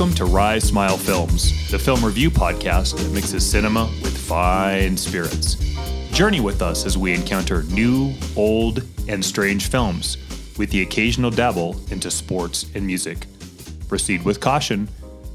[0.00, 5.56] Welcome to Rye Smile Films, the film review podcast that mixes cinema with fine spirits.
[6.10, 10.16] Journey with us as we encounter new, old, and strange films,
[10.56, 13.26] with the occasional dabble into sports and music.
[13.88, 14.88] Proceed with caution,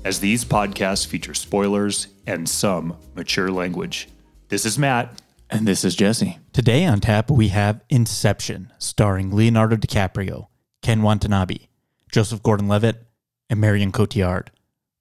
[0.04, 4.10] as these podcasts feature spoilers and some mature language.
[4.50, 5.22] This is Matt.
[5.48, 6.40] And this is Jesse.
[6.54, 10.48] Today on tap, we have Inception, starring Leonardo DiCaprio,
[10.82, 11.68] Ken Watanabe,
[12.12, 13.06] Joseph Gordon Levitt,
[13.48, 14.48] and Marion Cotillard.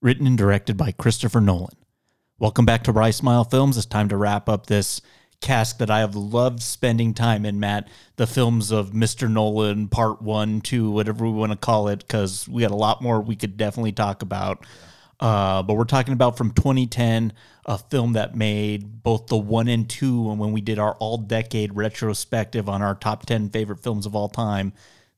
[0.05, 1.79] Written and directed by Christopher Nolan.
[2.39, 3.79] Welcome back to Rye Smile Films.
[3.79, 5.01] It's time to wrap up this
[5.41, 7.89] cask that I have loved spending time in, Matt.
[8.17, 9.31] The films of Mr.
[9.31, 13.01] Nolan, part one, two, whatever we want to call it, because we got a lot
[13.01, 14.67] more we could definitely talk about.
[15.21, 17.33] Uh, but we're talking about from 2010,
[17.65, 20.31] a film that made both the one and two.
[20.31, 24.15] And when we did our all decade retrospective on our top 10 favorite films of
[24.15, 24.75] all time,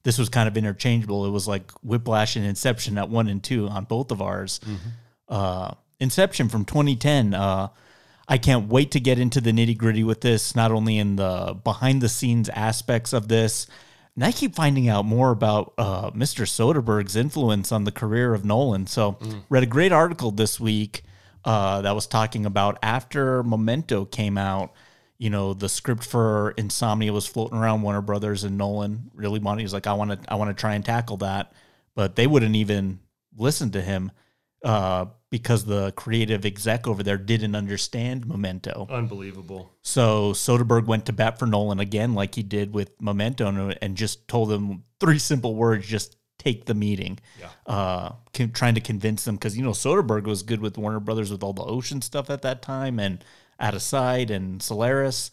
[0.07, 1.27] this was kind of interchangeable.
[1.27, 4.61] It was like Whiplash and Inception at one and two on both of ours.
[5.29, 7.35] Uh, Inception from 2010.
[7.35, 7.69] Uh,
[8.29, 11.59] I can't wait to get into the nitty gritty with this, not only in the
[11.65, 13.67] behind the scenes aspects of this.
[14.15, 16.47] And I keep finding out more about uh, Mr.
[16.47, 18.87] Soderbergh's influence on the career of Nolan.
[18.87, 19.19] So,
[19.49, 21.03] read a great article this week
[21.45, 24.73] uh, that was talking about after Memento came out.
[25.19, 29.63] You know, the script for Insomnia was floating around Warner Brothers, and Nolan really wanted.
[29.63, 31.53] He's like, I want to, I want to try and tackle that,
[31.95, 33.01] but they wouldn't even
[33.37, 34.13] listen to him
[34.65, 38.87] uh, because the creative exec over there didn't understand Memento.
[38.91, 39.71] Unbelievable.
[39.83, 43.97] So Soderbergh went to bat for Nolan again, like he did with Memento, and- and
[43.97, 47.19] just told him three simple words: just take the meeting.
[47.41, 47.49] Yeah.
[47.67, 51.31] Uh, con- trying to convince them because you know Soderbergh was good with Warner Brothers
[51.31, 53.25] with all the ocean stuff at that time, and
[53.59, 55.31] Out of Sight and Solaris.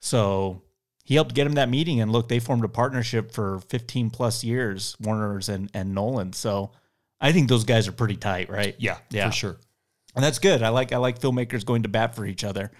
[0.00, 0.62] So
[1.04, 4.42] he helped get him that meeting, and look, they formed a partnership for 15 plus
[4.44, 6.32] years, Warner's and and Nolan.
[6.32, 6.72] So
[7.20, 8.74] I think those guys are pretty tight, right?
[8.78, 9.28] Yeah, Yeah.
[9.30, 9.56] for sure.
[10.14, 10.62] and that's good.
[10.62, 12.70] I like I like filmmakers going to bat for each other,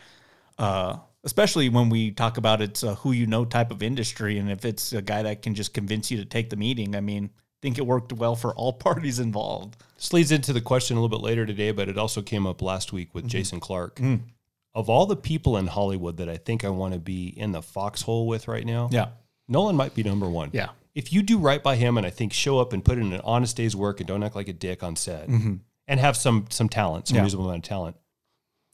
[0.59, 4.51] uh, especially when we talk about it's a who you know type of industry, and
[4.51, 6.95] if it's a guy that can just convince you to take the meeting.
[6.97, 9.77] I mean, I think it worked well for all parties involved.
[9.97, 12.61] This leads into the question a little bit later today, but it also came up
[12.63, 14.01] last week with Jason Clarke.
[14.77, 17.63] Of all the people in Hollywood that I think I want to be in the
[17.63, 19.09] foxhole with right now, Yeah,
[19.49, 20.51] Nolan might be number one.
[20.53, 23.13] yeah, If you do right by him and I think show up and put in
[23.13, 26.45] an honest day's work and don't act like a dick on set and have some
[26.51, 27.23] some talent, some Yeah.
[27.25, 27.97] reasonable amount of talent,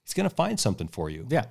[0.04, 1.26] he's going to find something for you.
[1.30, 1.44] yeah.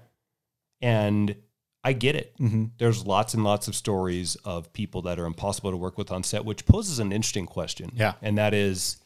[0.82, 1.36] And
[1.84, 2.36] I get it.
[2.40, 2.66] Mm-hmm.
[2.78, 6.24] There's lots and lots of stories of people that are impossible to work with on
[6.24, 7.92] set, which poses an interesting question.
[7.96, 8.14] Yeah.
[8.22, 8.98] And that is,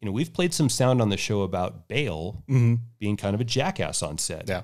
[0.00, 2.74] you know, we've played some sound on the show about Bale Mm-hmm.
[2.98, 4.48] being kind of a jackass on set.
[4.48, 4.62] Yeah.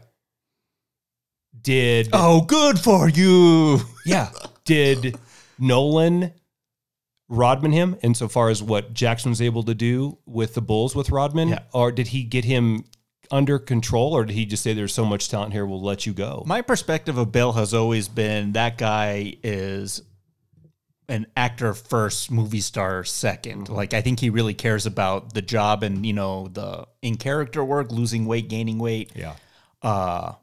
[1.60, 3.80] Did Oh, good for you.
[4.06, 4.30] yeah.
[4.64, 5.16] Did
[5.58, 6.32] Nolan
[7.28, 11.48] Rodman him insofar as what Jackson was able to do with the Bulls with Rodman?
[11.48, 11.60] Yeah.
[11.72, 12.84] Or did he get him
[13.30, 16.12] under control or did he just say there's so much talent here, we'll let you
[16.12, 16.42] go?
[16.46, 20.02] My perspective of Bill has always been that guy is
[21.08, 25.82] an actor first, movie star 2nd Like I think he really cares about the job
[25.82, 29.12] and you know the in character work, losing weight, gaining weight.
[29.14, 29.34] yeah.
[29.82, 30.34] Uh,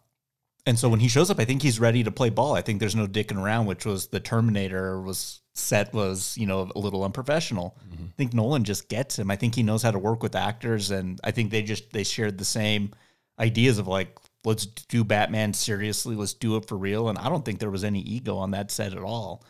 [0.68, 2.54] and so when he shows up, I think he's ready to play ball.
[2.54, 6.72] I think there's no dicking around, which was the Terminator was set was you know
[6.76, 7.76] a little unprofessional.
[7.92, 9.32] I think Nolan just gets him.
[9.32, 12.04] I think he knows how to work with actors, and I think they just they
[12.04, 12.92] shared the same
[13.40, 17.10] ideas of like let's do Batman seriously, let's do it for real.
[17.10, 19.44] And I don't think there was any ego on that set at all.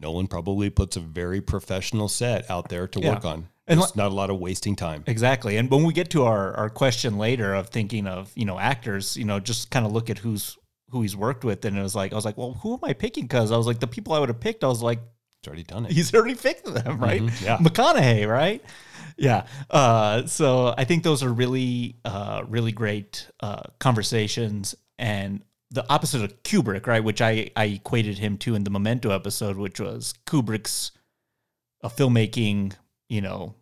[0.00, 3.14] Nolan probably puts a very professional set out there to Yeah.
[3.14, 3.48] work on.
[3.66, 5.04] And There's not a lot of wasting time.
[5.06, 5.56] Exactly.
[5.58, 9.14] And when we get to our, our question later of thinking of, you know, actors,
[9.16, 10.56] you know, just kind of look at who's
[10.90, 11.62] who he's worked with.
[11.66, 13.24] And it was like, I was like, well, who am I picking?
[13.24, 15.00] Because I was like, the people I would have picked, I was like,
[15.40, 15.92] It's already done it.
[15.92, 17.20] he's already picked them, right?
[17.42, 17.58] yeah.
[17.58, 18.64] McConaughey, right?
[19.18, 19.44] Yeah.
[19.68, 24.74] Uh, so I think those are really, uh, really great uh, conversations.
[24.98, 27.04] And the opposite of Kubrick, right?
[27.04, 30.92] Which I, I equated him to in the Memento episode, which was Kubrick's
[31.82, 32.74] a filmmaking,
[33.08, 33.54] you know,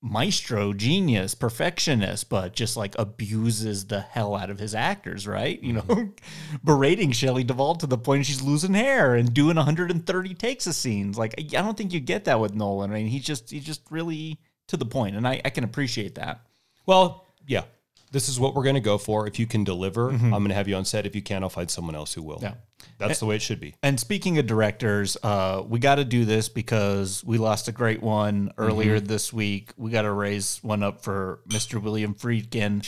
[0.00, 5.60] maestro, genius, perfectionist, but just like abuses the hell out of his actors, right?
[5.62, 5.92] You mm-hmm.
[5.92, 6.12] know,
[6.64, 11.18] berating Shelley Duvall to the point she's losing hair and doing 130 takes of scenes.
[11.18, 12.92] Like, I don't think you get that with Nolan.
[12.92, 14.38] I mean, he's just he's just really
[14.68, 16.46] to the point, and I, I can appreciate that.
[16.86, 17.64] Well, yeah.
[18.10, 19.26] This is what we're going to go for.
[19.26, 20.26] If you can deliver, Mm-hmm.
[20.26, 21.04] I'm going to have you on set.
[21.06, 22.38] If you can't, I'll find someone else who will.
[22.40, 22.54] Yeah.
[22.98, 23.74] That's the way it should be.
[23.82, 28.02] And speaking of directors, uh, we got to do this because we lost a great
[28.02, 29.72] one earlier this week.
[29.76, 31.80] We got to raise one up for Mr.
[31.82, 32.84] William Friedkin,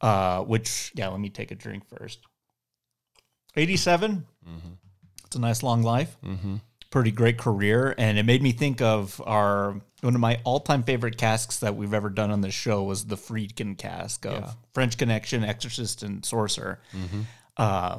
[0.00, 2.20] uh, which, yeah, let me take a drink first.
[3.56, 4.26] 87.
[5.26, 6.16] It's a nice long life.
[6.96, 11.18] Pretty great career, and it made me think of our one of my all-time favorite
[11.18, 15.44] casks that we've ever done on this show was the Friedkin cask of French Connection,
[15.44, 16.80] Exorcist, and Sorcerer.
[17.58, 17.98] Uh,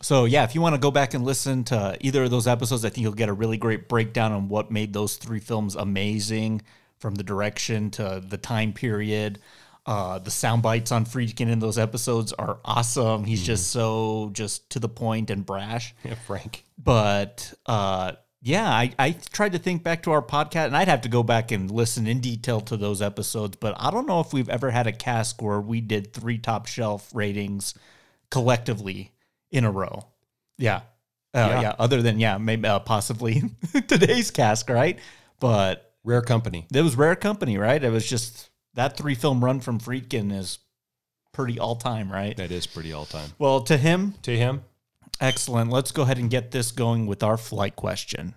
[0.00, 2.82] so yeah, if you want to go back and listen to either of those episodes,
[2.82, 6.62] I think you'll get a really great breakdown on what made those three films amazing,
[6.96, 9.38] from the direction to the time period.
[9.84, 13.24] Uh, the sound bites on Friedkin in those episodes are awesome.
[13.24, 15.94] He's just so just to the point and brash.
[16.04, 16.64] Yeah, Frank.
[16.78, 21.00] But uh, yeah, I, I tried to think back to our podcast, and I'd have
[21.02, 23.56] to go back and listen in detail to those episodes.
[23.56, 26.66] But I don't know if we've ever had a cask where we did three top
[26.66, 27.74] shelf ratings
[28.30, 29.12] collectively
[29.50, 30.06] in a row.
[30.58, 30.82] Yeah.
[31.34, 31.60] Uh, yeah.
[31.60, 31.74] Yeah.
[31.78, 33.42] Other than, yeah, maybe uh, possibly
[33.88, 34.98] today's cask, right?
[35.40, 36.66] But Rare company.
[36.74, 37.82] it was rare company, right?
[37.82, 40.58] It was just that three film run from Friedkin is
[41.32, 42.36] pretty all time, right?
[42.36, 43.30] That is pretty all time.
[43.38, 44.62] Well, to him, To him,
[45.20, 45.70] excellent.
[45.70, 48.34] Let's go ahead and get this going with our flight question.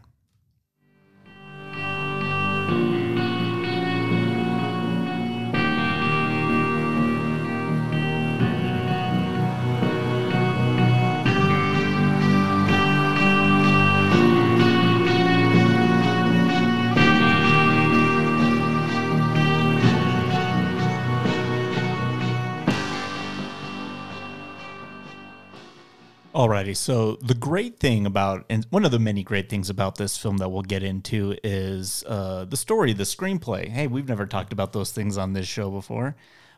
[26.35, 30.17] Alrighty, so the great thing about, and one of the many great things about this
[30.17, 33.69] film that we'll get into is uh, the story, the screenplay.
[33.69, 36.17] Hey, we've never talked about those things on this show before,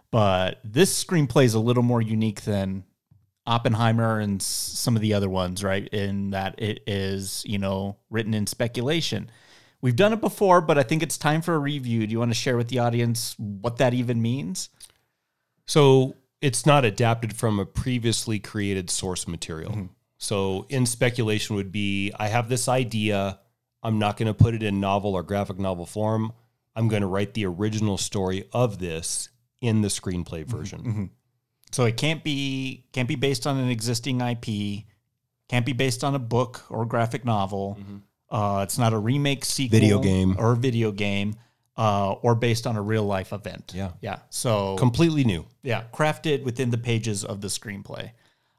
[0.10, 2.86] but this screenplay is a little more unique than
[3.46, 5.88] Oppenheimer and some of the other ones, right?
[5.90, 9.30] In that it is, you know, written in speculation.
[9.80, 12.08] We've done it before, but I think it's time for a review.
[12.08, 14.70] Do you want to share with the audience what that even means?
[15.68, 19.72] So it's not adapted from a previously created source material.
[19.72, 19.86] Mm-hmm.
[20.18, 23.40] So in speculation would be I have this idea,
[23.84, 26.34] I'm not going to put it in novel or graphic novel form.
[26.76, 29.30] I'm going to write the original story of this
[29.62, 30.58] in the screenplay mm-hmm.
[30.58, 30.80] version.
[30.80, 31.06] Mm-hmm.
[31.72, 34.86] So it can't be can't be based on an existing IP,
[35.50, 37.78] can't be based on a book or graphic novel.
[38.30, 40.36] Uh, it's not a remake, sequel, Video game.
[40.38, 41.36] or video game,
[41.78, 43.72] uh, or based on a real life event.
[43.76, 43.92] Yeah.
[44.02, 44.20] yeah.
[44.30, 45.46] So Completely new.
[45.64, 48.12] yeah, crafted within the pages of the screenplay.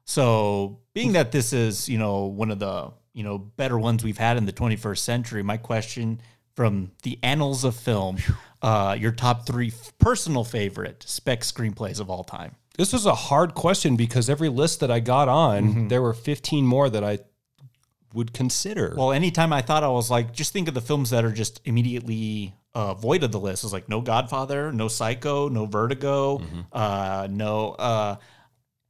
[0.04, 4.16] So, being that this is, you know, one of the, you know, better ones we've
[4.16, 6.22] had in the 21st century, my question
[6.54, 8.16] from the annals of film,
[8.62, 12.54] uh, your top three f- personal favorite spec screenplays of all time.
[12.78, 16.64] This was a hard question because every list that I got on, there were 15
[16.64, 17.18] more that I
[18.14, 18.94] would consider.
[18.96, 21.60] Well, anytime I thought I was like, just think of the films that are just
[21.64, 23.64] immediately uh, void of the list.
[23.64, 28.16] It's like no Godfather, no Psycho, no Vertigo, uh, no uh,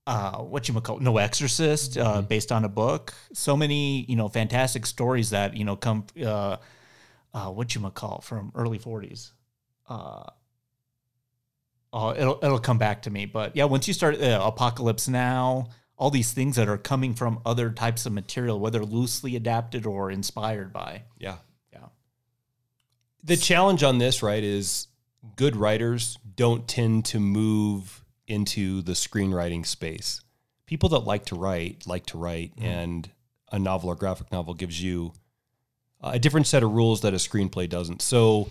[0.07, 3.15] uh, what you call no Exorcist, uh, based on a book.
[3.33, 6.57] So many you know fantastic stories that you know come uh,
[7.35, 9.33] uh, what you call from early forties.
[9.89, 10.25] Uh,
[11.93, 15.69] oh, it'll it'll come back to me, but yeah, once you start uh, Apocalypse Now,
[15.99, 20.11] all these things that are coming from other types of material, whether loosely adapted or
[20.11, 21.03] inspired by.
[21.19, 21.37] yeah.
[21.73, 21.87] Yeah.
[23.25, 24.87] The challenge on this, right, is
[25.37, 30.23] good writers don't tend to move into the screenwriting space.
[30.67, 32.65] People that like to write like to write, mm-hmm.
[32.65, 33.11] and
[33.51, 35.13] a novel or graphic novel gives you
[36.01, 38.03] a different set of rules that a screenplay doesn't.
[38.03, 38.51] So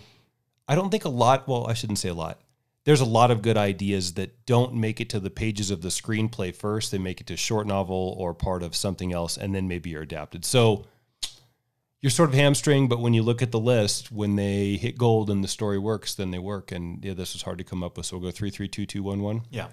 [0.66, 2.38] I don't think a lot, well, I shouldn't say a lot.
[2.88, 5.90] There's a lot of good ideas that don't make it to the pages of the
[5.90, 6.90] screenplay first.
[6.90, 10.00] They make it to short novel or part of something else, and then maybe you're
[10.00, 10.42] adapted.
[10.46, 10.86] So
[12.00, 15.28] you're sort of hamstring, but when you look at the list, when they hit gold
[15.28, 16.72] and the story works, then they work.
[16.72, 18.06] And yeah, this was hard to come up with.
[18.06, 19.42] So we'll go three, three, two, two, one, one.
[19.50, 19.68] Yeah.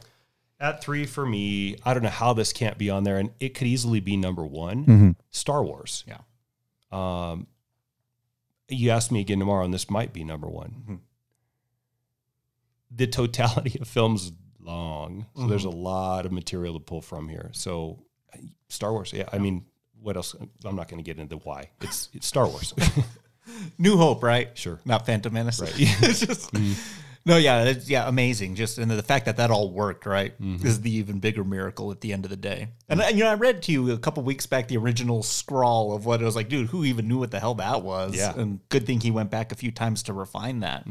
[0.59, 3.53] At three for me, I don't know how this can't be on there, and it
[3.53, 5.15] could easily be number one.
[5.31, 6.03] Star Wars.
[6.05, 6.17] Yeah.
[6.91, 7.47] Um,
[8.67, 10.99] you asked me again tomorrow, and this might be number one.
[12.95, 15.77] The totality of films long, so there's a mm-hmm.
[15.77, 17.51] lot of material to pull from here.
[17.53, 17.99] So,
[18.69, 19.11] Star Wars.
[19.13, 19.65] Yeah, I mean,
[20.01, 20.35] what else?
[20.63, 21.69] I'm not going to get into why.
[21.81, 22.73] It's it's Star Wars.
[23.77, 24.57] New Hope, right?
[24.57, 24.79] Sure.
[24.85, 25.59] Not Phantom Menace.
[25.59, 25.73] Right.
[25.77, 26.73] it's just, mm-hmm.
[27.27, 28.53] No, yeah, it's, yeah, amazing.
[28.53, 30.65] Just and the fact that that all worked, right, mm-hmm.
[30.65, 32.67] is the even bigger miracle at the end of the day.
[32.87, 33.07] And, mm.
[33.07, 36.05] and, you know, I read to you a couple weeks back the original scrawl of
[36.05, 36.49] what it was like.
[36.49, 38.15] Dude, who even knew what the hell that was?
[38.15, 38.33] Yeah.
[38.37, 40.85] And good thing he went back a few times to refine that.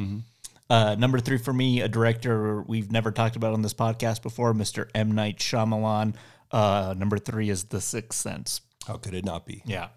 [0.71, 4.55] Uh, number three for me, a director we've never talked about on this podcast before,
[4.55, 4.89] Mr.
[4.95, 5.13] M.
[5.13, 6.15] Night Shyamalan.
[6.51, 8.61] Uh, number three is The Sixth Sense.
[8.87, 9.63] How could it not be?
[9.67, 9.89] Yeah.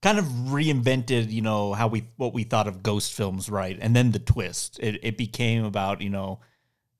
[0.00, 3.76] Kind of reinvented, you know, how we what we thought of ghost films, right?
[3.80, 4.78] And then the twist.
[4.80, 6.40] It it became about, you know,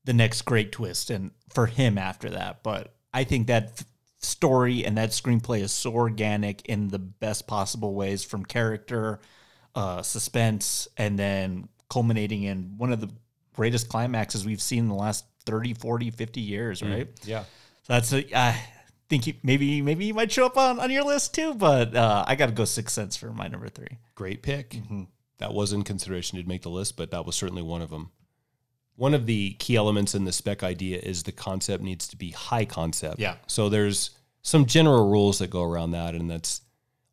[0.05, 2.62] the next great twist and for him after that.
[2.62, 3.85] But I think that
[4.19, 9.21] story and that screenplay is so organic in the best possible ways from character,
[9.75, 13.09] uh, suspense, and then culminating in one of the
[13.54, 17.09] greatest climaxes we've seen in the last 30, 40, 50 years, right?
[17.25, 17.45] Yeah.
[17.83, 18.61] So that's a, I
[19.09, 22.25] think you, maybe maybe you might show up on, on your list too, but uh,
[22.26, 23.99] I got to go Six Sense for my number three.
[24.14, 24.71] Great pick.
[24.71, 25.04] Mm-hmm.
[25.38, 28.11] That was in consideration to make the list, but that was certainly one of them.
[28.97, 32.30] One of the key elements in the spec idea is the concept needs to be
[32.30, 33.21] high concept.
[33.21, 33.37] Yeah.
[33.47, 34.11] So there's
[34.42, 36.62] some general rules that go around that, and that's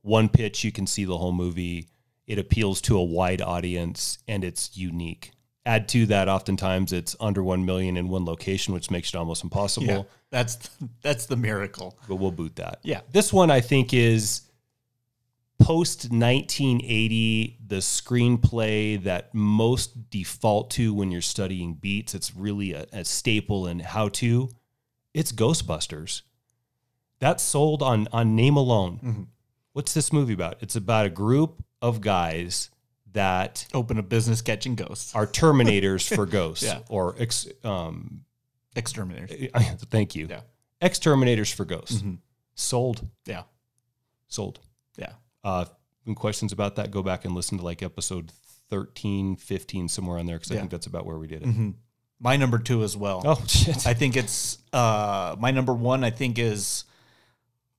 [0.02, 1.90] one pitch, you can see the whole movie.
[2.28, 5.32] It appeals to a wide audience and it's unique.
[5.66, 9.44] Add to that, oftentimes it's under 1 million in one location, which makes it almost
[9.44, 10.70] impossible, that's
[11.02, 11.98] that's the miracle.
[12.08, 12.80] but we'll boot that.
[12.84, 13.02] Yeah.
[13.12, 14.46] This one I think is
[15.60, 22.86] post 1980 the screenplay that most default to when you're studying beats it's really a,
[22.92, 24.50] a staple in how to
[25.14, 26.24] it's ghostbusters
[27.20, 29.24] that's sold on on name alone mm-hmm.
[29.72, 32.70] what's this movie about it's about a group of guys
[33.14, 35.16] that Open a business catching ghosts.
[35.16, 36.80] are terminators for ghosts Yeah.
[36.90, 38.26] or ex, um,
[38.76, 39.32] Exterminators.
[39.90, 40.42] thank you Yeah.
[40.82, 42.18] exterminators for ghosts Mhm.
[42.56, 43.44] sold Yeah.
[44.28, 44.60] sold
[44.98, 45.14] Yeah.
[45.44, 45.66] uh,
[46.06, 48.32] any questions about that, go back and listen to like episode
[48.70, 51.46] 13, 15, somewhere on there, because I think that's about where we did it.
[51.50, 51.70] hmm
[52.20, 53.22] My number two as well.
[53.26, 53.86] Oh, shit.
[53.88, 56.04] I think it's uh my number one.
[56.04, 56.84] I think is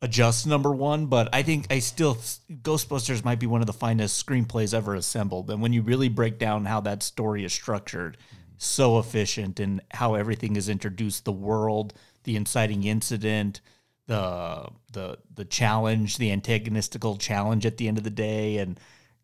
[0.03, 3.73] a just number one, but I think I still Ghostbusters might be one of the
[3.73, 5.51] finest screenplays ever assembled.
[5.51, 8.19] And when you really break down how that story is structured,
[8.59, 13.61] so efficient and how everything is introduced, the world, the inciting incident,
[14.07, 18.79] the the the challenge, the antagonistical challenge at the end of the day, and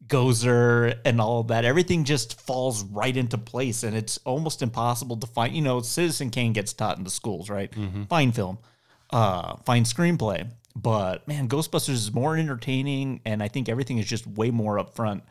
[0.07, 1.65] Gozer and all that.
[1.65, 5.55] Everything just falls right into place, and it's almost impossible to find.
[5.55, 7.73] You know, Citizen Kane gets taught in the schools, right?
[8.09, 8.59] Fine film,
[9.11, 14.27] uh, fine screenplay, but man, Ghostbusters is more entertaining, and I think everything is just
[14.27, 15.23] way more upfront.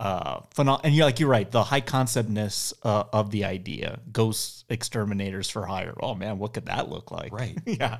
[0.00, 1.48] Uh, phenom- and you're like you're right.
[1.48, 5.94] The high conceptness uh, of the idea, ghost exterminators for hire.
[6.00, 7.32] Oh man, what could that look like?
[7.32, 7.56] Right.
[7.66, 7.98] yeah.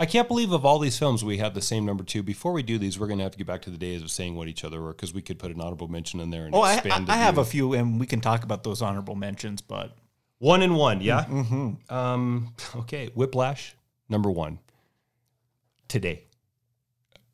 [0.00, 2.24] I can't believe of all these films we have the same number two.
[2.24, 4.10] Before we do these, we're going to have to get back to the days of
[4.10, 6.56] saying what each other were, because we could put an honorable mention in there and
[6.56, 7.04] Oh, I, I.
[7.06, 9.60] I have a few, and we can talk about those honorable mentions.
[9.60, 9.96] But
[10.38, 11.24] one and one, yeah.
[11.24, 11.94] Mm-hmm.
[11.94, 13.76] Um, okay, Whiplash,
[14.08, 14.58] number one.
[15.94, 16.24] Today,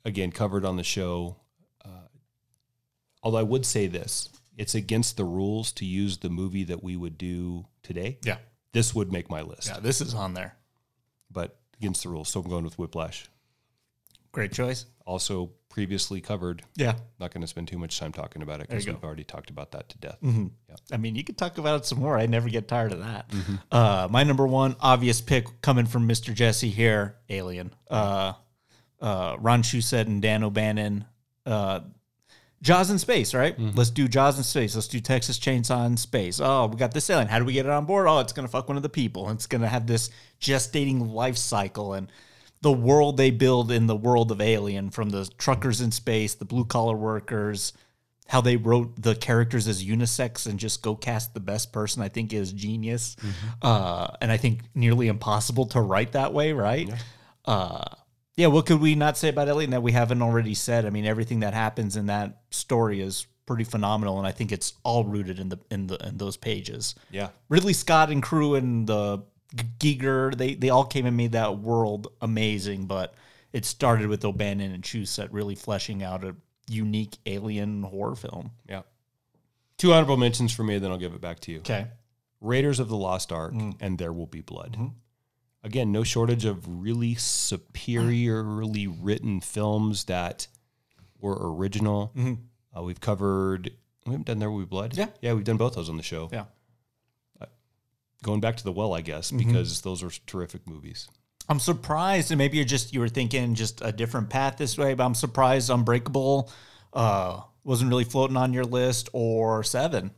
[0.05, 1.37] again covered on the show.
[1.83, 1.89] Uh,
[3.23, 6.95] although I would say this, it's against the rules to use the movie that we
[6.95, 8.19] would do today.
[8.23, 8.37] yeah,
[8.75, 10.57] This would make my list, yeah, this is on there.
[11.31, 12.29] but against the rules.
[12.29, 13.31] So I'm going with Whiplash.
[14.33, 14.85] Great choice.
[15.07, 16.63] Also previously covered.
[16.77, 19.49] Yeah, Not going to spend too much time talking about it because we've already talked
[19.51, 20.19] about that to death.
[20.23, 20.49] Yeah,
[20.93, 22.19] I mean, you could talk about it some more.
[22.19, 23.31] I never get tired of that.
[23.73, 26.35] Uh, my number one obvious pick coming from Mr.
[26.35, 27.73] Jesse here, Alien.
[27.89, 28.35] Uh,
[29.01, 31.05] uh, Ron Shusett and Dan O'Bannon.
[31.47, 31.81] Uh,
[32.63, 33.59] Jaws in space, right?
[33.59, 34.75] Let's do Jaws in space.
[34.75, 36.41] Let's do Texas Chainsaw in space.
[36.43, 37.29] Oh, we got this alien.
[37.29, 38.07] How do we get it on board?
[38.07, 39.31] Oh, it's gonna fuck one of the people.
[39.31, 42.13] It's gonna have this gestating life cycle and
[42.61, 46.45] the world they build in the world of Alien, from the truckers in space, the
[46.45, 47.73] blue collar workers,
[48.29, 52.09] how they wrote the characters as unisex and just go cast the best person, I
[52.09, 53.17] think is genius.
[53.63, 56.91] Uh, and I think nearly impossible to write that way, right?
[57.47, 57.85] Uh,
[58.41, 60.87] yeah, what could we not say about Alien that we haven't already said?
[60.87, 64.75] I mean, everything that happens in that story is pretty phenomenal, and I think it's
[64.85, 66.95] all rooted in the in the in those pages.
[67.11, 67.29] Yeah.
[67.49, 69.23] Ridley Scott and crew and the
[69.79, 73.15] Giger, they they all came and made that world amazing, but
[73.53, 76.37] it started with O'Bannon and Shusett really fleshing out a
[76.69, 78.53] unique alien horror film.
[78.69, 78.83] Yeah.
[79.77, 81.59] Two honorable mentions for me, then I'll give it back to you.
[81.59, 81.89] Okay.
[82.41, 83.75] Raiders of the Lost Ark Mm.
[83.81, 84.73] and There Will Be Blood.
[84.75, 84.87] Mm-hmm.
[85.63, 90.47] Again, no shortage of really superiorly written films that
[91.21, 92.13] were original.
[92.77, 93.71] Uh, we've covered.
[94.07, 94.93] We haven't done There Will Be Blood.
[94.93, 95.01] Mm-hmm.
[95.01, 95.07] Yeah.
[95.21, 96.29] yeah, we've done both those on the show.
[96.33, 96.45] Yeah.
[98.23, 99.47] Going back to the well, I guess, Mm-hmm.
[99.49, 101.09] because those are terrific movies.
[101.49, 104.95] I'm surprised, and maybe you're just you were thinking just a different path this way,
[104.95, 106.51] but I'm surprised Unbreakable
[106.93, 110.11] uh, wasn't really floating on your list or Seven.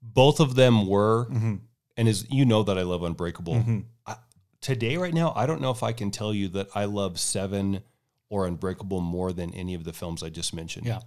[0.00, 1.54] Both of them were, Mm-hmm.
[1.96, 3.82] and as you know that I love Unbreakable.
[4.60, 7.80] Today, right now, I don't know if I can tell you that I love Seven
[8.28, 10.86] or Unbreakable more than any of the films I just mentioned.
[10.86, 11.00] Yeah,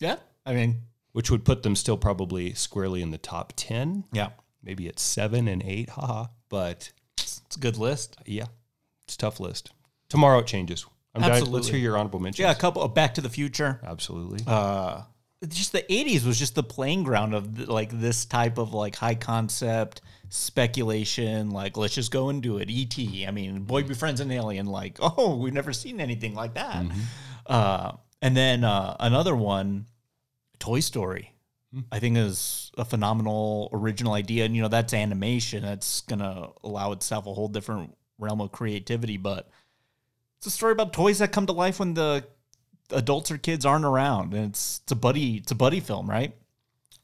[0.00, 0.16] yeah.
[0.46, 0.82] I mean,
[1.12, 4.30] which would put them still probably squarely in the top 10 yeah,
[4.62, 8.16] maybe it's seven and eight haha but it's a good list.
[8.26, 8.46] yeah
[9.04, 9.70] it's a tough list
[10.08, 10.84] tomorrow it changes
[11.14, 13.80] I'm dying- let's hear your honorable mentions Yeah, a couple of Back to the Future.
[13.84, 15.02] absolutely Uh,
[15.46, 19.14] just the 80s was just the playing ground of like this type of like high
[19.14, 23.26] concept speculation like let's just go and do it E.T.
[23.26, 26.84] i mean boy befriends an alien like oh we've never seen anything like that.
[27.46, 29.86] Uh, and then uh, another one
[30.58, 31.30] toy story.
[31.90, 36.92] I think is a phenomenal original idea and you know that's animation that's gonna allow
[36.92, 39.48] itself a whole different realm of creativity but
[40.38, 42.24] it's a story about toys that come to life when the
[42.90, 46.34] adults or kids aren't around and it's it's a buddy it's a buddy film right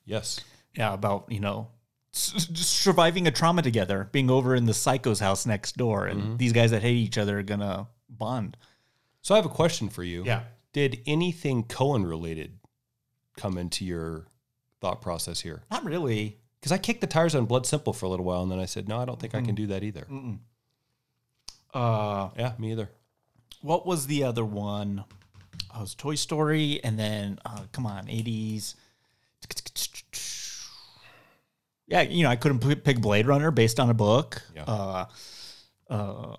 [0.05, 0.41] Yes.
[0.77, 1.69] yeah about you know
[2.13, 6.53] just surviving a trauma together being over in the psycho's house next door and these
[6.53, 8.57] guys that hate each other are gonna bond
[9.23, 10.25] So I have a question for you.
[10.25, 10.43] Yeah.
[10.73, 12.59] Did anything Coen related
[13.37, 14.27] come into your
[14.81, 15.63] thought process here?
[15.71, 18.51] not really Because I kicked the tires on Blood Simple for a little while, and
[18.53, 20.07] then I said, no, I don't think I can do that either.
[21.75, 22.91] uh Yeah, me either.
[23.63, 25.05] what was the other one
[25.75, 28.75] oh, it was toy story and then uh come on 80s
[31.87, 34.65] yeah you know i couldn't p- pick blade runner based on a book Yeah.
[34.65, 35.05] uh
[35.91, 36.37] uh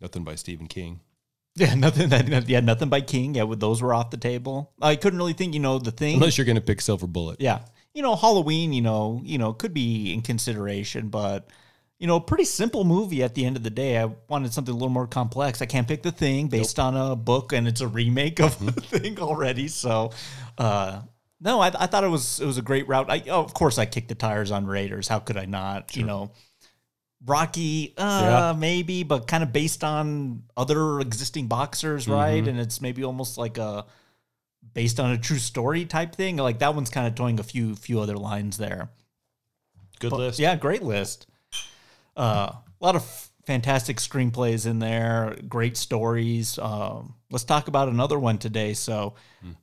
[0.00, 0.98] Nothing by Stephen King.
[1.54, 2.08] Yeah, nothing.
[2.08, 3.34] That, yeah, nothing by King.
[3.36, 4.72] Yeah, those were off the table.
[4.80, 5.52] I couldn't really think.
[5.54, 6.14] You know, the thing.
[6.14, 7.40] Unless you're going to pick Silver Bullet.
[7.42, 7.60] yeah,
[7.94, 8.72] you know, Halloween.
[8.72, 11.50] You know, you know, could be in consideration, but
[12.02, 13.96] you know, a pretty simple movie at the end of the day.
[13.96, 15.62] I wanted something a little more complex.
[15.62, 18.80] I can't pick the thing based on a book, and it's a remake of the
[18.80, 19.68] thing already.
[19.68, 20.10] So,
[20.58, 21.02] uh,
[21.40, 23.08] no, I, I thought it was it was a great route.
[23.08, 25.06] I, oh, of course, I kicked the tires on Raiders.
[25.06, 25.96] How could I not?
[25.96, 26.32] You know.
[27.24, 28.20] Rocky, uh,
[28.52, 28.58] Yeah.
[28.58, 32.44] maybe, but kind of based on other existing boxers, right?
[32.48, 33.86] And it's maybe almost like a
[34.74, 36.36] based on a true story type thing.
[36.36, 38.90] Like that one's kind of towing a few few other lines there.
[40.00, 40.38] Good But- list.
[40.40, 41.28] Yeah, great list.
[42.16, 46.58] Uh, a lot of f- fantastic screenplays in there, great stories.
[46.58, 48.74] Um, let's talk about another one today.
[48.74, 49.14] So,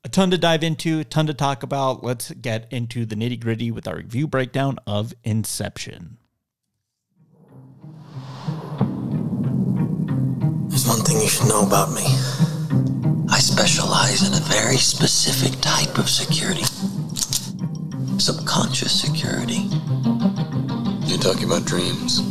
[0.03, 2.03] a ton to dive into, a ton to talk about.
[2.03, 6.17] Let's get into the nitty gritty with our review breakdown of Inception.
[10.67, 12.05] There's one thing you should know about me.
[13.31, 16.63] I specialize in a very specific type of security
[18.19, 19.69] subconscious security.
[21.09, 22.21] You're talking about dreams.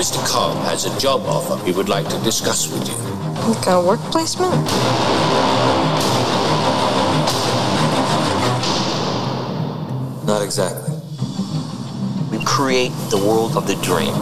[0.00, 0.26] Mr.
[0.26, 2.94] Cobb has a job offer he would like to discuss with you.
[3.52, 4.54] Like a work placement?
[10.26, 10.94] Not exactly.
[12.30, 14.14] We create the world of the dream.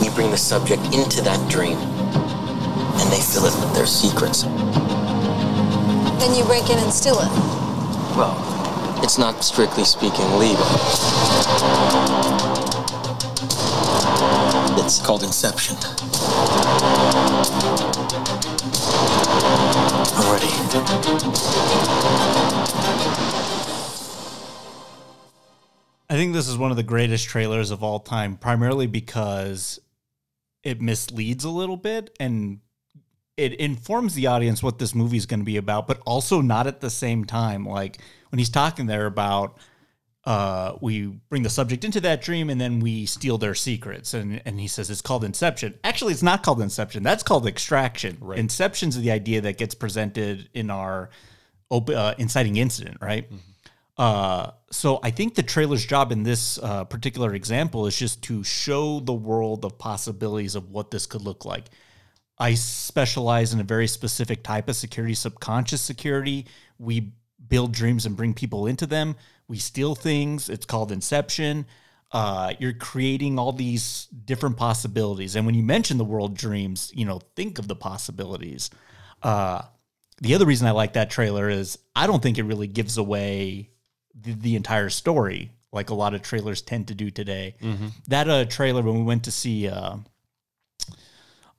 [0.00, 1.95] We bring the subject into that dream,
[3.00, 4.42] and they fill it with their secrets.
[6.18, 7.30] Then you break in and steal it.
[8.16, 8.36] Well,
[9.02, 10.66] it's not strictly speaking legal.
[14.82, 15.76] It's called Inception.
[20.16, 20.46] Already.
[26.08, 29.80] I think this is one of the greatest trailers of all time, primarily because
[30.62, 32.60] it misleads a little bit and
[33.36, 36.66] it informs the audience what this movie is going to be about, but also not
[36.66, 37.66] at the same time.
[37.66, 37.98] Like
[38.30, 39.58] when he's talking there about
[40.26, 44.12] uh, we bring the subject into that dream and then we steal their secrets.
[44.12, 45.78] And, and he says it's called Inception.
[45.84, 47.04] Actually, it's not called Inception.
[47.04, 48.18] That's called Extraction.
[48.20, 48.38] Right.
[48.38, 51.10] Inception's the idea that gets presented in our
[51.70, 53.30] op- uh, inciting incident, right?
[53.96, 58.42] Uh, so I think the trailer's job in this uh, particular example is just to
[58.42, 61.66] show the world of possibilities of what this could look like.
[62.38, 66.46] I specialize in a very specific type of security, subconscious security.
[66.78, 67.12] We
[67.48, 69.16] build dreams and bring people into them.
[69.48, 70.48] We steal things.
[70.48, 71.66] It's called Inception.
[72.12, 75.36] Uh, you're creating all these different possibilities.
[75.36, 78.70] And when you mention the world dreams, you know, think of the possibilities.
[79.22, 79.62] Uh,
[80.20, 83.70] the other reason I like that trailer is I don't think it really gives away
[84.14, 87.54] the, the entire story like a lot of trailers tend to do today.
[88.08, 89.96] That uh, trailer when we went to see uh,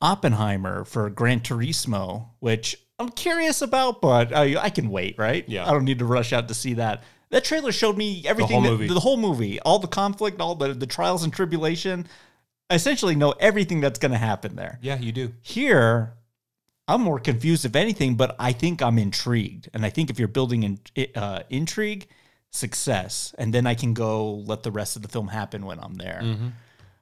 [0.01, 5.43] Oppenheimer for Gran Turismo, which I'm curious about, but I, I can wait, right?
[5.47, 5.67] Yeah.
[5.67, 7.03] I don't need to rush out to see that.
[7.29, 8.87] That trailer showed me everything, whole that- movie.
[8.87, 12.07] the whole movie, all the conflict, all the, the trials and tribulation.
[12.69, 14.79] I essentially know everything that's going to happen there.
[14.81, 15.33] Yeah, you do.
[15.41, 16.13] Here,
[16.87, 19.69] I'm more confused, if anything, but I think I'm intrigued.
[19.73, 20.79] And I think if you're building in,
[21.15, 22.07] uh, intrigue,
[22.49, 25.95] success, and then I can go let the rest of the film happen when I'm
[25.95, 26.21] there.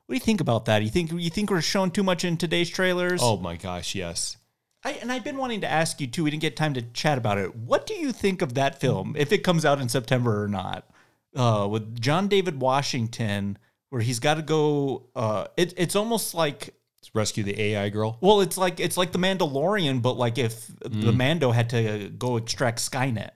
[0.05, 0.83] What do you think about that?
[0.83, 3.21] You think you think we're showing too much in today's trailers?
[3.23, 4.37] Oh my gosh, yes.
[4.83, 6.23] I, and I've been wanting to ask you too.
[6.23, 7.55] We didn't get time to chat about it.
[7.55, 10.87] What do you think of that film, if it comes out in September or not?
[11.35, 13.57] Uh, with John David Washington
[13.89, 15.07] where he's got to go.
[15.15, 16.73] Uh, it, it's almost like
[17.13, 18.17] Rescue the AI girl.
[18.19, 22.35] well, it's like it's like the Mandalorian, but like if the Mando had to go
[22.35, 23.29] extract Skynet.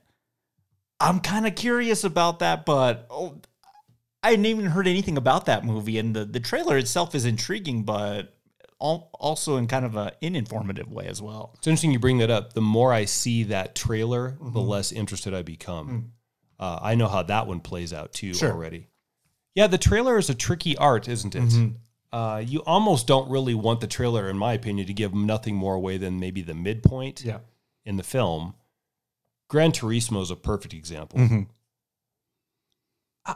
[1.00, 3.40] I'm kind of curious about that, but oh,
[4.22, 7.84] I hadn't even heard anything about that movie, and the the trailer itself is intriguing,
[7.84, 8.36] but
[8.82, 11.54] al- also in kind of an uninformative way as well.
[11.58, 12.54] It's interesting you bring that up.
[12.54, 16.12] The more I see that trailer, the less interested I become.
[16.60, 18.52] Uh, I know how that one plays out too Sure.
[18.52, 18.88] already.
[19.56, 21.74] Yeah, the trailer is a tricky art, isn't it?
[22.12, 25.76] Uh, you almost don't really want the trailer, in my opinion, to give nothing more
[25.76, 27.24] away than maybe the midpoint
[27.86, 28.56] in the film.
[29.48, 31.20] Gran Turismo is a perfect example.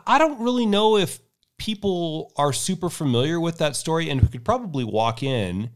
[0.06, 1.20] I- don't really know if
[1.58, 5.70] people are super familiar with that story and could probably walk in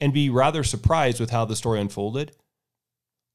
[0.00, 2.36] and be rather surprised with how the story unfolded.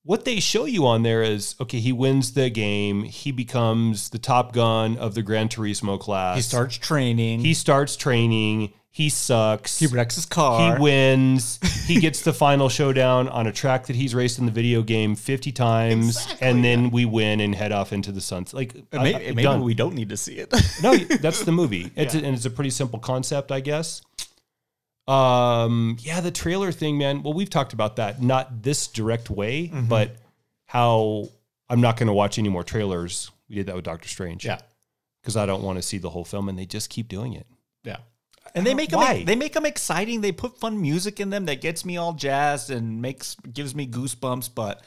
[0.05, 4.19] What they show you on there is okay, he wins the game, he becomes the
[4.19, 6.35] top gun of the Gran Turismo class.
[6.35, 7.39] He starts training.
[7.39, 9.79] he starts training, he sucks.
[9.79, 10.77] he wrecks his car.
[10.77, 11.59] He wins.
[11.87, 15.15] he gets the final showdown on a track that he's raced in the video game
[15.15, 16.25] 50 times.
[16.39, 18.53] and then we win and head off into the sunset.
[18.53, 20.53] Like, maybe, maybe we don't need to see it.
[20.83, 21.91] No, that's the movie.
[21.95, 24.01] It's a, and it's a pretty simple concept, I guess.
[25.07, 27.21] Um, yeah, the trailer thing, man.
[27.23, 29.87] Well, we've talked about that, not this direct way, Mm-hmm.
[29.87, 30.15] but
[30.65, 31.29] how
[31.69, 33.29] I'm not going to watch any more trailers.
[33.49, 34.45] We did that with Doctor Strange.
[34.45, 34.59] yeah,
[35.21, 37.45] because I don't want to see the whole film, and they just keep doing it.
[37.83, 37.97] yeah.
[38.53, 39.23] And they make them Why?
[39.23, 40.21] they make them exciting.
[40.21, 43.85] They put fun music in them that gets me all jazzed and makes gives me
[43.85, 44.49] goosebumps.
[44.55, 44.81] But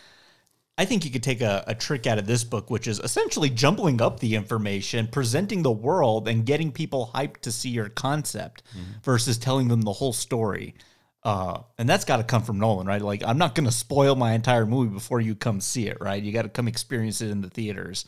[0.78, 3.50] I think you could take a, a trick out of this book, which is essentially
[3.50, 8.62] jumbling up the information, presenting the world, and getting people hyped to see your concept
[9.02, 10.76] versus telling them the whole story.
[11.24, 13.02] Uh, and that's got to come from Nolan, right?
[13.02, 16.22] Like, I'm not going to spoil my entire movie before you come see it, right?
[16.22, 18.04] You got to come experience it in the theaters.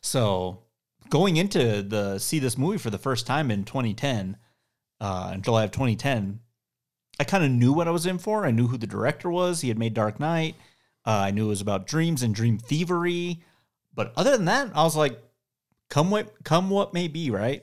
[0.00, 0.62] So,
[1.10, 4.38] going into the see this movie for the first time in 2010,
[5.00, 6.40] uh, in July of 2010,
[7.20, 8.46] I kind of knew what I was in for.
[8.46, 9.60] I knew who the director was.
[9.60, 10.54] He had made Dark Knight.
[11.06, 13.42] Uh, I knew it was about dreams and dream thievery.
[13.94, 15.18] But other than that, I was like,
[15.88, 17.62] come what come what may be, right?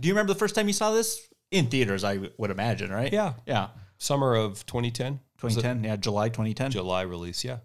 [0.00, 2.02] Do you remember the first time you saw this in theaters?
[2.02, 3.12] I would imagine, right?
[3.12, 3.34] Yeah.
[3.46, 3.68] yeah.
[3.98, 6.70] Summer of 2010, 2010, yeah, July 2010.
[6.72, 7.44] July release.
[7.44, 7.58] Yeah.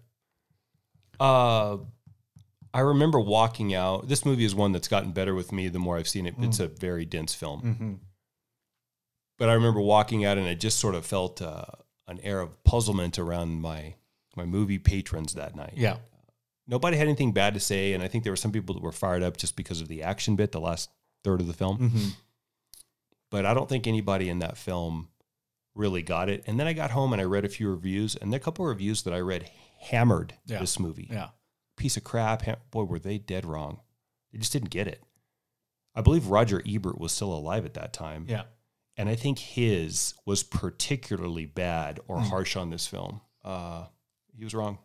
[1.18, 1.78] Uh,
[2.72, 4.06] I remember walking out.
[4.08, 6.34] This movie is one that's gotten better with me the more I've seen it.
[6.38, 7.62] It's a very dense film.
[7.62, 7.92] Mm-hmm.
[9.38, 11.64] but I remember walking out and I just sort of felt uh,
[12.06, 13.94] an air of puzzlement around my
[14.38, 15.74] my movie patrons that night.
[15.76, 15.98] Yeah,
[16.66, 18.92] Nobody had anything bad to say, and I think there were some people that were
[18.92, 20.88] fired up just because of the action bit, the last
[21.24, 21.78] third of the film.
[21.78, 22.08] Mm-hmm.
[23.30, 25.08] But I don't think anybody in that film
[25.74, 26.42] really got it.
[26.46, 28.70] And then I got home and I read a few reviews, and a couple of
[28.70, 30.58] reviews that I read hammered Yeah.
[30.60, 31.08] this movie.
[31.10, 31.28] yeah,
[31.76, 32.42] Piece of crap.
[32.42, 33.80] Ham- Boy, were they dead wrong.
[34.32, 35.02] They just didn't get it.
[35.94, 38.26] I believe Roger Ebert was still alive at that time.
[38.28, 38.44] yeah.
[38.96, 42.28] and I think his was particularly bad or Hmm.
[42.30, 43.20] harsh on this film.
[43.44, 43.86] Uh,
[44.38, 44.78] he was wrong.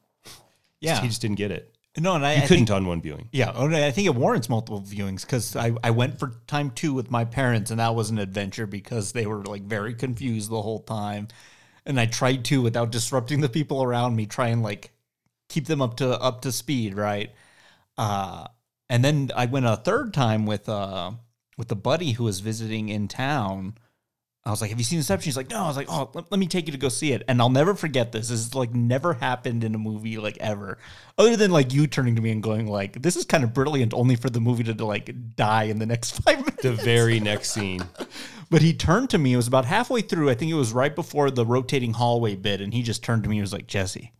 [0.82, 1.00] Yeah.
[1.00, 1.70] he just didn't get it.
[1.98, 3.30] No, and I, You I couldn't think, on one viewing.
[3.32, 6.92] yeah, oh, I think it warrants multiple viewings because I, I went for time two
[6.94, 10.62] with my parents, and that was an adventure because they were like very confused the
[10.62, 11.28] whole time,
[11.86, 14.92] and I tried to without disrupting the people around me, try and like
[15.50, 17.32] keep them up to up to speed, right?
[17.96, 18.48] Uh,
[18.90, 21.12] and then I went a third time with uh
[21.60, 23.76] with a buddy who was visiting in town.
[24.46, 26.30] I was like, "Have you seen Inception?" He's like, "No." I was like, "Oh, let,
[26.30, 28.28] let me take you to go see it." And I'll never forget this.
[28.28, 30.78] This is like never happened in a movie like ever,
[31.18, 33.94] other than like you turning to me and going like, "This is kind of brilliant,"
[33.94, 36.62] only for the movie to like die in the next five minutes.
[36.64, 37.84] The very next scene.
[38.50, 39.34] But he turned to me.
[39.34, 40.30] It was about halfway through.
[40.30, 43.30] I think it was right before the rotating hallway bit, and he just turned to
[43.30, 43.38] me.
[43.38, 44.14] and was like, "Jesse,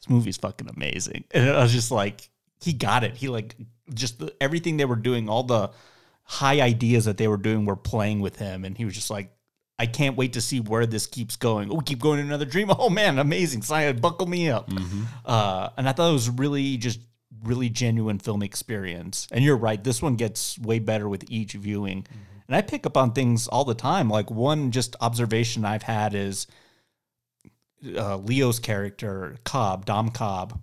[0.00, 2.28] this movie's fucking amazing." And I was just like,
[2.60, 3.16] he got it.
[3.16, 3.56] He like
[3.94, 5.70] just the, everything they were doing, all the
[6.24, 9.32] high ideas that they were doing, were playing with him, and he was just like.
[9.78, 11.72] I can't wait to see where this keeps going.
[11.72, 12.70] Oh, we keep going to another dream.
[12.78, 13.62] Oh man, amazing!
[13.62, 14.70] Sign, buckle me up.
[15.24, 17.00] Uh, and I thought it was really just
[17.42, 19.26] really genuine film experience.
[19.32, 22.06] And you're right, this one gets way better with each viewing.
[22.46, 24.08] And I pick up on things all the time.
[24.08, 26.46] Like one just observation I've had is
[27.96, 30.60] uh, Leo's character Cobb, Dom Cobb.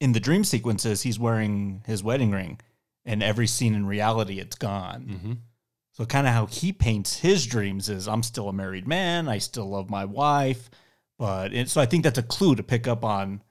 [0.00, 2.60] In the dream sequences, he's wearing his wedding ring,
[3.04, 5.06] and every scene in reality, it's gone.
[5.10, 5.32] Mm-hmm.
[5.92, 9.38] So kind of how he paints his dreams is I'm still a married man, I
[9.38, 10.68] still love my wife,
[11.18, 13.42] but it, so I think that's a clue to pick up on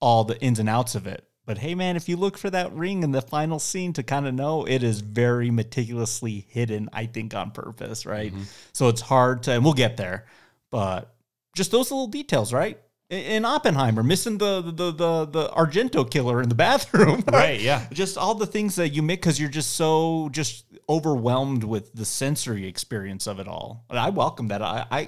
[0.00, 1.26] all the ins and outs of it.
[1.46, 4.26] But hey man, if you look for that ring in the final scene to kind
[4.26, 8.32] of know, it is very meticulously hidden, I think on purpose, right?
[8.72, 10.26] So it's hard to and we'll get there,
[10.70, 11.14] but
[11.56, 12.78] just those little details, right?
[13.14, 17.22] In Oppenheimer, missing the the the the Argento killer in the bathroom.
[17.32, 17.86] Right, yeah.
[17.92, 22.04] Just all the things that you make because you're just so just overwhelmed with the
[22.04, 23.84] sensory experience of it all.
[23.90, 24.62] And I welcome that.
[24.62, 24.98] I I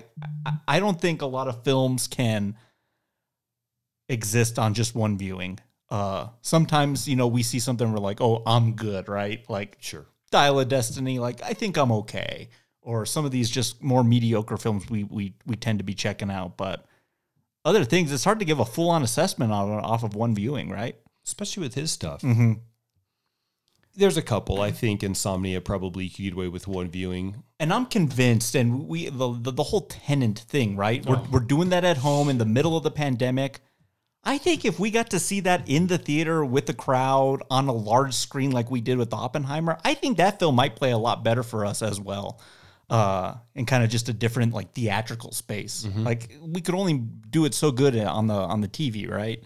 [0.47, 2.57] I- I don't think a lot of films can
[4.09, 5.59] exist on just one viewing.
[5.91, 9.45] Uh, sometimes you know we see something we're like, oh, I'm good, right?
[9.49, 10.07] Like Sure.
[10.31, 12.49] Dial of Destiny, like I think I'm okay.
[12.83, 16.31] Or some of these just more mediocre films we we we tend to be checking
[16.31, 16.87] out, but
[17.67, 20.71] other things it's hard to give a full on assessment on off of one viewing,
[20.71, 20.97] right?
[21.27, 22.23] Especially with his stuff.
[22.23, 22.53] Mm-hmm.
[23.97, 24.61] There's a couple.
[24.61, 27.43] I think Insomnia probably could get away with one viewing.
[27.59, 31.05] And I'm convinced, and we the the, the whole Tenet thing, right?
[31.05, 33.61] We're we're doing that at home in the middle of the pandemic.
[34.23, 37.69] I think if we got to see that in the theater with the crowd on
[37.69, 40.99] a large screen like we did with Oppenheimer, I think that film might play a
[40.99, 42.41] lot better for us as well.
[42.89, 45.85] Uh, in kind of just a different like theatrical space.
[45.89, 46.05] Mm-hmm.
[46.05, 46.99] Like we could only
[47.31, 49.43] do it so good on the on the TV, right?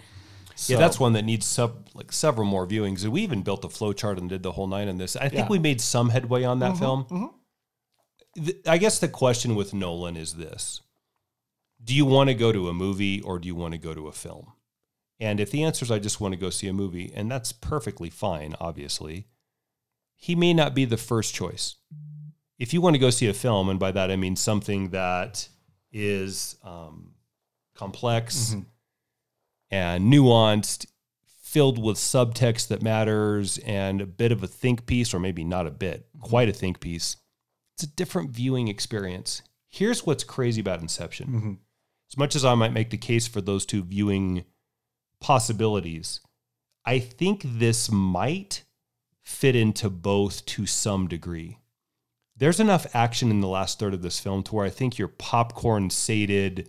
[0.67, 3.07] Yeah, that's one that needs sub like several more viewings.
[3.07, 5.17] We even built a flow chart and did the whole night on this.
[5.17, 5.49] I think Yeah.
[5.49, 7.05] we made some headway on that mm-hmm, film.
[7.05, 8.45] Mm-hmm.
[8.45, 10.83] Th- I guess the question with Nolan is this:
[11.83, 14.09] Do you want to go to a movie or do you want to go to
[14.09, 14.53] a film?
[15.19, 17.53] And if the answer is I just want to go see a movie, and that's
[17.53, 19.27] perfectly fine, obviously,
[20.17, 21.77] he may not be the first choice.
[22.61, 25.49] If you want to go see a film, and by that I mean something that
[25.91, 27.15] is um,
[27.75, 28.61] complex mm-hmm.
[29.71, 30.87] and nuanced,
[31.43, 35.67] filled with subtext that matters, and a bit of a think piece, or maybe not
[35.67, 36.29] a bit, mm-hmm.
[36.29, 37.17] quite a think piece.
[37.75, 39.41] It's a different viewing experience.
[39.71, 41.27] Here's what's crazy about Inception.
[41.29, 41.53] Mm-hmm.
[42.13, 44.45] As much as I might make the case for those two viewing
[45.19, 46.21] possibilities,
[46.85, 48.65] I think this might
[49.23, 51.60] fit into both to some degree.
[52.41, 55.09] There's enough action in the last third of this film to where I think your
[55.09, 56.69] popcorn sated,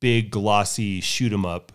[0.00, 1.72] big glossy shoot 'em up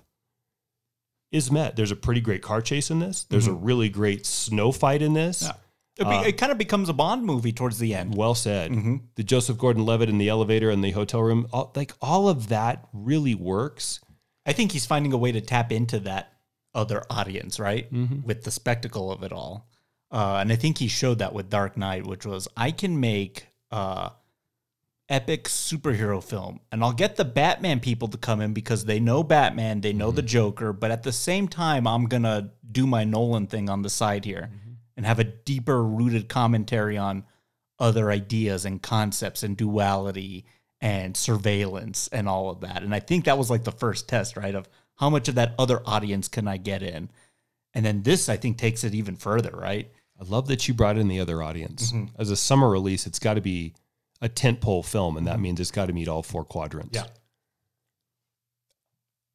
[1.32, 1.76] is met.
[1.76, 3.26] There's a pretty great car chase in this.
[3.26, 3.65] There's a mm-hmm.
[3.65, 5.43] really great snow fight in this.
[5.43, 5.54] Yeah.
[5.97, 8.15] It, be, uh, it kind of becomes a Bond movie towards the end.
[8.15, 8.71] Well said.
[8.71, 8.95] Mm-hmm.
[9.15, 12.88] The Joseph Gordon-Levitt in the elevator and the hotel room, all, like all of that
[12.93, 14.00] really works.
[14.45, 16.34] I think he's finding a way to tap into that
[16.74, 17.93] other audience, right?
[17.93, 18.26] Mm-hmm.
[18.26, 19.67] With the spectacle of it all.
[20.12, 23.47] Uh, and I think he showed that with Dark Knight, which was I can make
[23.71, 24.10] uh,
[25.08, 29.24] epic superhero film, and I'll get the Batman people to come in because they know
[29.24, 33.47] Batman, they know the Joker, but at the same time, I'm gonna do my Nolan
[33.47, 34.50] thing on the side here
[34.97, 37.24] and have a deeper rooted commentary on
[37.80, 40.45] other ideas and concepts and duality
[40.80, 42.84] and surveillance and all of that.
[42.84, 44.54] And I think that was like the first test, right?
[44.54, 47.10] Of how much of that other audience can I get in?
[47.74, 49.91] And then this, I think, takes it even further, right?
[50.21, 51.91] I love that you brought in the other audience.
[51.91, 52.15] Mm-hmm.
[52.21, 53.73] As a summer release, it's got to be
[54.21, 55.41] a tentpole film, and that mm-hmm.
[55.41, 56.95] means it's got to meet all four quadrants.
[56.95, 57.05] Yeah.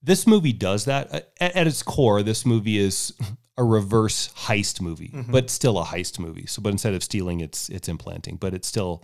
[0.00, 1.12] This movie does that.
[1.12, 3.12] Uh, at, at its core, this movie is
[3.58, 5.32] a reverse heist movie, mm-hmm.
[5.32, 6.46] but still a heist movie.
[6.46, 9.02] So, but instead of stealing, it's it's implanting, but it's still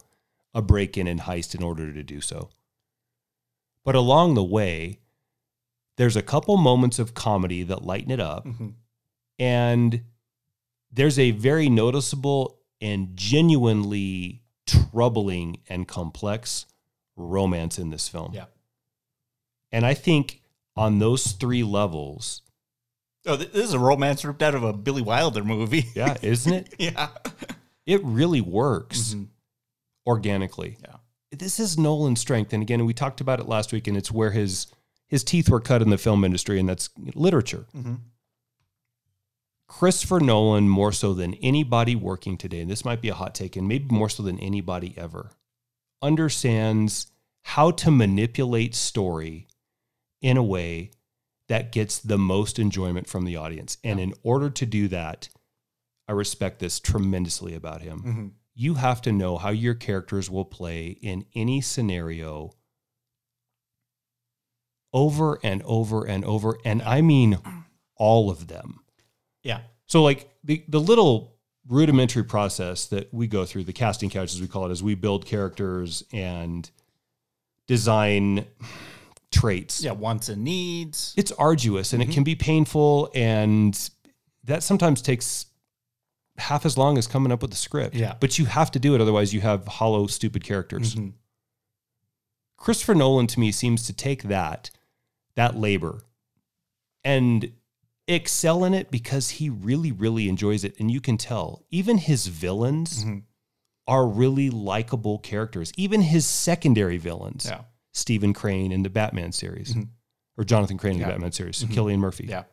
[0.55, 2.51] a break in and heist in order to do so.
[3.85, 5.01] But along the way,
[5.97, 8.47] there's a couple moments of comedy that lighten it up,
[9.40, 10.03] and
[10.92, 16.66] there's a very noticeable and genuinely troubling and complex
[17.16, 18.33] romance in this film.
[18.35, 18.46] Yeah.
[19.70, 20.42] And I think
[20.76, 22.42] on those three levels,
[23.24, 25.87] Oh, this is a romance ripped out of a Billy Wilder movie.
[25.94, 26.74] yeah, isn't it?
[26.78, 27.09] yeah.
[27.87, 29.24] It really works mm-hmm.
[30.07, 30.78] organically.
[30.83, 30.96] Yeah.
[31.31, 32.52] This is Nolan's strength.
[32.52, 34.66] And again, we talked about it last week, and it's where his
[35.07, 37.66] his teeth were cut in the film industry, and that's literature.
[37.76, 37.94] Mm-hmm.
[39.73, 43.57] Christopher Nolan, more so than anybody working today, and this might be a hot take,
[43.57, 45.31] and maybe more so than anybody ever,
[46.03, 49.49] understands how to manipulate story
[50.21, 50.91] in a way
[51.49, 53.79] that gets the most enjoyment from the audience.
[53.83, 55.31] And in order to do that,
[56.07, 57.99] I respect this tremendously about him.
[58.01, 58.27] Mm-hmm.
[58.55, 62.53] You have to know how your characters will play in any scenario
[64.93, 66.59] over and over and over.
[66.63, 67.39] And I mean
[67.97, 68.82] all of them.
[69.42, 69.61] Yeah.
[69.87, 71.37] So like the the little
[71.68, 74.94] rudimentary process that we go through, the casting couch as we call it, as we
[74.94, 76.68] build characters and
[77.66, 78.46] design
[79.31, 79.83] traits.
[79.83, 79.92] Yeah.
[79.92, 81.14] Wants and needs.
[81.16, 82.14] It's arduous and it mm-hmm.
[82.14, 83.78] can be painful and
[84.44, 85.46] that sometimes takes
[86.38, 87.94] half as long as coming up with the script.
[87.94, 88.14] Yeah.
[88.18, 90.94] But you have to do it otherwise you have hollow stupid characters.
[90.94, 91.11] Mm-hmm.
[92.57, 94.70] Christopher Nolan to me seems to take that
[95.35, 96.02] that labor
[97.05, 97.52] and
[98.09, 102.27] excel in it because he really really enjoys it and you can tell even his
[102.27, 103.05] villains
[103.87, 107.62] are really likable characters even his secondary villains Yeah.
[107.95, 109.77] Stephen Crane in the Batman series
[110.37, 111.07] or Jonathan Crane in Yeah.
[111.07, 112.27] the Batman series, Cillian Murphy.
[112.29, 112.45] Yeah.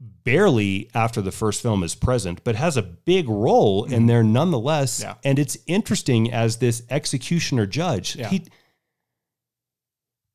[0.00, 5.00] barely after the first film is present, but has a big role in there nonetheless.
[5.00, 5.08] Mm-hmm.
[5.08, 5.14] Yeah.
[5.24, 8.12] And it's interesting as this executioner judge.
[8.12, 8.44] He,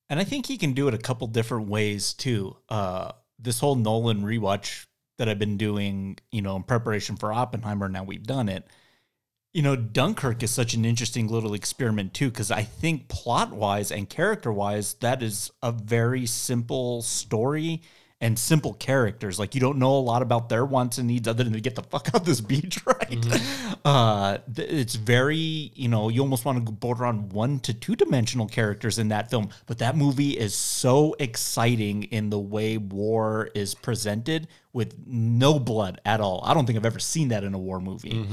[0.10, 2.58] And I think he can do it a couple different ways too.
[2.67, 4.86] Uh, this whole Nolan rewatch
[5.17, 8.65] that I've been doing, you know, in preparation for Oppenheimer, now we've done it.
[9.53, 13.91] You know, Dunkirk is such an interesting little experiment too, because I think plot wise
[13.91, 17.84] and character wise, that is a very simple story
[18.23, 19.38] and simple characters.
[19.38, 21.75] Like you don't know a lot about their wants and needs other than to get
[21.75, 23.25] the fuck out this beach, right?
[23.83, 25.36] Uh, th- it's very,
[25.75, 29.29] you know, you almost want to border on one to two dimensional characters in that
[29.29, 29.49] film.
[29.65, 35.99] But that movie is so exciting in the way war is presented with no blood
[36.05, 36.41] at all.
[36.45, 38.25] I don't think I've ever seen that in a war movie.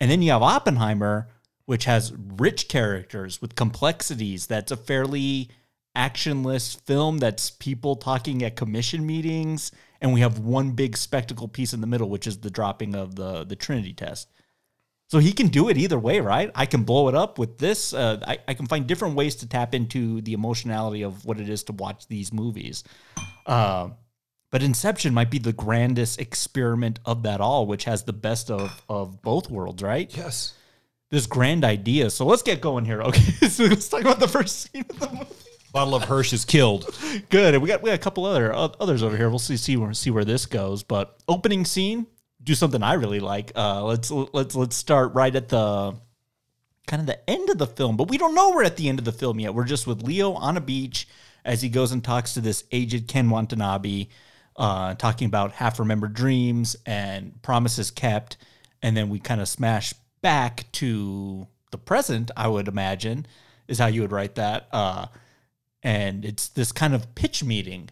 [0.00, 1.28] And then you have Oppenheimer,
[1.66, 4.48] which has rich characters with complexities.
[4.48, 5.50] That's a fairly
[5.96, 9.72] actionless film that's people talking at commission meetings.
[10.00, 13.16] And we have one big spectacle piece in the middle, which is the dropping of
[13.16, 14.28] the, the Trinity test.
[15.08, 16.50] So he can do it either way, right?
[16.54, 17.94] I can blow it up with this.
[17.94, 21.48] Uh, I, I can find different ways to tap into the emotionality of what it
[21.48, 22.82] is to watch these movies.
[23.46, 23.90] Uh,
[24.50, 28.82] but Inception might be the grandest experiment of that all, which has the best of,
[28.88, 30.14] of both worlds, right?
[30.16, 30.54] yes.
[31.08, 32.10] This grand idea.
[32.10, 33.00] So let's get going here.
[33.00, 35.45] Okay, so let's talk about the first scene of the movie.
[35.76, 36.88] Bottle of Hirsch is killed.
[37.28, 37.52] Good.
[37.52, 39.28] And we got we got a couple other o- others over here.
[39.28, 40.82] We'll see see where see where this goes.
[40.82, 42.06] But opening scene,
[42.42, 43.52] do something I really like.
[43.54, 45.94] Uh, let's let's let's start right at the
[46.86, 47.98] kind of the end of the film.
[47.98, 49.52] But we don't know we're at the end of the film yet.
[49.52, 51.08] We're just with Leo on a beach
[51.44, 54.06] as he goes and talks to this aged Ken Watanabe,
[54.56, 58.38] uh, talking about half remembered dreams and promises kept.
[58.80, 62.30] And then we kind of smash back to the present.
[62.34, 63.26] I would imagine
[63.68, 64.68] is how you would write that.
[64.72, 65.08] Uh,
[65.86, 67.90] and it's this kind of pitch meeting,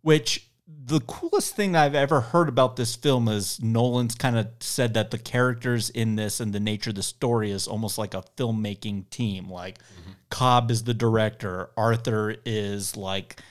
[0.00, 4.94] which the coolest thing I've ever heard about this film is Nolan's kind of said
[4.94, 8.24] that the characters in this and the nature of the story is almost like a
[8.38, 9.50] filmmaking team.
[9.50, 10.12] Like mm-hmm.
[10.30, 13.42] Cobb is the director, Arthur is like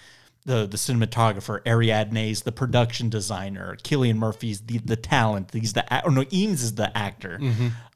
[0.45, 5.51] the the cinematographer, Ariadne's the production designer, Cillian Murphy's the the talent.
[5.53, 7.39] He's the or no, Eames is the actor.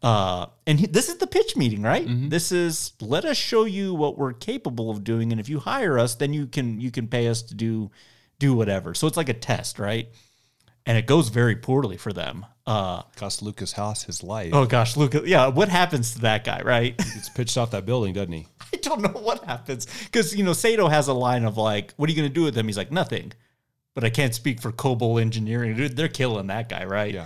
[0.02, 2.06] Uh, and he, this is the pitch meeting, right?
[2.30, 5.98] This is let us show you what we're capable of doing, and if you hire
[6.00, 7.92] us, then you can you can pay us to do
[8.40, 8.94] do whatever.
[8.94, 10.10] So it's like a test, right?
[10.88, 12.46] And it goes very poorly for them.
[12.66, 14.54] Uh, Cost Lucas Haas his life.
[14.54, 17.00] oh gosh, Lucas, yeah, what happens to that guy, right?
[17.00, 18.48] He's pitched off that building, doesn't he?
[18.74, 22.10] I don't know what happens because you know Saito has a line of like, "What
[22.10, 23.32] are you going to do with them?" He's like, "Nothing,"
[23.96, 25.76] but I can't speak for Cobol Engineering.
[25.76, 27.14] Dude, they're killing that guy, right?
[27.14, 27.26] Yeah.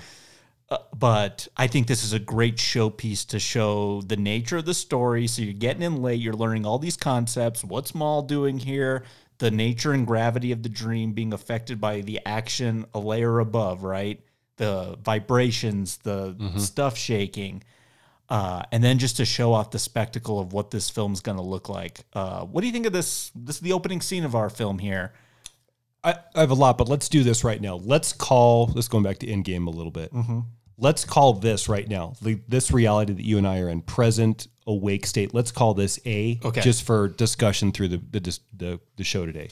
[0.69, 4.74] Uh, but I think this is a great showpiece to show the nature of the
[4.74, 5.28] story.
[5.28, 7.63] So you're getting in late, you're learning all these concepts.
[7.63, 9.04] What's Mal doing here?
[9.42, 13.84] The nature and gravity of the dream being affected by the action a layer above,
[13.84, 14.20] right?
[14.58, 17.64] The vibrations, the stuff shaking.
[18.30, 21.44] Uh, and then just to show off the spectacle of what this film's going to
[21.44, 22.06] look like.
[22.14, 23.32] Uh, what do you think of this?
[23.36, 25.12] This is the opening scene of our film here.
[26.04, 27.76] I, I have a lot, but let's do this right now.
[27.76, 30.12] Let's call this going back to Endgame a little bit.
[30.82, 34.48] Let's call this right now, the, this reality that you and I are in, present
[34.65, 35.32] awake state.
[35.32, 36.62] Let's call this A, Okay.
[36.62, 39.48] just for discussion through the the, the the show today.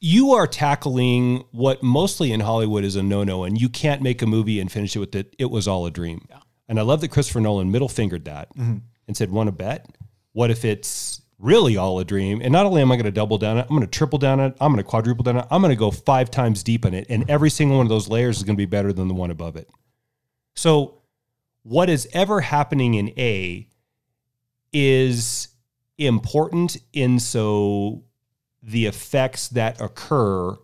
[0.00, 4.22] You are tackling what mostly in Hollywood is a no no, and you can't make
[4.22, 5.34] a movie and finish it with it.
[5.38, 6.26] It was all a dream.
[6.66, 8.78] And I love that Christopher Nolan middle fingered that mm-hmm.
[9.06, 9.86] and said, "Want to bet?
[10.32, 12.40] What if it's really all a dream?
[12.40, 14.40] And not only am I going to double down it, I'm going to triple down
[14.40, 14.56] it.
[14.60, 15.46] I'm going to quadruple down it.
[15.50, 18.08] I'm going to go five times deep in it, and every single one of those
[18.08, 19.68] layers is going to be better than the one above it.
[20.54, 21.02] So,
[21.62, 23.68] what is ever happening in A
[24.72, 25.48] is
[25.98, 28.02] important in so
[28.62, 30.56] the effects that occur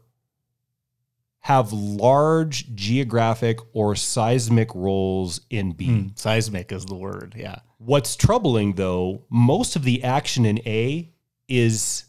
[1.40, 6.12] have large geographic or seismic roles in B.
[6.14, 7.34] Seismic is the word.
[7.36, 7.60] Yeah.
[7.78, 11.10] What's troubling though, most of the action in A
[11.48, 12.04] is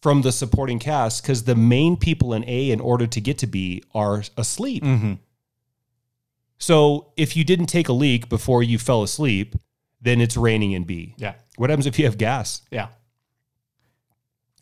[0.00, 3.46] from the supporting cast because the main people in A, in order to get to
[3.46, 4.82] B, are asleep.
[4.82, 5.14] Mm-hmm.
[6.58, 9.54] So if you didn't take a leak before you fell asleep,
[10.00, 11.14] then it's raining in B.
[11.18, 11.34] Yeah.
[11.56, 12.62] What happens if you have gas?
[12.70, 12.88] Yeah.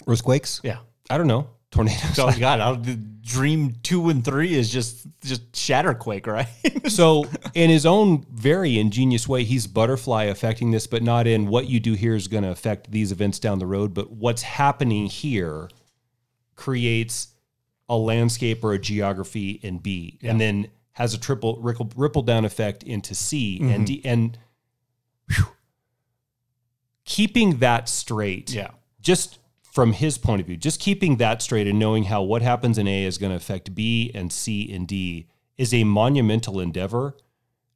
[0.07, 0.61] Earthquakes?
[0.65, 0.79] Yeah.
[1.09, 1.49] I don't know.
[1.75, 2.19] Tornadoes.
[2.19, 2.95] Oh God, I'll, the
[3.25, 6.47] Dream two and three is just just Shatterquake, right?
[6.91, 11.67] So, in his own very ingenious way, he's butterfly affecting this, but not in what
[11.67, 13.95] you do here is going to affect these events down the road.
[13.95, 15.71] But what's happening here
[16.57, 17.29] creates
[17.89, 22.45] a landscape or a geography in B, and then has a triple ripple, ripple down
[22.45, 23.71] effect into C Mm-hmm.
[23.71, 24.03] and D.
[24.05, 24.39] And
[25.31, 25.47] whew,
[27.07, 28.71] keeping that straight yeah.
[29.01, 29.39] just
[29.75, 32.87] from his point of view, just keeping that straight and knowing how what happens in
[32.87, 35.27] A is going to affect B and C and D
[35.59, 37.17] is a monumental endeavor,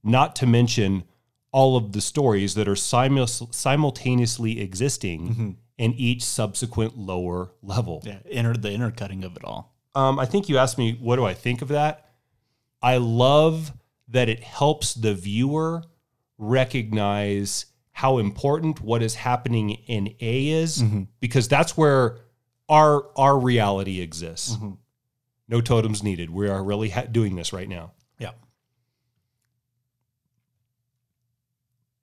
[0.04, 1.02] not to mention
[1.50, 8.00] all of the stories that are simu- simultaneously existing in each subsequent lower level.
[8.06, 9.74] Yeah, inner the intercutting of it all.
[9.96, 12.10] Um, I think you asked me, what do I think of that?
[12.80, 13.72] I love
[14.06, 15.82] that it helps the viewer
[16.36, 17.66] recognize
[17.98, 21.02] how important what is happening in A is, mm-hmm.
[21.18, 22.18] because that's where
[22.68, 24.54] our our reality exists.
[24.54, 24.74] Mm-hmm.
[25.48, 26.30] No totems needed.
[26.30, 27.90] We are really ha- doing this right now.
[28.20, 28.30] Yeah.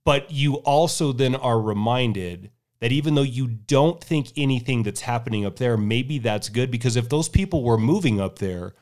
[0.04, 5.46] But you also then are reminded that even though you don't think anything that's happening
[5.46, 8.74] up there, maybe that's good because if those people were moving up there,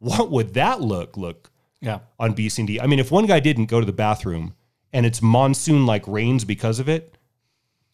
[0.00, 1.50] what would that look look
[1.80, 2.00] Yeah.
[2.18, 2.78] on B, C, and D?
[2.78, 4.52] I mean, if one guy didn't go to the bathroom
[4.92, 7.16] and it's monsoon like rains because of it,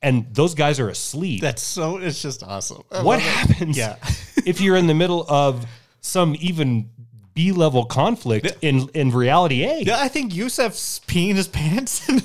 [0.04, 2.84] and those guys are asleep, That's so it's just awesome.
[3.02, 3.96] what happens Yeah.
[4.46, 5.64] if you're in the middle of
[6.00, 6.90] some even
[7.32, 9.80] B level conflict in, in reality A?
[9.80, 12.22] Yeah, I think Yusef's peeing his pants in,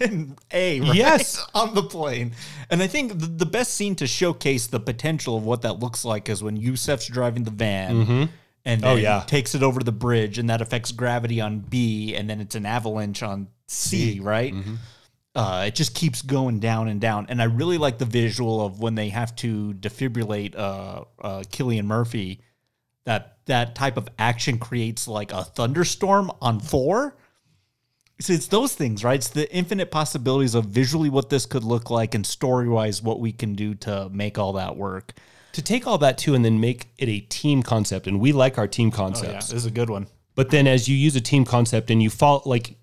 [0.00, 0.94] in A, right?
[0.94, 1.44] Yes.
[1.54, 2.32] on the plane.
[2.70, 6.04] And I think the, the best scene to showcase the potential of what that looks
[6.04, 8.24] like is when Yusef's driving the van mm-hmm.
[8.64, 9.24] And then Oh, yeah.
[9.26, 12.54] takes it over to the bridge, and that affects gravity on B, and then it's
[12.54, 14.54] an avalanche on C, right?
[15.34, 17.26] Uh, it just keeps going down and down.
[17.28, 21.84] And I really like the visual of when they have to defibrillate uh, uh, Cillian
[21.86, 22.40] Murphy.
[23.04, 27.16] That that type of action creates like a thunderstorm on four.
[28.20, 29.16] So it's those things, right?
[29.16, 33.18] It's the infinite possibilities of visually what this could look like and story wise what
[33.18, 35.14] we can do to make all that work.
[35.52, 38.58] To take all that too and then make it a team concept, and we like
[38.58, 39.28] our team concepts.
[39.28, 39.38] Oh, yeah.
[39.38, 40.06] this is a good one.
[40.34, 42.76] But then as you use a team concept and you fall like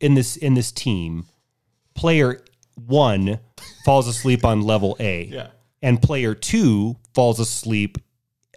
[0.00, 1.26] in this in this team,
[1.94, 2.42] player
[2.74, 3.40] one
[3.84, 5.24] falls asleep on level A.
[5.24, 5.48] Yeah.
[5.82, 7.98] And player two falls asleep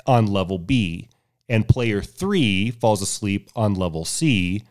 [0.06, 1.10] on level B.
[1.50, 4.64] And player three falls asleep on level C.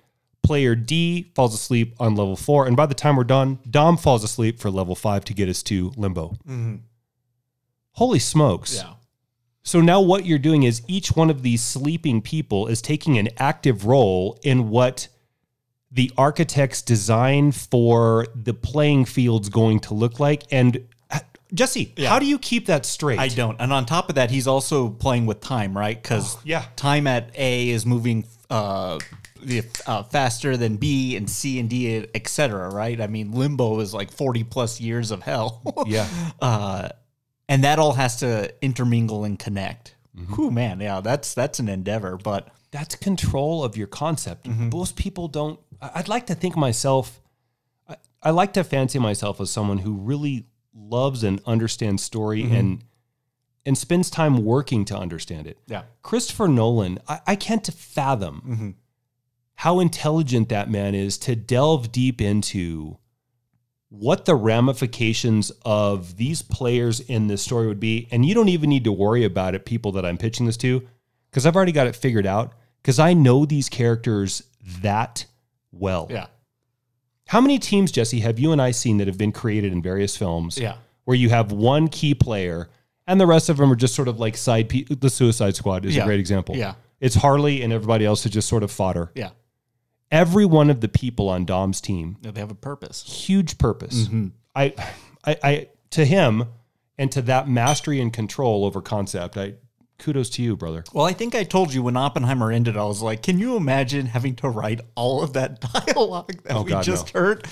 [0.42, 2.66] Player D falls asleep on level four.
[2.66, 5.62] And by the time we're done, Dom falls asleep for level five to get us
[5.64, 6.30] to limbo.
[6.49, 6.76] Mm-hmm.
[7.97, 8.76] Holy smokes.
[8.76, 8.92] Yeah.
[9.62, 13.28] So now what you're doing is each one of these sleeping people is taking an
[13.38, 15.09] active role in what
[15.90, 20.44] the architect's design for the playing field's going to look like.
[20.53, 21.20] And uh,
[21.55, 23.18] Jesse, how do you keep that straight?
[23.18, 23.59] I don't.
[23.59, 26.01] And on top of that, he's also playing with time, right?
[26.01, 26.66] Because yeah.
[26.76, 28.99] time at A is moving uh,
[29.86, 33.01] uh, faster than B and C and D, et cetera, right?
[33.01, 35.62] I mean, limbo is like 40 plus years of hell.
[35.86, 36.09] Yeah.
[36.42, 36.88] uh,
[37.49, 39.97] and that all has to intermingle and connect.
[40.16, 40.34] Mm-hmm.
[40.34, 42.16] Whew, man, yeah, that's that's an endeavor.
[42.16, 44.49] But That's control of your concept.
[44.49, 44.70] Mm-hmm.
[44.70, 45.59] Most people don't.
[45.80, 47.20] I'd like to think myself,
[47.88, 52.55] I, I like to fancy myself as someone who really loves and understands story mm-hmm.
[52.55, 52.84] and
[53.64, 55.59] and spends time working to understand it.
[55.66, 55.84] Yeah.
[56.03, 58.76] Christopher Nolan, I, I can't fathom
[59.57, 62.99] how intelligent that man is to delve deep into
[63.99, 68.09] what the ramifications of these players in this story would be.
[68.11, 70.86] And you don't even need to worry about it, people that I'm pitching this to,
[71.30, 72.53] because I've already got it figured out.
[72.82, 74.42] Because I know these characters
[74.82, 75.26] that
[75.72, 76.07] well.
[76.11, 76.26] yeah,
[77.26, 80.16] How many teams, Jesse, have you and I seen that have been created in various
[80.16, 80.57] films?
[80.59, 80.76] Yeah.
[81.05, 82.68] Where you have one key player
[83.09, 84.68] and the rest of them are just sort of like side.
[84.68, 86.03] Pe- the Suicide Squad is Yeah.
[86.03, 86.57] a great example.
[86.57, 86.74] Yeah.
[87.01, 89.11] It's Harley and everybody else is just sort of fodder.
[89.14, 89.30] yeah,
[90.11, 93.02] Every one of the people on Dom's team, they have a purpose.
[93.02, 94.09] huge purpose.
[94.54, 94.72] I,
[95.24, 96.44] I, I, to him
[96.96, 99.54] and to that mastery and control over concept, I
[99.98, 100.84] kudos to you, brother.
[100.92, 104.07] Well, I think I told you when Oppenheimer ended, I was like, can you imagine
[104.07, 107.20] having to write all of that dialogue that Oh, we God, just no.
[107.20, 107.46] heard?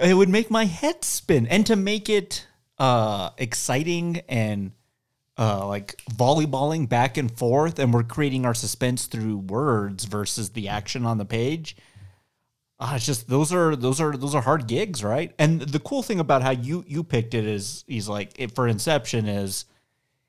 [0.00, 1.46] It would make my head spin.
[1.48, 2.46] And to make it
[2.78, 4.72] uh, exciting and
[5.36, 10.68] uh, like volleyballing back and forth, and we're creating our suspense through words versus the
[10.68, 11.76] action on the page.
[12.80, 15.34] Ah, it's just those are those are those are hard gigs, right?
[15.38, 18.68] And the cool thing about how you you picked it is he's like it for
[18.68, 19.64] Inception is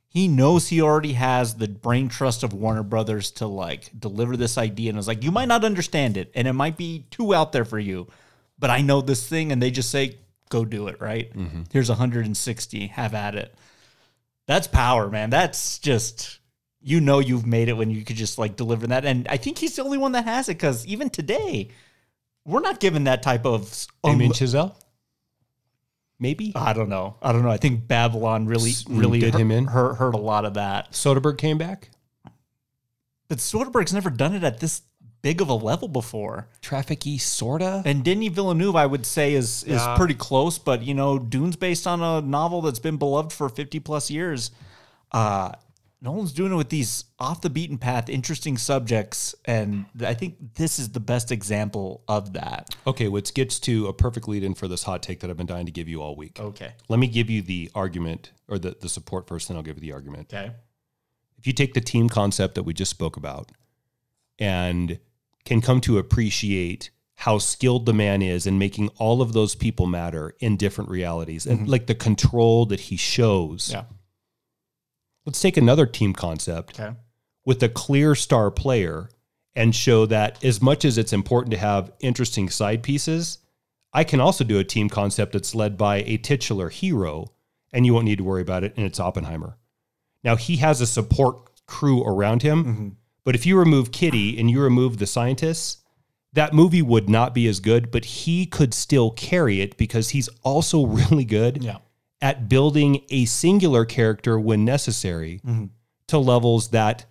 [0.07, 4.57] he knows he already has the brain trust of Warner Brothers to like deliver this
[4.57, 7.51] idea and it's like, you might not understand it and it might be too out
[7.51, 8.07] there for you,
[8.57, 10.17] but I know this thing and they just say,
[10.49, 11.31] go do it, right?
[11.71, 13.53] Here's 160, have at it.
[14.47, 15.29] That's power, man.
[15.29, 16.39] That's just
[16.81, 19.05] you know you've made it when you could just like deliver that.
[19.05, 21.69] And I think he's the only one that has it because even today,
[22.45, 24.75] we're not given that type of Damien Chazelle?
[26.19, 26.51] Maybe.
[26.55, 27.15] I don't know.
[27.21, 27.49] I don't know.
[27.49, 29.65] I think Babylon really, S- really did hurt, him in?
[29.65, 30.91] hurt, hurt a lot of that.
[30.91, 31.89] Soderbergh came back?
[33.29, 34.81] But Soderbergh's never done it at this
[35.21, 36.47] big of a level before.
[36.61, 37.81] Trafficy, sorta.
[37.85, 40.57] And Denis Villeneuve, I would say, is is pretty close.
[40.57, 44.51] But you know, Dune's based on a novel that's been beloved for fifty plus years.
[45.11, 45.51] Uh,
[46.01, 50.79] Nolan's doing it with these off the beaten path, interesting subjects, and I think this
[50.79, 52.73] is the best example of that.
[52.87, 55.45] Okay, which gets to a perfect lead in for this hot take that I've been
[55.45, 56.39] dying to give you all week.
[56.39, 56.71] Okay.
[56.87, 59.81] Let me give you the argument or the, the support first, then I'll give you
[59.81, 60.33] the argument.
[60.33, 60.51] Okay.
[61.37, 63.51] If you take the team concept that we just spoke about
[64.37, 64.99] and
[65.43, 69.85] can come to appreciate how skilled the man is in making all of those people
[69.85, 71.69] matter in different realities and mm-hmm.
[71.69, 73.71] like the control that he shows.
[73.73, 73.83] Yeah.
[75.25, 76.95] Let's take another team concept Okay.
[77.45, 79.09] with a clear star player
[79.55, 83.39] and show that as much as it's important to have interesting side pieces,
[83.93, 87.33] I can also do a team concept that's led by a titular hero
[87.73, 88.73] and you won't need to worry about it.
[88.77, 89.57] And it's Oppenheimer.
[90.23, 92.89] Now, he has a support crew around him, mm-hmm.
[93.23, 95.77] but if you remove Kitty and you remove the scientists,
[96.33, 100.29] that movie would not be as good, but he could still carry it because he's
[100.43, 101.77] also really good Yeah.
[102.21, 105.65] At building a singular character when necessary mm-hmm.
[106.07, 107.05] to levels that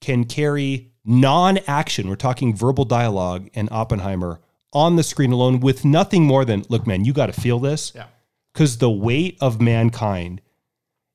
[0.00, 2.08] can carry non action.
[2.08, 4.40] We're talking verbal dialogue and Oppenheimer
[4.72, 7.92] on the screen alone with nothing more than look, man, you got to feel this.
[7.94, 8.06] Yeah.
[8.52, 10.40] Because the weight of mankind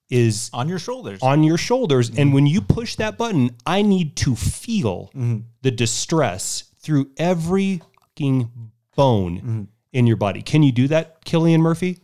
[0.09, 1.19] is On your shoulders.
[1.21, 2.09] on your shoulders.
[2.09, 2.33] And mm-hmm.
[2.33, 5.39] when you push that button, I need to feel mm-hmm.
[5.61, 10.41] the distress through every fucking bone in your body.
[10.41, 11.99] Can you do that, Cillian Murphy?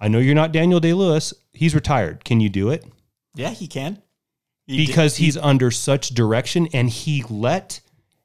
[0.00, 1.34] I know you're not Daniel Day Lewis.
[1.52, 2.24] He's retired.
[2.24, 2.84] Can you do it?
[3.34, 4.02] yeah, he can.
[4.66, 7.80] He did- Because he's under such direction and he let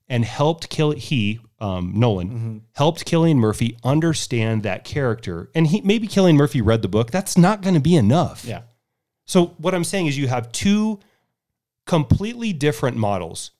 [0.07, 5.49] and helped kill he um, Nolan helped Cillian Murphy understand that character.
[5.55, 7.11] And he maybe Cillian Murphy read the book.
[7.11, 8.45] That's not going to be enough.
[8.45, 8.61] yeah.
[9.25, 10.99] So what I'm saying is you have two
[11.87, 13.51] completely different models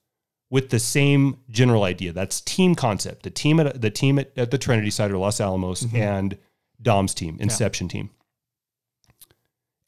[0.49, 2.11] with the same general idea.
[2.13, 3.24] That's team concept.
[3.24, 6.38] The team at the team at, at the Trinity site or Los Alamos and
[6.86, 8.11] Dom's team, Inception team.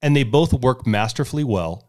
[0.01, 1.87] And they both work masterfully well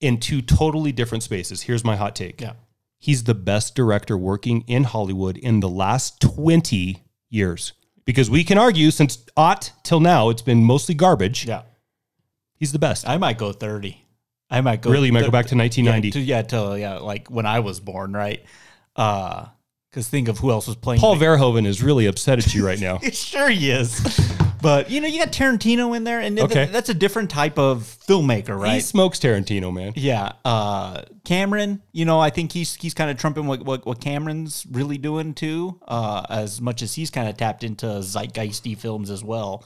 [0.00, 1.62] in two totally different spaces.
[1.62, 2.40] Here's my hot take.
[2.40, 2.54] Yeah.
[2.98, 7.74] He's the best director working in Hollywood in the last 20 years.
[8.06, 11.46] Because we can argue since Ott till now, it's been mostly garbage.
[11.46, 11.62] Yeah.
[12.54, 13.06] He's the best.
[13.06, 14.00] I might go 30.
[14.50, 14.90] I might go.
[14.90, 15.08] Really?
[15.08, 16.08] You might go back to 1990?
[16.08, 18.44] Yeah, to, yeah, till yeah, like when I was born, right?
[18.94, 19.46] Uh,
[19.94, 21.00] because think of who else was playing.
[21.00, 22.98] Paul Verhoeven is really upset at you right now.
[23.02, 24.00] it sure he is,
[24.60, 26.66] but you know you got Tarantino in there, and th- Okay.
[26.66, 28.74] that's a different type of filmmaker, right?
[28.74, 29.92] He smokes Tarantino, man.
[29.94, 31.80] yeah, uh, Cameron.
[31.92, 35.32] You know, I think he's he's kind of trumping what, what what Cameron's really doing
[35.32, 35.78] too.
[35.86, 39.64] Uh, as much as he's kind of tapped into zeitgeisty films as well.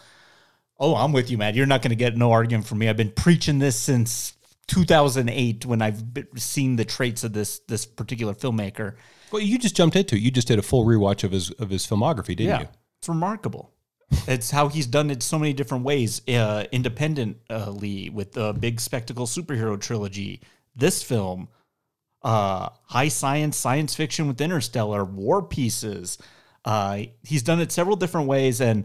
[0.79, 1.55] Oh, I'm with you, man.
[1.55, 2.89] You're not going to get no argument from me.
[2.89, 4.35] I've been preaching this since
[4.69, 8.95] 2008 when I've been, seen the traits of this this particular filmmaker.
[9.33, 10.21] Well, you just jumped into it.
[10.21, 12.69] You just did a full rewatch of his of his filmography, didn't you?
[13.01, 13.73] It's remarkable.
[14.27, 19.27] it's how he's done it so many different ways, uh, independently with the big spectacle
[19.27, 20.41] superhero trilogy.
[20.75, 21.49] This film,
[22.23, 26.19] uh, high science, science fiction with Interstellar, war pieces.
[26.65, 28.85] Uh, he's done it several different ways, and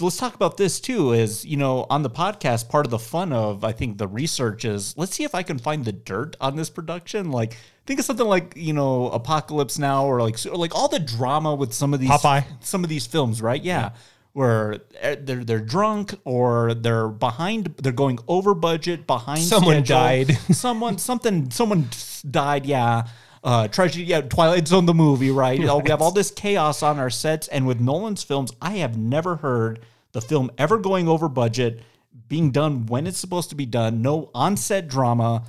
[0.00, 1.12] let's talk about this too.
[1.12, 4.64] Is you know on the podcast, part of the fun of I think the research
[4.64, 7.30] is let's see if I can find the dirt on this production.
[7.30, 7.56] Like
[7.90, 11.56] think of something like you know Apocalypse Now or like or like all the drama
[11.56, 12.44] with some of these Popeye.
[12.60, 13.60] some of these films, right?
[13.60, 13.90] Yeah.
[14.32, 19.40] Where eh, they're they're drunk or they're behind, they're going over budget, behind.
[19.40, 19.96] Someone schedule.
[19.96, 20.38] died.
[20.52, 21.88] someone something someone
[22.30, 22.64] died.
[22.64, 23.08] Yeah,
[23.42, 24.02] uh, Treasure.
[24.02, 25.32] Yeah, Twilight Zone the movie.
[25.32, 25.58] Right.
[25.64, 28.96] Oh, We have all this chaos on our sets, and with Nolan's films, I have
[28.96, 29.80] never heard
[30.12, 31.82] the film ever going over budget,
[32.28, 34.00] being done when it's supposed to be done.
[34.00, 35.42] No on-set drama.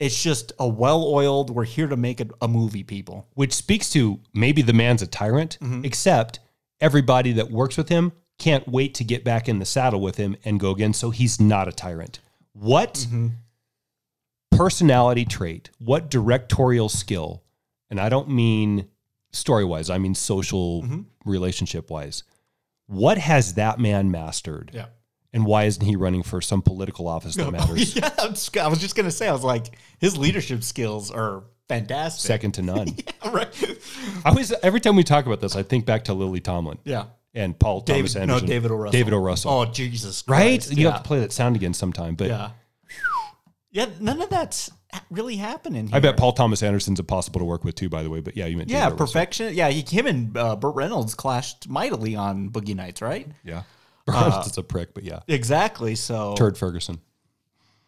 [0.00, 1.50] It's just a well-oiled.
[1.50, 3.26] We're here to make a, a movie, people.
[3.34, 5.84] Which speaks to maybe the man's a tyrant, mm-hmm.
[5.84, 6.38] except
[6.80, 10.36] everybody that works with him can't wait to get back in the saddle with him
[10.44, 10.92] and go again.
[10.92, 12.20] So he's not a tyrant.
[12.52, 13.28] What mm-hmm.
[14.52, 17.42] personality trait, what directorial skill,
[17.90, 18.88] and I don't mean
[19.32, 21.00] story wise, I mean social mm-hmm.
[21.24, 22.22] relationship wise,
[22.86, 24.70] what has that man mastered?
[24.72, 24.86] Yeah.
[25.32, 27.94] And why isn't he running for some political office that matters?
[27.94, 29.66] yeah, I'm just- I was just gonna say, I was like,
[29.98, 32.26] his leadership skills are fantastic.
[32.26, 32.88] Second to none.
[33.32, 33.48] right?
[34.24, 36.78] I always every time we talk about this, I think back to Lily Tomlin.
[36.84, 37.06] Yeah.
[37.34, 38.74] And Paul David, Thomas no, David O.
[38.76, 38.92] Russell.
[38.92, 39.18] David O.
[39.18, 39.50] Russell.
[39.52, 40.66] Oh, Jesus, right?
[40.70, 40.92] You yeah.
[40.92, 42.14] have to play that sound again sometime.
[42.14, 42.50] But Yeah.
[43.70, 44.70] Yeah, none of that's
[45.10, 45.88] really happening.
[45.88, 45.96] Here.
[45.96, 48.20] I bet Paul Thomas Anderson's impossible to work with too, by the way.
[48.20, 48.82] But yeah, you meant Yeah, O.
[48.84, 48.96] Russell.
[48.96, 49.54] perfection.
[49.54, 53.28] Yeah, he, him and uh, Burt Reynolds clashed mightily on Boogie Nights, right?
[53.44, 53.62] Yeah.
[54.08, 55.20] Perhaps uh, it's a prick, but yeah.
[55.28, 55.94] Exactly.
[55.94, 57.00] So Turd Ferguson.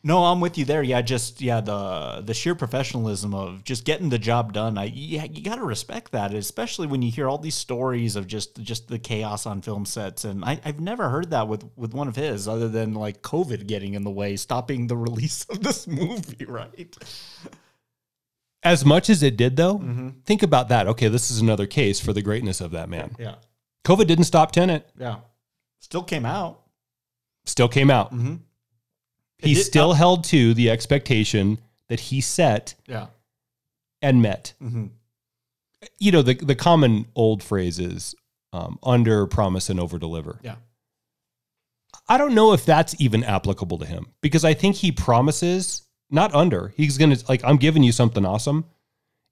[0.02, 0.82] No, I'm with you there.
[0.82, 4.78] Yeah, just yeah, the the sheer professionalism of just getting the job done.
[4.78, 8.26] I yeah, you got to respect that, especially when you hear all these stories of
[8.26, 10.24] just just the chaos on film sets.
[10.24, 13.66] And I, I've never heard that with with one of his, other than like COVID
[13.66, 16.46] getting in the way, stopping the release of this movie.
[16.46, 16.96] Right?
[18.62, 20.08] As much as it did, though, mm-hmm.
[20.24, 20.86] think about that.
[20.86, 23.16] Okay, this is another case for the greatness of that man.
[23.18, 23.34] Yeah,
[23.84, 24.88] COVID didn't stop Tenet.
[24.98, 25.16] yeah.
[25.80, 26.60] Still came out.
[27.44, 28.14] Still came out.
[28.14, 28.36] Mm-hmm.
[29.38, 31.58] He did- still held to the expectation
[31.88, 33.06] that he set Yeah.
[34.00, 34.52] and met.
[34.62, 34.86] Mm-hmm.
[35.98, 38.14] You know, the the common old phrase is
[38.52, 40.38] um, under promise and over deliver.
[40.42, 40.56] Yeah.
[42.08, 46.34] I don't know if that's even applicable to him because I think he promises not
[46.34, 46.74] under.
[46.76, 48.66] He's going to like I'm giving you something awesome.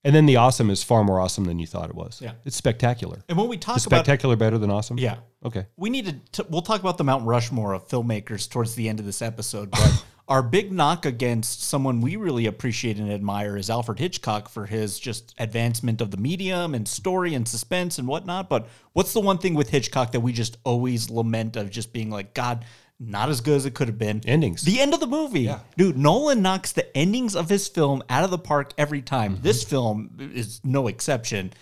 [0.09, 2.23] And then the awesome is far more awesome than you thought it was.
[2.23, 2.33] Yeah.
[2.47, 3.23] It's spectacular.
[3.29, 4.97] And when we talk Is about spectacular better than awesome?
[4.97, 5.67] yeah, Okay.
[5.77, 6.47] we need to.
[6.49, 9.71] We'll talk about the Mount Rushmore of filmmakers towards the end of this episode.
[9.71, 14.65] But our big knock against someone we really appreciate and admire is Alfred Hitchcock for
[14.65, 18.49] his just advancement of the medium and story and suspense and whatnot.
[18.49, 22.09] But what's the one thing with Hitchcock that we just always lament of just being
[22.09, 22.65] like, God,
[23.01, 24.21] not as good as it could have been?
[24.27, 24.63] Endings.
[24.63, 25.55] The end of the movie.
[25.77, 29.35] Dude, Nolan knocks the endings of his film out of the park every time.
[29.35, 29.43] Mm-hmm.
[29.43, 31.53] This film is no exception.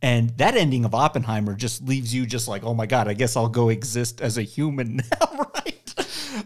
[0.00, 3.36] And that ending of Oppenheimer just leaves you just like, oh my God, I guess
[3.36, 5.94] I'll go exist as a human now, right?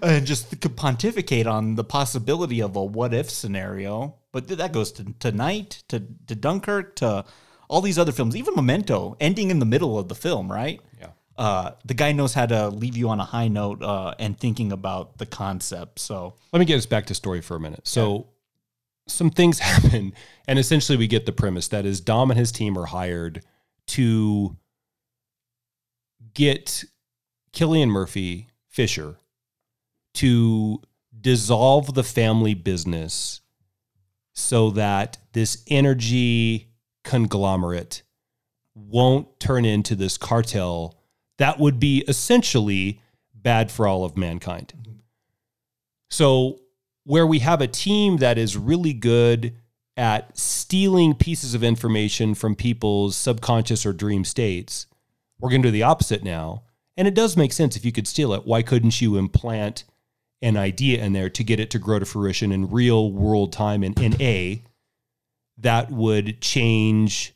[0.03, 4.17] And just could pontificate on the possibility of a what if scenario.
[4.33, 7.25] But that goes to Tenet, to, to Dunkirk, to
[7.69, 10.81] all these other films, even Memento, ending in the middle of the film, right?
[11.41, 11.47] Yeah.
[11.47, 14.73] Uh, the guy knows how to leave you on a high note uh, and thinking
[14.73, 15.99] about the concept.
[15.99, 17.89] So, Let me get us back to story for a minute.
[17.89, 18.29] So,
[19.09, 20.13] some things happen,
[20.47, 23.43] and essentially, we get the premise that is Dom and his team are hired
[23.89, 24.57] to
[26.35, 26.85] get
[27.53, 29.17] Cillian Murphy Fisher
[30.15, 30.81] to
[31.19, 33.41] dissolve the family business
[34.33, 36.69] so that this energy
[37.05, 38.03] conglomerate
[38.75, 41.00] won't turn into this cartel
[41.41, 43.01] that would be essentially
[43.35, 44.75] bad for all of mankind.
[46.11, 46.61] So,
[47.05, 49.55] where we have a team that is really good
[49.97, 54.87] at stealing pieces of information from people's subconscious or dream states,
[55.41, 56.65] we're going to do the opposite now.
[56.99, 58.45] And it does make sense if you could steal it.
[58.45, 59.85] Why couldn't you implant
[60.43, 63.83] an idea in there to get it to grow to fruition in real world time
[63.83, 64.63] and in A
[65.57, 67.35] that would change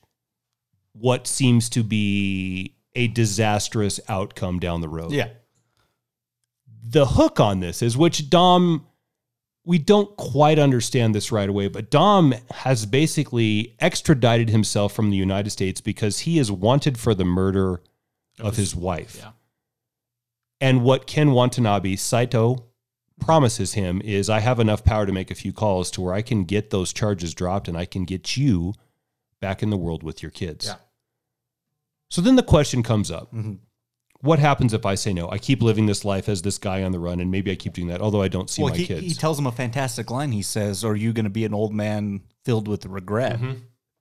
[0.92, 5.12] what seems to be a disastrous outcome down the road?
[5.12, 5.28] yeah.
[6.86, 8.86] the hook on this is which Dom
[9.66, 15.16] we don't quite understand this right away, but Dom has basically extradited himself from the
[15.16, 17.80] United States because he is wanted for the murder
[18.38, 19.16] of his wife.
[19.18, 19.30] yeah.
[20.60, 22.66] And what Ken Watanabe Saito
[23.20, 26.22] promises him is I have enough power to make a few calls to where I
[26.22, 28.74] can get those charges dropped and I can get you
[29.40, 30.66] back in the world with your kids.
[30.66, 30.76] Yeah.
[32.10, 33.32] So then the question comes up.
[33.32, 33.58] Mhm.
[34.20, 35.28] What happens if I say no?
[35.30, 37.74] I keep living this life as this guy on the run and maybe I keep
[37.74, 39.02] doing that, although I don't see well, my he, kids.
[39.02, 40.32] he tells him a fantastic line.
[40.32, 43.36] He says, Are you going to be an old man filled with regret?
[43.36, 43.58] Mm-hmm.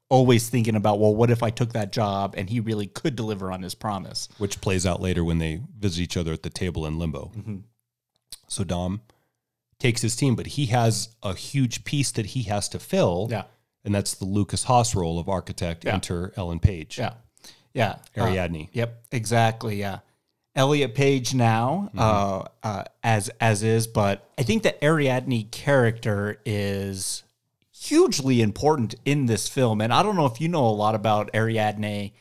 [0.10, 3.52] Always thinking about, well, what if I took that job and he really could deliver
[3.52, 4.30] on his promise?
[4.38, 7.32] which plays out later when they visit each other at the table in limbo.
[7.36, 7.58] Mm-hmm.
[8.48, 9.02] So Dom
[9.80, 13.28] takes his team, but he has a huge piece that he has to fill.
[13.30, 13.44] Yeah.
[13.84, 15.84] And that's the Lucas Haas role of architect.
[15.84, 15.96] Yeah.
[15.96, 16.98] Enter Ellen Page.
[16.98, 17.16] Yeah.
[17.74, 17.96] Yeah.
[18.18, 18.70] Uh, Ariadne.
[18.74, 19.78] Yep, exactly.
[19.78, 20.00] Yeah,
[20.56, 22.00] Elliot Page now, Mm-hmm.
[22.00, 27.24] uh, uh, as as is, but I think the Ariadne character is
[27.72, 31.30] hugely important in this film, and I don't know if you know a lot about
[31.34, 32.12] Ariadne.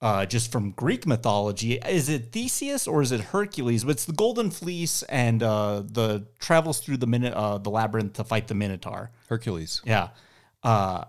[0.00, 3.84] Uh, just from Greek mythology, is it Theseus or is it Hercules?
[3.84, 8.12] But it's the Golden Fleece and uh, the travels through the minute uh, the labyrinth
[8.14, 9.10] to fight the Minotaur.
[9.30, 9.80] Hercules.
[9.86, 10.08] Yeah,
[10.62, 11.04] uh,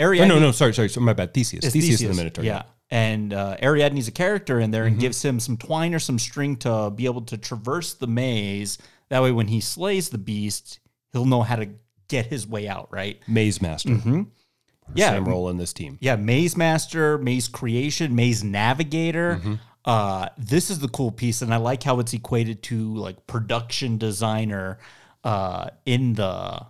[0.00, 0.28] Oh, Ariadne.
[0.28, 0.88] no, no, sorry, sorry.
[0.88, 1.34] So my bad.
[1.34, 1.62] Theseus.
[1.64, 2.42] It's Theseus, and the Minotaur.
[2.44, 2.62] Yeah.
[2.90, 4.92] And uh, Ariadne's a character in there Mm-hmm.
[4.92, 8.78] and gives him some twine or some string to be able to traverse the maze.
[9.10, 10.80] That way, when he slays the beast,
[11.12, 11.68] he'll know how to
[12.08, 13.20] get his way out, right?
[13.28, 13.90] Maze Master.
[13.90, 14.22] Mm-hmm.
[14.94, 15.10] Yeah.
[15.10, 15.98] Same role in this team.
[16.00, 19.36] Yeah, maze master, maze creation, maze navigator.
[19.36, 19.54] Mm-hmm.
[19.84, 23.98] Uh, this is the cool piece, and I like how it's equated to like production
[23.98, 24.78] designer
[25.24, 26.64] uh, in the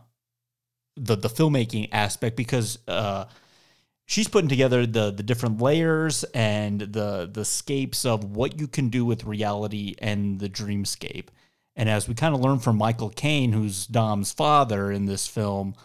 [0.96, 3.26] the the filmmaking aspect because uh,
[4.08, 8.88] she's putting together the the different layers and the the scapes of what you can
[8.88, 11.28] do with reality and the dreamscape.
[11.76, 15.76] And as we kind of learn from Michael Caine, who's Dom's father in this film,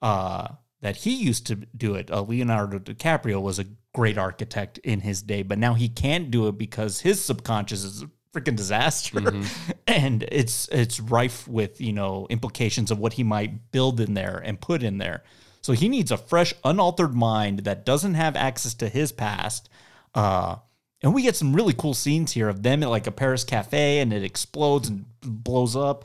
[0.00, 0.48] uh,
[0.82, 2.12] that he used to do it.
[2.12, 6.46] Uh, Leonardo DiCaprio was a great architect in his day, but now he can't do
[6.46, 9.20] it because his subconscious is a freaking disaster,
[9.88, 14.38] and it's it's rife with you know implications of what he might build in there
[14.44, 15.24] and put in there.
[15.62, 19.68] So he needs a fresh, unaltered mind that doesn't have access to his past.
[20.14, 20.56] Uh,
[21.02, 24.00] and we get some really cool scenes here of them at like a Paris cafe,
[24.00, 26.04] and it explodes and blows up.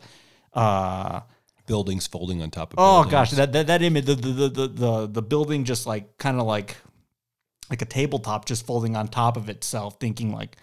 [0.53, 1.21] Uh,
[1.65, 3.11] Buildings folding on top of Oh buildings.
[3.11, 6.39] gosh, that that, that image, the the, the the the the building just like kind
[6.39, 6.77] of like
[7.69, 10.55] like a tabletop just folding on top of itself, thinking like,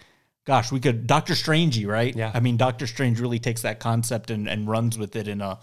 [0.45, 2.15] gosh, we could Doctor Strangey, right?
[2.15, 2.31] Yeah.
[2.33, 5.59] I mean, Doctor Strange really takes that concept and, and runs with it in a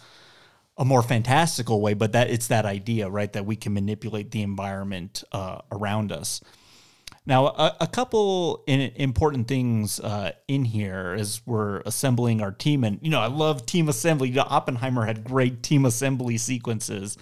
[0.76, 4.42] a more fantastical way, but that it's that idea, right, that we can manipulate the
[4.42, 6.40] environment uh, around us.
[7.24, 12.98] Now, a, a couple important things uh, in here as we're assembling our team, and
[13.00, 14.30] you know, I love team assembly.
[14.30, 17.16] You know, Oppenheimer had great team assembly sequences.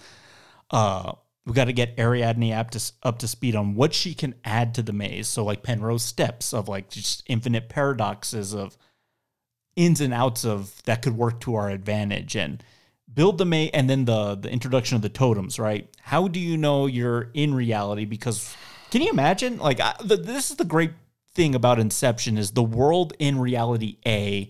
[0.71, 1.13] Uh,
[1.45, 4.73] we got to get Ariadne up to up to speed on what she can add
[4.75, 5.27] to the maze.
[5.27, 8.77] So, like Penrose steps of like just infinite paradoxes of
[9.75, 12.63] ins and outs of that could work to our advantage and
[13.13, 15.87] build the maze and then the the introduction of the totems right?
[16.01, 18.05] How do you know you're in reality?
[18.05, 18.55] Because
[18.89, 19.57] can you imagine?
[19.57, 20.91] Like I, the, this is the great
[21.33, 24.49] thing about inception is the world in reality a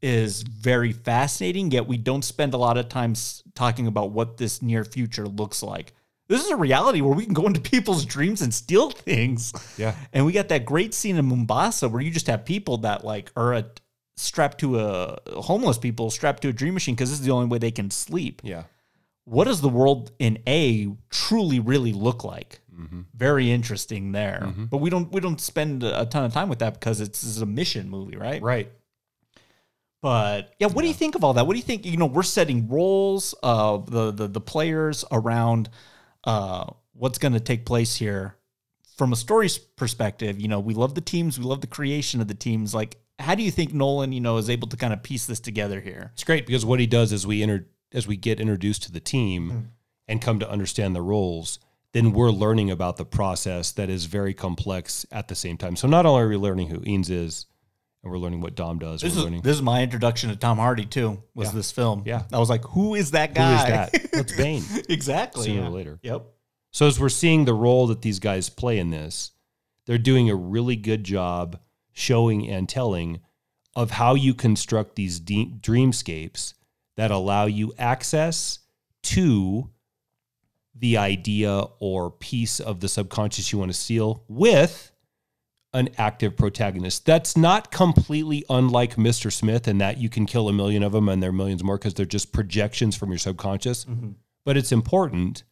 [0.00, 4.36] is very fascinating yet we don't spend a lot of time s- talking about what
[4.38, 5.92] this near future looks like.
[6.28, 9.52] This is a reality where we can go into people's dreams and steal things.
[9.76, 9.94] Yeah.
[10.12, 13.30] and we got that great scene in Mombasa where you just have people that like
[13.36, 13.66] are a,
[14.20, 17.46] strapped to a homeless people strapped to a dream machine because this is the only
[17.46, 18.42] way they can sleep.
[18.44, 18.64] Yeah.
[19.24, 22.60] What does the world in A truly really look like?
[23.14, 24.54] Very interesting there.
[24.70, 27.38] But we don't we don't spend a ton of time with that because it's, it's
[27.38, 28.40] a mission movie, right?
[28.40, 28.72] Right.
[30.02, 31.46] But yeah, what do you think of all that?
[31.46, 31.84] What do you think?
[31.84, 35.68] You know, we're setting roles of the the, the players around
[36.24, 38.36] uh, what's going to take place here
[38.96, 40.40] from a story's perspective.
[40.40, 42.74] You know, we love the teams, we love the creation of the teams.
[42.74, 45.40] Like, how do you think Nolan, you know, is able to kind of piece this
[45.40, 46.10] together here?
[46.14, 49.00] It's great because what he does is we enter as we get introduced to the
[49.00, 49.58] team hmm.
[50.08, 51.58] and come to understand the roles,
[51.92, 55.76] then we're learning about the process that is very complex at the same time.
[55.76, 57.46] So not only are we learning who Eames is,
[58.02, 60.36] and we're learning what Dom does, This we're is learning this is my introduction to
[60.36, 61.22] Tom Hardy too.
[61.34, 61.54] Was Yeah.
[61.54, 62.04] this film?
[62.06, 62.22] Yeah.
[62.32, 63.88] I was like, who is that guy?
[63.88, 64.12] is that?
[64.12, 64.62] That's Bane.
[64.88, 65.44] exactly.
[65.44, 65.70] Sooner or yeah.
[65.70, 65.98] later.
[66.02, 66.26] Yep.
[66.72, 69.32] So as we're seeing the role that these guys play in this,
[69.86, 71.58] they're doing a really good job
[72.00, 73.20] showing and telling
[73.76, 76.54] of how you construct these dreamscapes
[76.96, 78.58] that allow you access
[79.02, 79.70] to
[80.74, 84.90] the idea or piece of the subconscious you want to steal with
[85.72, 87.06] an active protagonist.
[87.06, 89.32] That's not completely unlike Mr.
[89.32, 91.78] Smith in that you can kill a million of them and there are millions more
[91.78, 93.84] because they're just projections from your subconscious.
[93.84, 94.10] Mm-hmm.
[94.44, 95.44] But it's important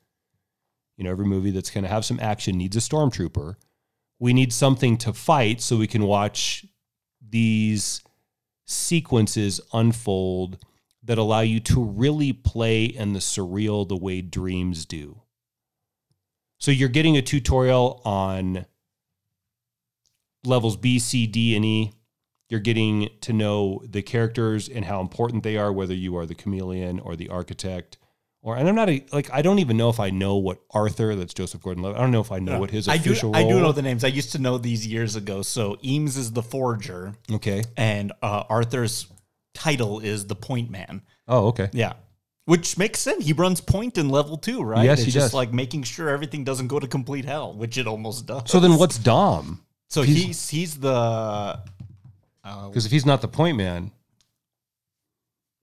[0.98, 3.54] you know, every movie that's going to have some action needs a stormtrooper.
[4.18, 6.66] We need something to fight so we can watch
[7.20, 8.02] these
[8.64, 10.58] sequences unfold
[11.02, 15.22] that allow you to really play in the surreal the way dreams do.
[16.58, 18.66] So you're getting a tutorial on
[20.44, 21.92] levels B, C, D, and E.
[22.48, 26.34] You're getting to know the characters and how important they are, whether you are the
[26.34, 27.98] chameleon or the architect.
[28.48, 31.14] Or and I'm not a, like I don't even know if I know what Arthur,
[31.14, 31.98] that's Joseph Gordon-Levitt.
[31.98, 33.10] I don't know if I know what his I do.
[33.10, 34.04] official I do know the names.
[34.04, 35.42] I used to know these years ago.
[35.42, 37.62] So Eames is the forger, Okay.
[37.76, 39.06] and uh, Arthur's
[39.52, 41.02] title is the point man.
[41.28, 41.68] Oh, okay.
[41.74, 41.92] Yeah.
[42.46, 43.26] Which makes sense.
[43.26, 44.82] He runs point in level two, right?
[44.86, 45.34] Yes, it's he just does.
[45.34, 48.50] like making sure everything doesn't go to complete hell, which it almost does.
[48.50, 49.62] So then what's Dom?
[49.90, 51.60] So he's- he's he's the
[52.42, 53.90] Because if he's not the point man,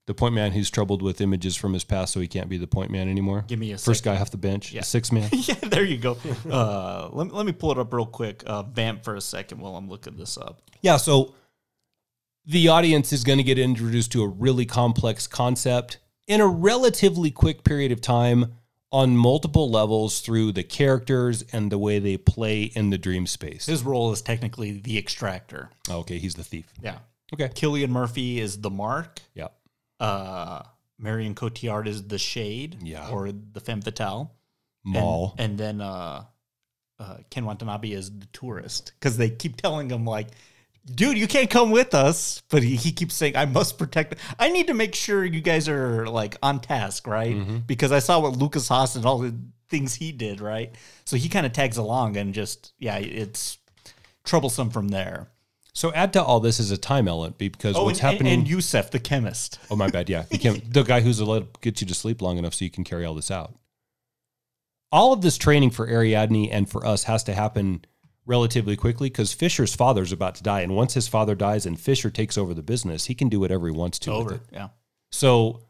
[0.06, 2.66] the point man who's troubled with images from his past, so he can't be the
[2.66, 3.44] point man anymore.
[3.48, 4.14] Give me a first second.
[4.16, 4.82] guy off the bench, Yeah.
[4.82, 5.28] six man.
[5.32, 5.54] yeah.
[5.62, 6.16] There you go.
[6.48, 8.42] Uh, let, let me pull it up real quick.
[8.46, 10.62] Uh, vamp for a second while I'm looking this up.
[10.80, 11.34] Yeah, so
[12.44, 15.98] the audience is going to get introduced to a really complex concept
[16.28, 18.54] in a relatively quick period of time
[18.92, 23.66] on multiple levels through the characters and the way they play in the dream space.
[23.66, 25.70] His role is technically the extractor.
[25.90, 26.72] Okay, he's the thief.
[26.80, 26.98] Yeah.
[27.34, 27.48] Okay.
[27.48, 29.20] Cillian Murphy is the mark.
[29.34, 29.48] Yeah.
[30.00, 30.62] Uh,
[30.98, 32.78] Marion Cotillard is the shade.
[32.82, 33.08] Yeah.
[33.10, 34.32] Or the femme fatale.
[34.84, 34.94] And-
[35.38, 36.24] And, then uh,
[36.98, 40.28] uh, Ken Watanabe is the tourist because they keep telling him like,
[40.86, 42.42] dude, you can't come with us.
[42.48, 44.14] But he, he keeps saying, I must protect.
[44.38, 47.34] I need to make sure you guys are like on task, right?
[47.34, 47.56] Mm-hmm.
[47.66, 49.34] Because I saw what Lucas Haas and all the
[49.68, 50.74] things he did, right?
[51.04, 53.58] So he kind of tags along and just, yeah, it's
[54.24, 55.28] troublesome from there.
[55.76, 58.32] So add to all this is a time element because Oh, what's and, happening.
[58.32, 59.58] And, Yusef, the chemist.
[59.70, 60.08] Oh my bad.
[60.08, 63.04] Yeah, the guy who's let get you to sleep long enough so you can carry
[63.04, 63.54] all this out.
[64.90, 67.84] All of this training for Ariadne and for us has to happen
[68.24, 72.08] relatively quickly because Fisher's father's about to die, and once his father dies and Fisher
[72.08, 74.40] takes over the business, he can do whatever he wants to Over.
[74.50, 74.68] Yeah.
[75.12, 75.60] So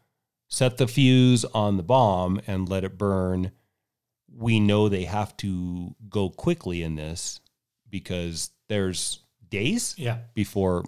[0.47, 3.51] set the fuse on the bomb and let it burn.
[4.33, 7.41] We know they have to go quickly in this
[7.89, 9.19] because there's
[9.49, 10.19] days Yeah.
[10.33, 10.85] before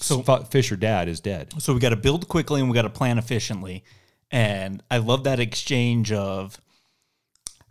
[0.00, 1.52] So- so Fisher dad is dead.
[1.58, 3.82] So we got to build quickly and we got to plan efficiently.
[4.30, 6.60] And I love that exchange of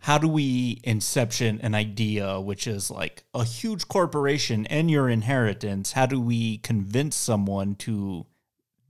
[0.00, 5.92] how do we inception an idea which is like a huge corporation and your inheritance?
[5.92, 8.26] How do we convince someone to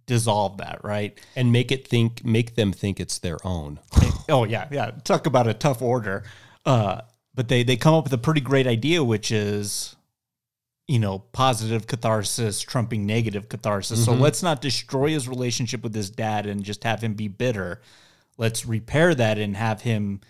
[0.07, 1.18] dissolve that, right?
[1.37, 3.79] And make it think make them think it's their own.
[4.29, 4.91] oh yeah, yeah.
[5.05, 6.24] Talk about a tough order.
[6.66, 7.03] Uh,
[7.35, 9.95] but they they come up with a pretty great idea, which is,
[10.89, 14.05] you know, positive catharsis trumping negative catharsis.
[14.05, 14.22] So mm-hmm.
[14.22, 17.82] let's not destroy his relationship with his dad and just have him be bitter.
[18.39, 20.22] Let's repair that and have him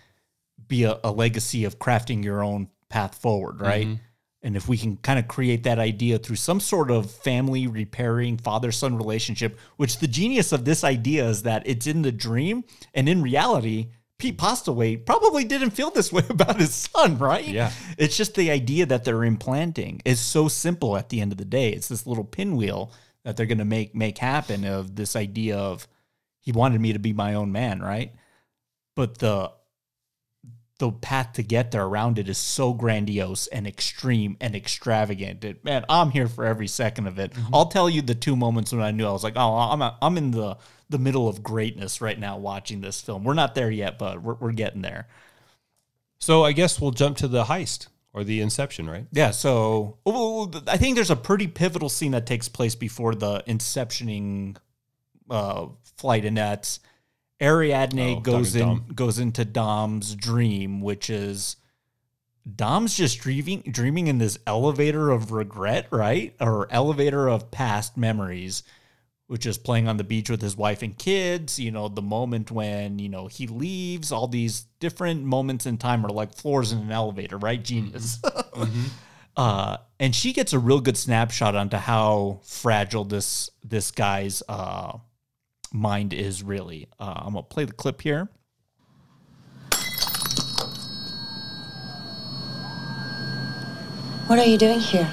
[0.67, 3.87] be a, a legacy of crafting your own path forward, right?
[3.87, 4.03] Mm-hmm.
[4.41, 8.37] And if we can kind of create that idea through some sort of family repairing
[8.37, 12.63] father son relationship, which the genius of this idea is that it's in the dream
[12.93, 13.87] and in reality,
[14.19, 17.47] Pete Postlethwaite probably didn't feel this way about his son, right?
[17.47, 17.71] Yeah.
[17.97, 21.45] It's just the idea that they're implanting is so simple at the end of the
[21.45, 21.71] day.
[21.71, 22.91] It's this little pinwheel
[23.23, 25.87] that they're going to make make happen of this idea of
[26.41, 28.13] he wanted me to be my own man, right?
[28.95, 29.51] But the
[30.79, 35.43] the path to get there around it is so grandiose and extreme and extravagant.
[35.43, 37.33] It, man, I'm here for every second of it.
[37.33, 37.53] Mm-hmm.
[37.53, 39.97] I'll tell you the two moments when I knew I was like, oh, I'm a,
[40.01, 40.57] I'm in the
[40.89, 43.23] the middle of greatness right now watching this film.
[43.23, 45.07] We're not there yet, but we're, we're getting there.
[46.17, 49.05] So I guess we'll jump to the heist or the inception, right?
[49.11, 53.43] Yeah, so well, I think there's a pretty pivotal scene that takes place before the
[53.47, 54.57] inceptioning
[55.29, 55.67] uh,
[55.97, 56.79] flight, and that's
[57.39, 58.85] Ariadne Oh, goes in Dom.
[58.95, 61.55] goes into Dom's dream, which is
[62.55, 68.63] Dom's just dreaming dreaming in this elevator of regret, right, or elevator of past memories.
[69.29, 71.59] Which is playing on the beach with his wife and kids.
[71.59, 76.03] You know, the moment when, you know, he leaves, all these different moments in time
[76.05, 77.63] are like floors in an elevator, right?
[77.63, 78.19] Genius.
[79.37, 84.97] uh, and she gets a real good snapshot onto how fragile this this guy's uh,
[85.71, 86.87] mind is really.
[86.99, 88.29] Uh, I'm gonna play the clip here.
[94.29, 95.09] What are you doing here?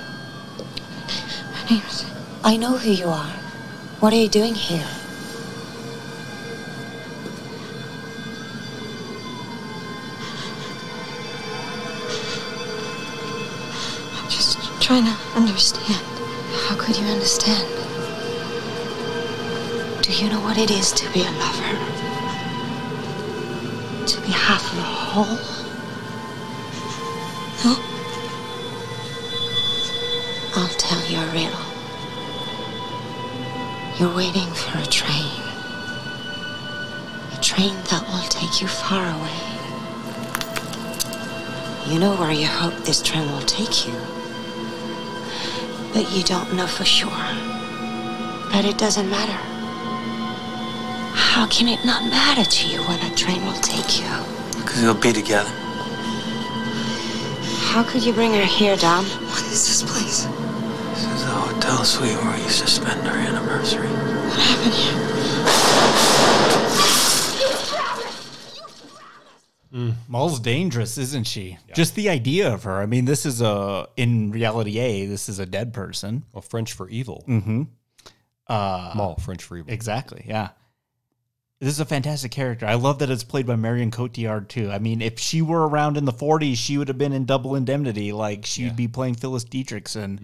[2.45, 3.46] I know who you are.
[3.99, 4.87] What are you doing here?
[14.15, 16.05] I'm just trying to understand.
[16.69, 17.67] How could you understand?
[20.03, 21.73] Do you know what it is to be a lover?
[24.07, 25.39] To be half of a whole?
[27.65, 27.77] No?
[30.55, 31.76] I'll tell you a riddle.
[33.99, 35.41] You're waiting for a train.
[37.33, 39.41] A train that will take you far away.
[41.91, 43.95] You know where you hope this train will take you.
[45.95, 47.09] But you don't know for sure.
[48.53, 49.41] But it doesn't matter.
[51.15, 54.61] How can it not matter to you where that train will take you?
[54.61, 55.49] Because we'll be together.
[57.73, 59.07] How could you bring her here, Dom?
[59.07, 60.27] What is this place?
[61.07, 63.89] This is the hotel suite where we used to spend our anniversary.
[63.89, 65.07] What happened here?
[70.09, 71.59] Mal's dangerous, isn't she?
[71.75, 72.81] Just the idea of her.
[72.81, 75.07] I mean, this is a in reality A.
[75.07, 76.25] This is a dead person.
[76.33, 77.25] Well, French for evil.
[77.29, 77.63] Mm-hmm.
[78.49, 79.73] Uh, Mal, French for evil.
[79.73, 80.25] Exactly.
[80.27, 80.49] Yeah.
[81.59, 82.67] This is a fantastic character.
[82.67, 84.71] I love that it's played by Marion Cotillard too.
[84.71, 87.55] I mean, if she were around in the 40s, she would have been in Double
[87.55, 88.13] Indemnity.
[88.13, 90.19] Like she'd be playing Phyllis Dietrichson.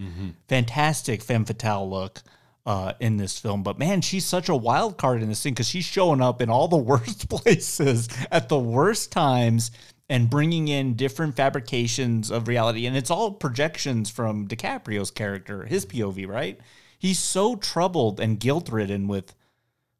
[0.47, 2.21] Fantastic femme fatale look
[2.67, 3.63] uh, in this film.
[3.63, 6.51] But man, she's such a wild card in this thing because she's showing up in
[6.51, 9.71] all the worst places at the worst times
[10.09, 12.85] and bringing in different fabrications of reality.
[12.85, 16.59] And it's all projections from DiCaprio's character, his POV, right?
[16.99, 19.33] He's so troubled and guilt ridden with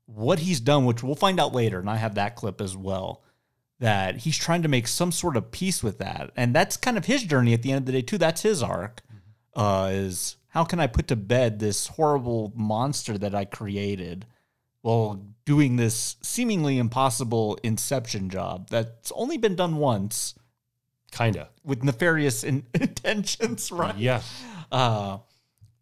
[0.06, 3.24] what he's done, which we'll find out later, and I have that clip as well,
[3.80, 6.32] that he's trying to make some sort of peace with that.
[6.36, 8.18] And that's kind of his journey at the end of the day, too.
[8.18, 9.02] That's his arc.
[9.56, 14.26] Uh, is how can I put to bed this horrible monster that I created
[14.82, 20.34] while doing this seemingly impossible inception job that's only been done once
[21.12, 21.50] Kinda.
[21.64, 23.96] with nefarious in- intentions, right?
[23.96, 24.22] Yeah.
[24.72, 25.20] uh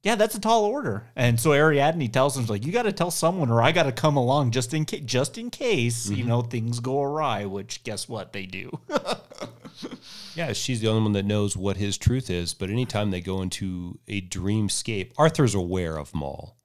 [0.03, 3.11] yeah that's a tall order and so ariadne tells him like you got to tell
[3.11, 6.27] someone or i got to come along just in case just in case you mm-hmm.
[6.27, 8.71] know things go awry which guess what they do
[10.35, 12.53] Yeah, she's the only one that knows what his truth is.
[12.53, 16.57] But anytime they go into a dreamscape, Arthur's aware of Mal.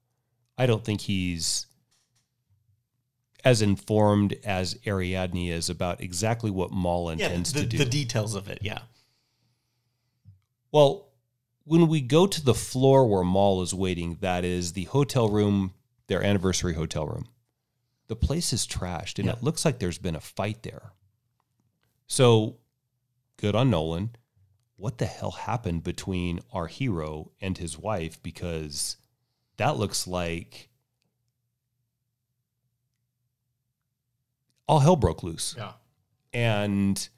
[0.57, 1.67] I don't think he's
[3.45, 7.79] as informed as Ariadne is about exactly what Mal Yeah, intends the, to do.
[7.79, 8.59] the details of it.
[8.63, 8.81] Yeah.
[10.73, 11.06] Well,
[11.67, 15.75] when we go to the floor where Mal is waiting, that is the hotel room,
[16.07, 17.27] their anniversary hotel room.
[18.07, 19.33] The place is trashed and Yeah.
[19.33, 20.93] it looks like there's been a fight there.
[22.07, 22.59] So,
[23.37, 24.15] good on Nolan.
[24.77, 28.23] What the hell happened between our hero and his wife?
[28.23, 28.97] Because
[29.57, 30.69] that looks like
[34.69, 35.73] all hell broke loose Yeah.
[36.33, 37.09] and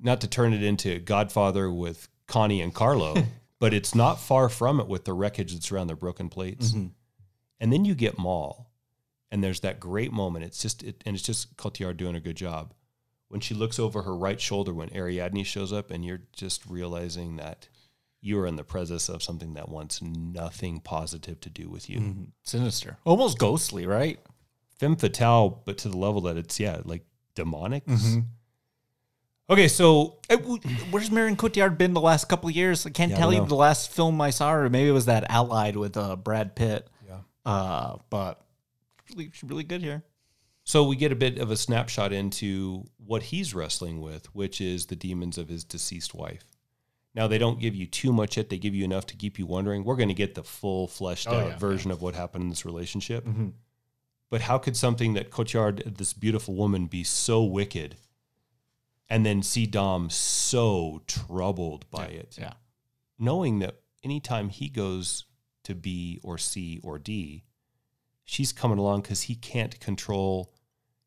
[0.00, 3.14] not to turn it into Godfather with Connie and Carlo,
[3.58, 6.72] but it's not far from it with the wreckage that's around the broken plates.
[6.72, 6.92] Mhm.
[7.60, 8.70] And then you get Mal,
[9.30, 10.44] and there's that great moment.
[10.44, 12.74] It's just, it, and it's just Cotillard doing a good job
[13.28, 17.36] when she looks over her right shoulder when Ariadne shows up, and you're just realizing
[17.36, 17.68] that
[18.20, 22.00] you are in the presence of something that wants nothing positive to do with you.
[22.00, 22.26] Mhm.
[22.42, 22.98] Sinister.
[23.04, 24.18] Almost ghostly, right?
[24.78, 27.84] Femme fatale, but to the level that it's yeah, like demonic.
[29.48, 30.36] Okay, so Uh,
[30.90, 32.84] Where's Marion Cotillard been the last couple of years?
[32.84, 33.48] I can't Yeah, tell don't you know.
[33.48, 36.88] the last film I saw, or maybe it was that Allied with uh, Brad Pitt.
[37.06, 37.20] Yeah.
[37.44, 38.44] Uh, but
[39.10, 40.02] really, she's really good here.
[40.64, 44.86] So we get a bit of a snapshot into what he's wrestling with, which is
[44.86, 46.42] the demons of his deceased wife.
[47.14, 49.46] Now they don't give you too much yet; they give you enough to keep you
[49.46, 49.84] wondering.
[49.84, 52.50] We're going to get the full fleshed Oh, out yeah, version of what happened in
[52.50, 53.24] this relationship.
[53.24, 53.50] Mm-hmm.
[54.28, 57.96] But how could something that Cotillard, this beautiful woman, be so wicked,
[59.08, 62.36] and then see Dom so troubled by it?
[62.40, 62.52] Yeah.
[63.18, 65.24] knowing that anytime he goes
[65.64, 67.44] to B or C or D,
[68.24, 70.52] she's coming along because he can't control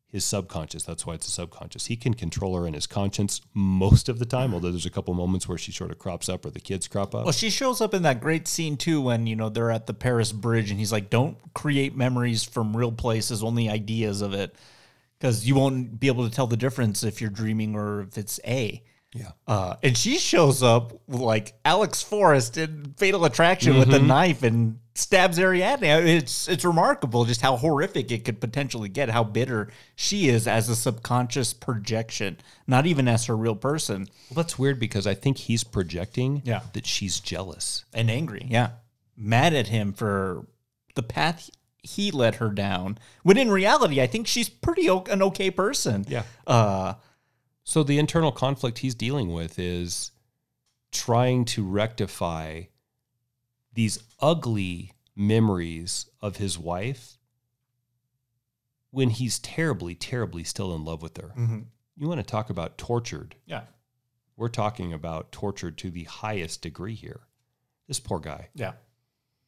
[0.06, 0.82] his subconscious.
[0.82, 1.86] That's why it's a subconscious.
[1.86, 5.14] He can control her in his conscience most of the time, although there's a couple
[5.14, 7.24] moments where she sort of crops up or the kids crop up.
[7.24, 9.94] Well, she shows up in that great scene too when you know they're at the
[9.94, 14.54] Paris Bridge, and he's like, "Don't create memories from real places, only ideas of it,
[15.20, 18.40] because you won't be able to tell the difference if you're dreaming or if it's
[18.46, 19.32] A." yeah.
[19.46, 24.78] Uh, and she shows up like Alex Forrest in Fatal Attraction with a knife and
[24.94, 25.82] stabs Ariadne.
[26.06, 30.68] It's it's remarkable just how horrific it could potentially get, how bitter she is as
[30.68, 32.36] a subconscious projection,
[32.68, 34.06] not even as her real person.
[34.30, 36.60] Well, that's weird because I think he's projecting Yeah.
[36.74, 37.84] that she's jealous.
[37.92, 38.46] and angry.
[38.48, 38.70] Yeah.
[39.16, 40.46] Mad at him for
[40.94, 41.50] the path
[41.82, 42.98] he let her down.
[43.22, 46.04] When in reality, I think she's pretty o- an okay person.
[46.08, 46.24] Yeah.
[46.46, 46.94] Uh,
[47.64, 50.10] So the internal conflict he's dealing with is
[50.92, 52.62] trying to rectify
[53.72, 57.18] these ugly memories of his wife
[58.90, 61.32] when he's terribly, terribly still in love with her.
[61.96, 63.36] You want to talk about tortured?
[63.46, 63.62] yeah.
[64.36, 67.20] We're talking about tortured to the highest degree here.
[67.86, 68.48] This poor guy.
[68.54, 68.72] Yeah.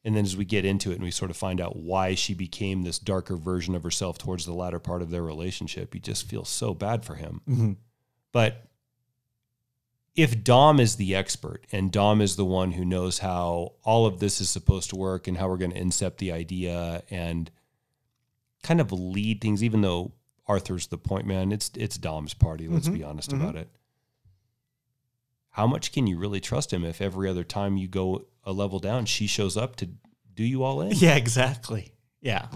[0.05, 2.33] And then as we get into it and we sort of find out why she
[2.33, 6.27] became this darker version of herself towards the latter part of their relationship, you just
[6.27, 7.41] feel so bad for him.
[7.47, 7.71] Mm-hmm.
[8.33, 8.67] But
[10.15, 14.19] if Dom is the expert and Dom is the one who knows how all of
[14.19, 17.49] this is supposed to work and how we're going to incept the idea and
[18.61, 20.11] kind of lead things, even though
[20.47, 22.67] Arthur's the point man, it's it's Dom's party.
[22.67, 22.97] Let's mm-hmm.
[22.97, 23.41] be honest mm-hmm.
[23.41, 23.69] about it.
[25.53, 28.79] How much can you really trust him if every other time you go a level
[28.79, 29.89] down, she shows up to
[30.33, 30.91] do you all in?
[30.95, 31.93] Yeah, exactly.
[32.21, 32.47] Yeah.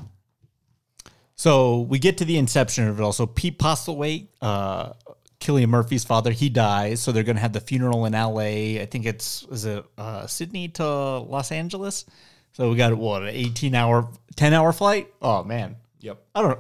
[1.36, 3.14] So we get to the inception of it all.
[3.14, 4.94] So Pete Postlethwaite, uh,
[5.40, 7.00] Cillian Murphy's father, he dies.
[7.00, 8.82] So they're going to have the funeral in LA.
[8.82, 10.84] I think it's, is it uh, Sydney to
[11.20, 12.04] Los Angeles?
[12.54, 15.14] So we got, what, an 18 hour, 10 hour flight?
[15.22, 15.76] Oh, man.
[16.00, 16.20] Yep.
[16.34, 16.60] I don't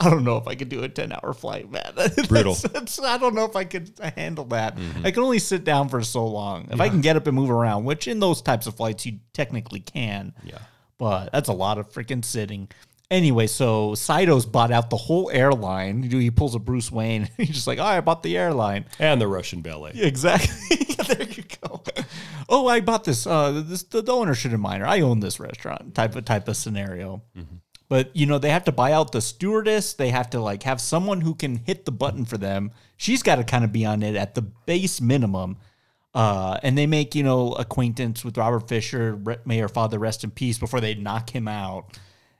[0.00, 1.92] I don't know if I could do a 10 hour flight, man.
[2.28, 2.54] Brutal.
[2.54, 4.78] that's- I don't know if I could handle that.
[5.04, 6.68] I can only sit down for so long.
[6.70, 9.18] If I can get up and move around, which in those types of flights you
[9.34, 10.32] technically can.
[10.42, 10.58] Yeah.
[10.98, 12.68] But that's a lot of freaking sitting.
[13.10, 16.02] Anyway, so Saito's bought out the whole airline.
[16.04, 17.28] He pulls a Bruce Wayne.
[17.36, 18.84] He's just like, oh, I bought the airline.
[19.00, 19.92] And the Russian ballet.
[19.94, 20.76] Exactly.
[21.08, 21.82] there you go.
[22.48, 23.26] Oh, I bought this.
[23.26, 24.82] Uh, this the, owner shouldn't mind.
[24.82, 25.94] Or I own this restaurant.
[25.94, 27.22] Type of type of scenario.
[27.90, 29.94] But you know they have to buy out the stewardess.
[29.94, 32.70] They have to like have someone who can hit the button for them.
[32.96, 35.58] She's got to kind of be on it at the base minimum.
[36.14, 39.16] Uh, and they make you know acquaintance with Robert Fisher.
[39.16, 40.56] Re- May her father rest in peace.
[40.56, 41.98] Before they knock him out,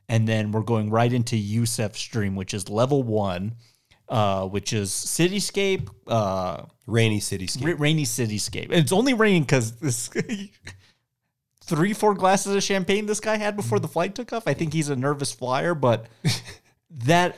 [0.09, 3.57] and then we're going right into Yusuf's dream, which is level one,
[4.09, 5.89] uh, which is cityscape.
[6.07, 7.65] Uh, Rainy cityscape.
[7.65, 8.67] Ra- rainy cityscape.
[8.67, 10.11] And it's only raining because this
[11.71, 14.43] three, four glasses of champagne this guy had before the flight took off.
[14.47, 16.07] I think he's a nervous flyer, but
[16.91, 17.37] that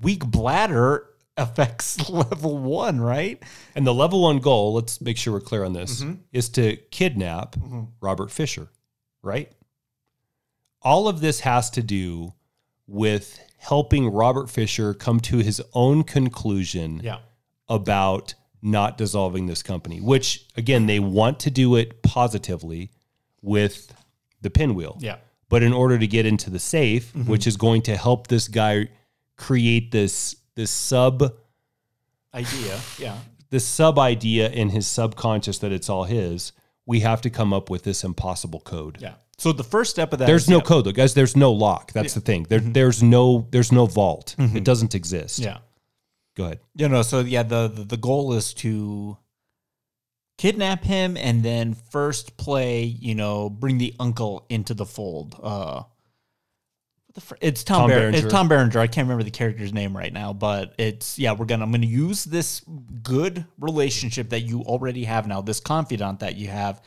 [0.00, 3.42] weak bladder affects level one, right?
[3.74, 6.14] And the level one goal, let's make sure we're clear on this, Mm-hmm.
[6.32, 7.56] is to kidnap
[8.00, 8.68] Robert Fisher,
[9.22, 9.50] right?
[10.82, 12.34] All of this has to do
[12.86, 17.18] with helping Robert Fisher come to his own conclusion Yeah.
[17.68, 22.90] about not dissolving this company, which again, they want to do it positively
[23.42, 23.92] with
[24.40, 24.96] the pinwheel.
[25.00, 25.16] Yeah.
[25.48, 27.30] But in order to get into the safe, mm-hmm.
[27.30, 28.88] which is going to help this guy
[29.36, 31.34] create this this sub
[32.34, 32.80] Idea.
[32.98, 33.18] Yeah.
[33.50, 36.52] this sub idea in his subconscious that it's all his,
[36.86, 38.96] we have to come up with this impossible code.
[39.00, 39.14] Yeah.
[39.36, 40.62] So the first step of that There's is- no yeah.
[40.62, 41.12] code, though, guys.
[41.14, 41.92] There's no lock.
[41.92, 42.46] That's the thing.
[42.48, 42.72] There, mm-hmm.
[42.72, 44.34] there's no there's no vault.
[44.38, 44.62] It mm-hmm.
[44.62, 45.40] doesn't exist.
[45.40, 45.58] Yeah.
[46.36, 46.60] Go ahead.
[46.74, 49.18] You know, so yeah, the, the the goal is to
[50.42, 55.38] kidnap him and then first play, you know, bring the uncle into the fold.
[55.40, 55.84] Uh
[57.06, 58.18] what the fr- it's Tom, Tom Bar- Berenger.
[58.18, 58.80] It's Tom Berenger.
[58.80, 61.30] I can't remember the character's name right now, but it's yeah.
[61.30, 62.60] We're gonna I'm gonna use this
[63.04, 66.82] good relationship that you already have now, this confidant that you have,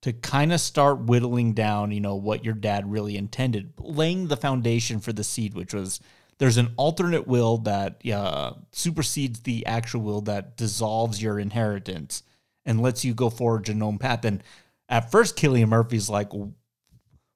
[0.00, 4.36] to kind of start whittling down, you know, what your dad really intended, laying the
[4.38, 6.00] foundation for the seed, which was
[6.38, 12.22] there's an alternate will that uh, supersedes the actual will that dissolves your inheritance
[12.66, 14.24] and lets you go forward own path.
[14.24, 14.42] And
[14.88, 16.30] at first, Cillian Murphy's like,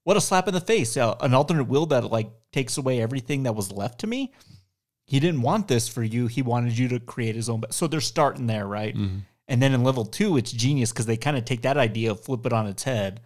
[0.04, 0.96] what a slap in the face.
[0.96, 4.32] Uh, an alternate will that like takes away everything that was left to me.
[5.06, 6.26] He didn't want this for you.
[6.26, 7.62] He wanted you to create his own.
[7.70, 8.94] So they're starting there, right?
[9.48, 12.44] And then in level two, it's genius because they kind of take that idea, flip
[12.44, 13.20] it on its head,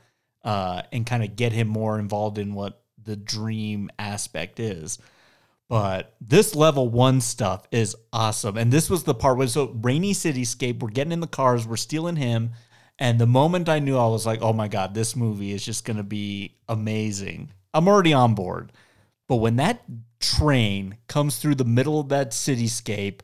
[0.44, 4.98] uh, and kind of get him more involved in what the dream aspect is.
[5.72, 8.58] But this level one stuff is awesome.
[8.58, 11.78] And this was the part where so rainy cityscape, we're getting in the cars, we're
[11.78, 12.50] stealing him.
[12.98, 15.86] And the moment I knew I was like, oh my God, this movie is just
[15.86, 17.54] gonna be amazing.
[17.72, 18.70] I'm already on board.
[19.30, 19.82] But when that
[20.20, 23.20] train comes through the middle of that cityscape,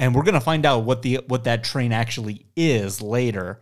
[0.00, 3.60] and we're gonna find out what the what that train actually is later.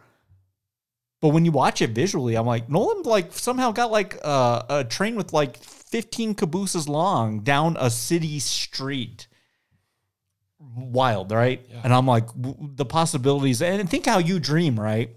[1.21, 4.85] But when you watch it visually, I'm like, Nolan like somehow got like uh, a
[4.85, 5.59] train with like
[5.91, 9.28] 15 cabooses long down a city street.
[10.59, 11.64] Wild, right?
[11.84, 13.62] And I'm like, w- the possibilities.
[13.62, 15.14] And think how you dream, right?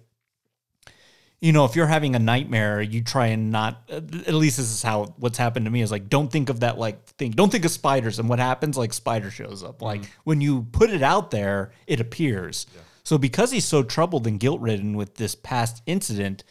[1.42, 3.82] You know, if you're having a nightmare, you try and not.
[3.90, 6.78] At least this is how what's happened to me is like, don't think of that
[6.78, 7.32] like thing.
[7.32, 8.20] Don't think of spiders.
[8.20, 8.78] And what happens?
[8.78, 9.82] Like spider shows up.
[9.82, 10.12] Like mm-hmm.
[10.26, 12.68] when you put it out there, it appears.
[13.04, 16.44] So because he's so troubled and guilt ridden with this past incident,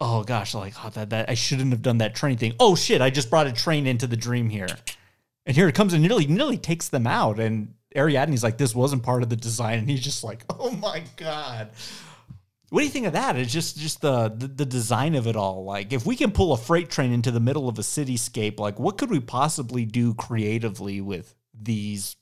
[0.00, 2.54] oh gosh, like oh, that, that I shouldn't have done that train thing.
[2.60, 4.68] Oh shit, I just brought a train into the dream here.
[5.46, 7.40] And here it comes and nearly nearly takes them out.
[7.40, 9.78] And Ariadne's like, this wasn't part of the design.
[9.78, 11.70] And he's just like, oh my God.
[12.70, 13.36] What do you think of that?
[13.36, 15.64] It's just just the, the the design of it all.
[15.64, 18.78] Like if we can pull a freight train into the middle of a cityscape, like
[18.78, 22.16] what could we possibly do creatively with these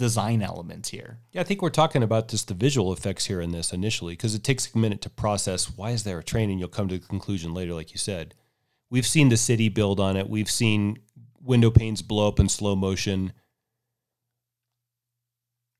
[0.00, 1.18] design elements here?
[1.30, 4.34] Yeah, I think we're talking about just the visual effects here in this initially because
[4.34, 6.98] it takes a minute to process why is there a train, and you'll come to
[6.98, 8.34] the conclusion later, like you said.
[8.90, 10.28] We've seen the city build on it.
[10.28, 10.98] We've seen
[11.40, 13.32] window panes blow up in slow motion.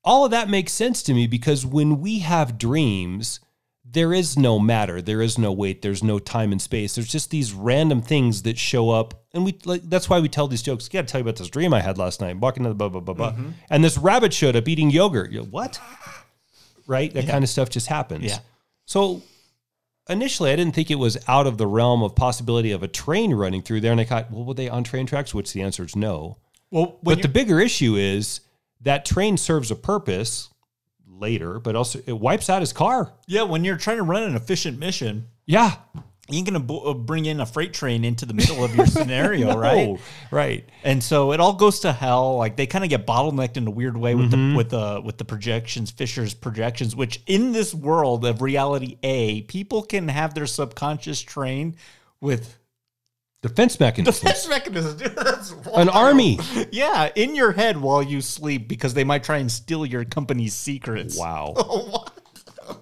[0.03, 3.39] All of that makes sense to me because when we have dreams,
[3.91, 6.95] there is no matter, there is no weight, there's no time and space.
[6.95, 10.47] There's just these random things that show up, and we like that's why we tell
[10.47, 10.87] these jokes.
[10.87, 12.37] Got to tell you about this dream I had last night.
[12.37, 13.49] Walking to the blah blah blah blah, mm-hmm.
[13.69, 15.31] and this rabbit showed up eating yogurt.
[15.31, 15.79] You're, what?
[16.87, 17.13] Right?
[17.13, 18.25] That kind of stuff just happens.
[18.25, 18.39] Yeah.
[18.85, 19.21] So
[20.09, 23.33] initially, I didn't think it was out of the realm of possibility of a train
[23.33, 25.33] running through there, and I thought, well, were they on train tracks?
[25.33, 26.37] Which the answer is no.
[26.69, 28.41] Well, But the bigger issue is
[28.81, 30.49] that train serves a purpose
[31.11, 33.13] later, but also it wipes out his car.
[33.27, 35.75] yeah, when you're trying to run an efficient mission, Yeah.
[36.29, 38.85] you ain't gonna bo- uh, bring in a freight train into the middle of your
[38.97, 39.87] scenario, right?
[39.89, 39.99] No,
[40.31, 40.63] Right.
[40.83, 42.37] And so it all goes to hell.
[42.37, 45.17] Like they kind of get bottlenecked in a weird way with the with the with
[45.17, 46.95] the projections, Fisher's projections.
[46.95, 51.75] Which in this world of reality A, people can have their subconscious trained
[52.21, 52.57] with
[53.41, 54.23] Defense mechanism.
[54.23, 55.01] defense mechanisms.
[55.01, 56.39] Dude, that's An army.
[56.71, 60.53] Yeah, in your head while you sleep because they might try and steal your company's
[60.53, 61.17] secrets.
[61.17, 61.53] Wow.
[62.63, 62.75] Oh,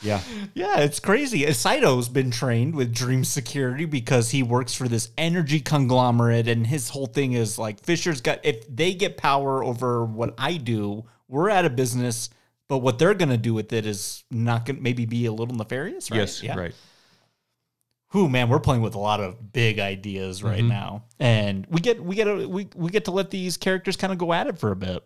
[0.00, 0.20] yeah.
[0.52, 1.44] Yeah, it's crazy.
[1.46, 6.90] Saito's been trained with Dream Security because he works for this energy conglomerate, and his
[6.90, 11.48] whole thing is like Fisher's got if they get power over what I do, we're
[11.48, 12.28] out of business.
[12.68, 16.10] But what they're gonna do with it is not gonna maybe be a little nefarious,
[16.10, 16.18] right?
[16.18, 16.42] Yes.
[16.42, 16.58] Yeah.
[16.58, 16.74] Right.
[18.14, 20.68] Who man, we're playing with a lot of big ideas right mm-hmm.
[20.68, 24.12] now, and we get we get a, we we get to let these characters kind
[24.12, 25.02] of go at it for a bit.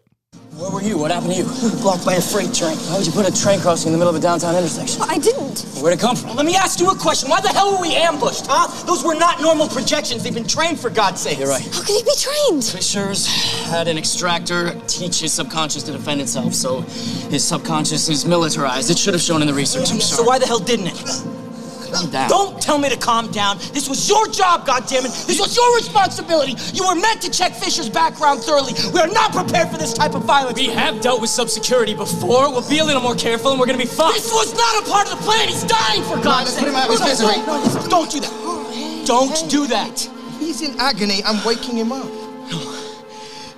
[0.59, 0.99] Where were you?
[0.99, 1.45] What happened to you?
[1.81, 2.77] Blocked by a freight train.
[2.77, 5.01] Why would you put a train crossing in the middle of a downtown intersection?
[5.01, 5.61] I didn't.
[5.81, 6.37] Where'd it come from?
[6.37, 7.31] Let me ask you a question.
[7.31, 8.69] Why the hell were we ambushed, huh?
[8.85, 10.23] Those were not normal projections.
[10.23, 11.39] They've been trained for God's sake.
[11.39, 11.65] You're right.
[11.65, 12.63] How could he be trained?
[12.63, 13.27] Fishers
[13.71, 16.83] had an extractor teach his subconscious to defend itself, so
[17.31, 18.91] his subconscious is militarized.
[18.91, 19.91] It should have shown in the research.
[19.91, 20.19] I'm sorry.
[20.19, 21.48] So why the hell didn't it?
[21.93, 22.29] Calm down.
[22.29, 23.59] Don't tell me to calm down.
[23.73, 25.27] This was your job, goddammit.
[25.27, 26.55] This was your responsibility.
[26.73, 28.75] You were meant to check Fisher's background thoroughly.
[28.93, 30.59] We are not prepared for this type of violence.
[30.59, 32.51] We have dealt with sub-security before.
[32.51, 34.13] We'll be a little more careful, and we're gonna be fine.
[34.15, 35.49] This was not a part of the plan.
[35.49, 36.61] He's dying for God's sake.
[36.61, 37.37] put him out of his misery.
[37.47, 39.05] no, no, Don't do that.
[39.07, 40.11] Don't do that.
[40.39, 41.23] He's in agony.
[41.25, 42.07] I'm waking him up.
[42.51, 42.75] No.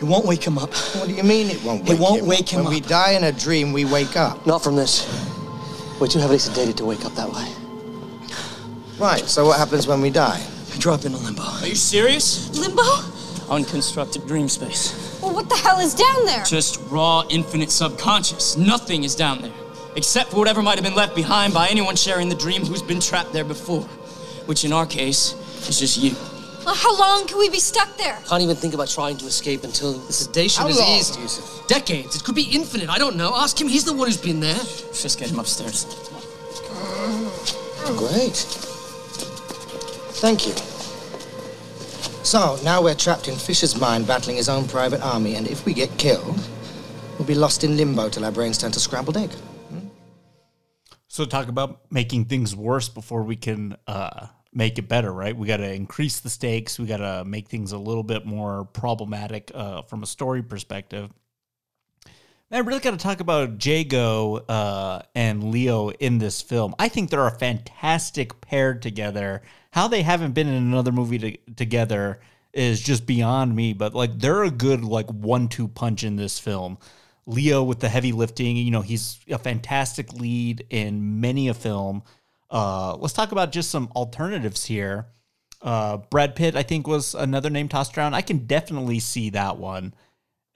[0.00, 0.72] It won't wake him up.
[0.72, 2.64] What do you mean it won't It won't wake him wake up?
[2.64, 4.46] when we die in a dream, we wake up.
[4.46, 5.06] Not from this.
[6.00, 7.46] We're too heavily sedated to wake up that way.
[9.00, 10.46] Right, so what happens when we die?
[10.70, 11.42] We drop into limbo.
[11.42, 12.54] Are you serious?
[12.58, 12.82] Limbo?
[13.48, 15.18] Unconstructed dream space.
[15.22, 16.44] Well, what the hell is down there?
[16.44, 18.58] Just raw, infinite subconscious.
[18.58, 19.54] Nothing is down there.
[19.96, 23.00] Except for whatever might have been left behind by anyone sharing the dream who's been
[23.00, 23.84] trapped there before.
[24.44, 25.32] Which in our case
[25.66, 26.14] is just you.
[26.66, 28.18] Well, how long can we be stuck there?
[28.28, 31.18] Can't even think about trying to escape until the sedation How is long, eased.
[31.18, 31.66] Yusuf?
[31.68, 32.16] Decades.
[32.16, 32.90] It could be infinite.
[32.90, 33.32] I don't know.
[33.34, 33.66] Ask him.
[33.66, 34.60] He's the one who's been there.
[34.92, 35.86] Just get him upstairs.
[37.96, 38.66] Great.
[40.20, 40.52] Thank you.
[42.22, 45.72] So, now we're trapped in Fisher's mind battling his own private army, and if we
[45.72, 46.38] get killed,
[47.18, 49.30] we'll be lost in limbo till our brains turn to scrambled egg.
[51.12, 55.36] So talk about making things worse before we can uh, make it better, right?
[55.36, 56.78] We got to increase the stakes.
[56.78, 61.10] We got to make things a little bit more problematic uh, from a story perspective.
[62.48, 66.76] Man, I really got to talk about Jago uh, and Leo in this film.
[66.78, 69.42] I think they're a fantastic pair together.
[69.72, 72.20] How they haven't been in another movie to, together
[72.52, 73.72] is just beyond me.
[73.72, 76.78] But like, they're a good like one-two punch in this film.
[77.26, 82.02] Leo with the heavy lifting, you know, he's a fantastic lead in many a film.
[82.50, 85.06] Uh, let's talk about just some alternatives here.
[85.62, 88.14] Uh, Brad Pitt, I think, was another name tossed around.
[88.14, 89.94] I can definitely see that one.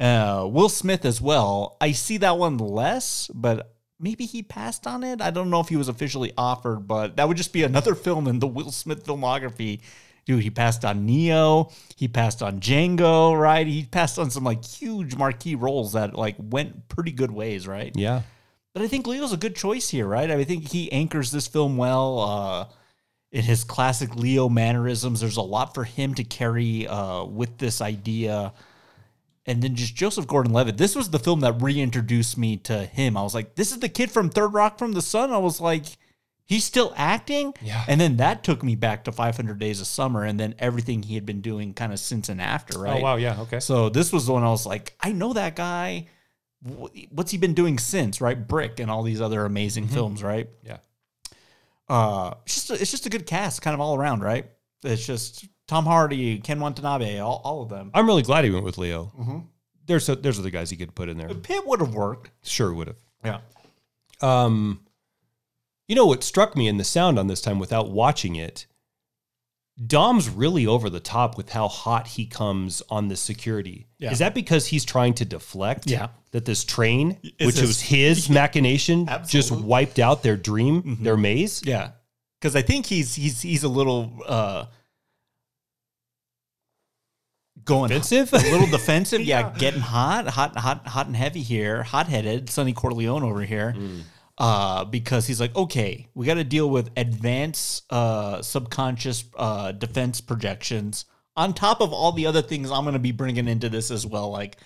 [0.00, 1.76] Uh, Will Smith as well.
[1.80, 3.73] I see that one less, but
[4.04, 5.22] maybe he passed on it.
[5.22, 8.28] I don't know if he was officially offered, but that would just be another film
[8.28, 9.80] in the Will Smith filmography.
[10.26, 11.70] Dude, he passed on Neo.
[11.96, 13.66] He passed on Django, right?
[13.66, 17.92] He passed on some like huge marquee roles that like went pretty good ways, right?
[17.94, 18.22] Yeah.
[18.74, 20.30] But I think Leo's a good choice here, right?
[20.30, 22.20] I think he anchors this film well.
[22.20, 22.66] Uh,
[23.32, 27.80] in his classic Leo mannerisms, there's a lot for him to carry uh, with this
[27.80, 28.52] idea.
[29.46, 30.78] And then just Joseph Gordon-Levitt.
[30.78, 33.16] This was the film that reintroduced me to him.
[33.16, 35.32] I was like, this is the kid from Third Rock from the Sun.
[35.32, 35.84] I was like,
[36.46, 37.54] he's still acting.
[37.60, 37.84] Yeah.
[37.86, 41.14] And then that took me back to 500 Days of Summer, and then everything he
[41.14, 43.00] had been doing kind of since and after, right?
[43.00, 43.60] Oh wow, yeah, okay.
[43.60, 46.08] So this was the one I was like, I know that guy.
[47.10, 48.48] What's he been doing since, right?
[48.48, 50.48] Brick and all these other amazing films, right?
[50.62, 50.78] Yeah.
[51.90, 54.46] Uh, it's just a, it's just a good cast, kind of all around, right?
[54.82, 57.90] It's just Tom Hardy, Ken Watanabe, all, all of them.
[57.94, 59.44] I'm really glad he went with Leo.
[59.86, 61.28] There's a, there's other guys he could put in there.
[61.28, 62.30] Pitt would have worked.
[62.42, 62.96] Sure would have.
[63.24, 63.38] Yeah.
[64.20, 64.80] Um,
[65.88, 68.66] you know what struck me in the sound on this time without watching it?
[69.86, 73.88] Dom's really over the top with how hot he comes on the security.
[73.98, 74.12] Yeah.
[74.12, 75.88] Is that because he's trying to deflect?
[75.90, 76.08] Yeah.
[76.30, 81.16] That this train, Is which this- was his machination, just wiped out their dream, their
[81.16, 81.62] maze?
[81.64, 81.90] Yeah.
[82.40, 84.66] Because I think he's he's he's a little uh
[87.64, 88.32] going Defensive?
[88.32, 89.20] a little defensive.
[89.24, 89.52] yeah.
[89.58, 92.50] getting hot, hot, hot, hot and heavy here, hot headed.
[92.50, 93.74] Sonny Corleone over here.
[94.36, 100.20] Uh, because he's like, okay, we got to deal with advanced uh, subconscious uh, defense
[100.20, 101.04] projections
[101.36, 104.06] on top of all the other things I'm going to be bringing into this as
[104.06, 104.30] well.
[104.30, 104.56] Like,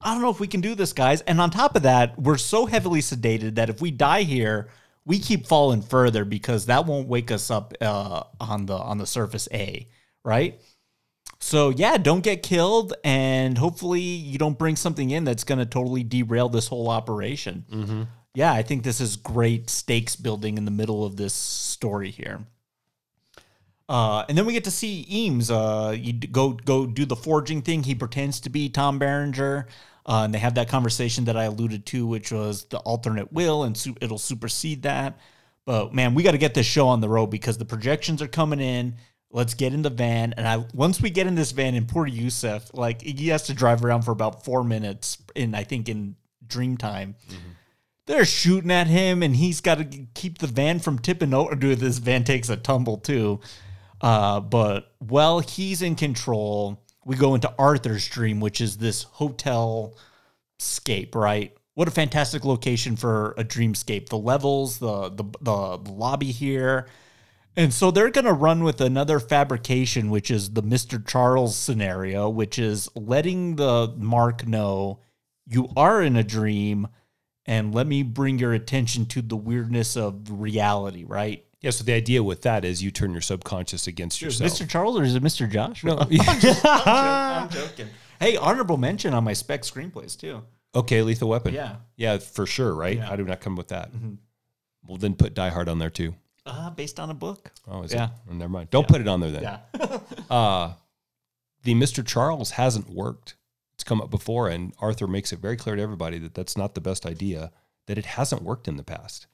[0.00, 1.22] I don't know if we can do this, guys.
[1.22, 4.68] And on top of that, we're so heavily sedated that if we die here,
[5.04, 9.06] we keep falling further because that won't wake us up uh, on the on the
[9.06, 9.88] surface A,
[10.22, 10.60] right?
[11.40, 15.66] So yeah, don't get killed, and hopefully you don't bring something in that's going to
[15.66, 17.64] totally derail this whole operation.
[18.34, 22.40] Yeah, I think this is great stakes building in the middle of this story here.
[23.88, 25.50] Uh, and then we get to see Eames.
[25.50, 27.82] Uh, you go go do the forging thing.
[27.82, 29.66] He pretends to be Tom Berenger,
[30.06, 33.62] uh, and they have that conversation that I alluded to, which was the alternate will,
[33.62, 35.18] and su- it'll supersede that.
[35.64, 38.28] But man, we got to get this show on the road because the projections are
[38.28, 38.96] coming in.
[39.30, 42.06] Let's get in the van, and I once we get in this van, and poor
[42.06, 46.16] Yusuf, like he has to drive around for about four minutes in I think in
[46.46, 47.14] dream time
[48.06, 49.84] they're shooting at him and he's got to
[50.14, 53.38] keep the van from tipping over dude this van takes a tumble too
[54.00, 59.94] uh, but while he's in control we go into arthur's dream which is this hotel
[60.58, 61.54] scape, right?
[61.74, 64.08] What a fantastic location for a dreamscape.
[64.08, 66.86] The levels, the the, the lobby here.
[67.58, 71.04] And so they're going to run with another fabrication, which is the Mr.
[71.04, 75.00] Charles scenario, which is letting the mark know
[75.44, 76.86] you are in a dream
[77.46, 81.44] and let me bring your attention to the weirdness of reality, right?
[81.60, 84.52] Yeah, so the idea with that is you turn your subconscious against Is yourself.
[84.52, 84.68] Mr.
[84.70, 85.50] Charles or is it Mr.
[85.50, 85.82] Josh?
[85.82, 85.98] No.
[86.00, 86.08] I'm,
[86.40, 87.58] just- I'm joking.
[87.64, 87.88] I'm joking.
[88.20, 90.44] Hey, honorable mention on my spec screenplays too.
[90.76, 91.54] Okay, Lethal Weapon.
[91.54, 91.76] Yeah.
[91.96, 92.98] Yeah, for sure, right?
[92.98, 93.06] Yeah.
[93.06, 93.90] How do not come with that?
[93.92, 94.18] Mhm.
[94.86, 96.14] Well, then put Die Hard on there too.
[96.48, 97.52] Uh, based on a book.
[97.66, 98.06] Oh, is Yeah.
[98.06, 98.10] it?
[98.30, 98.70] Oh, never mind.
[98.70, 99.42] Don't put it on there then.
[99.42, 99.60] Yeah.
[100.30, 100.74] uh,
[101.62, 102.04] the Mr.
[102.06, 103.36] Charles hasn't worked.
[103.74, 106.74] It's come up before, and Arthur makes it very clear to everybody that that's not
[106.74, 107.52] the best idea,
[107.86, 109.26] that it hasn't worked in the past.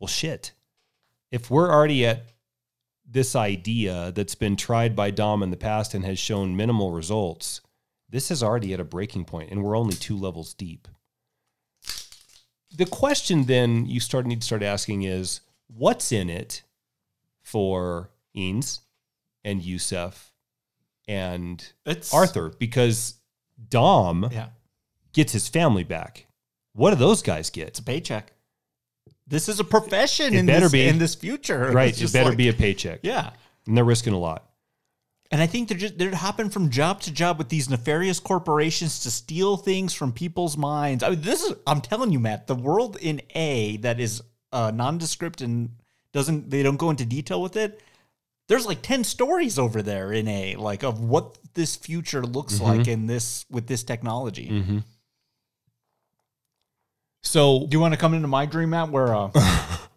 [0.00, 0.52] Well, shit.
[1.30, 2.24] If we're already at
[3.04, 7.60] this idea that's been tried by Dom in the past and has shown minimal results,
[8.08, 10.88] this is already at a breaking point, and we're only two levels deep.
[12.74, 16.62] The question then you start need to start asking is what's in it
[17.42, 18.80] for Eames
[19.44, 20.32] and Yusuf
[21.06, 22.50] and It's- Arthur?
[22.58, 23.14] Because
[23.68, 24.48] Dom Yeah.
[25.12, 26.26] gets his family back.
[26.74, 27.68] What do those guys get?
[27.68, 28.32] It's a paycheck.
[29.26, 30.86] This is a profession It in better this, be.
[30.86, 31.70] in this future.
[31.72, 32.00] Right.
[32.00, 33.00] It better like- be a paycheck.
[33.02, 33.32] Yeah.
[33.66, 34.44] And they're risking a lot.
[35.30, 39.00] And I think they're just they're hopping from job to job with these nefarious corporations
[39.00, 41.04] to steal things from people's minds.
[41.04, 44.22] I mean, this is I'm telling you, Matt, the world in A that is
[44.52, 45.70] uh, nondescript and
[46.12, 47.80] doesn't they don't go into detail with it.
[48.48, 52.60] There's like ten stories over there in A, like of what this future looks Mhm.
[52.62, 54.48] like in this with this technology.
[54.50, 54.78] Mm-hmm.
[57.22, 59.30] So, do you want to come into my dream, map where uh,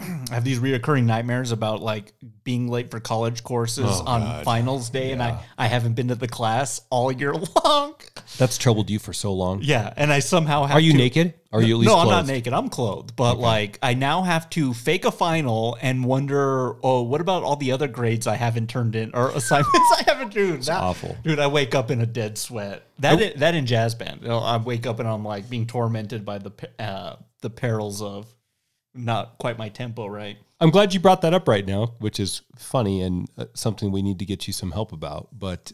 [0.00, 4.44] I have these reoccurring nightmares about like being late for college courses Oh, on God.
[4.44, 7.34] finals day, and I I haven't been to the class all year
[7.64, 7.94] long.
[8.38, 9.60] That's troubled you for so long.
[9.62, 11.34] Yeah, and I somehow have Are you to- naked?
[11.52, 11.98] Are you at least no?
[12.00, 12.52] I'm not naked.
[12.52, 17.20] I'm clothed, but like I now have to fake a final and wonder, oh, what
[17.20, 20.50] about all the other grades I haven't turned in or assignments I haven't done?
[20.56, 21.16] That's awful.
[21.22, 21.38] dude.
[21.38, 22.82] I wake up in a dead sweat.
[22.98, 25.66] That in, that in jazz band, you know, I wake up and I'm like being
[25.66, 28.33] tormented by the uh, the perils of
[28.94, 30.36] not quite my tempo right.
[30.60, 34.02] I'm glad you brought that up right now, which is funny and uh, something we
[34.02, 35.28] need to get you some help about.
[35.32, 35.72] But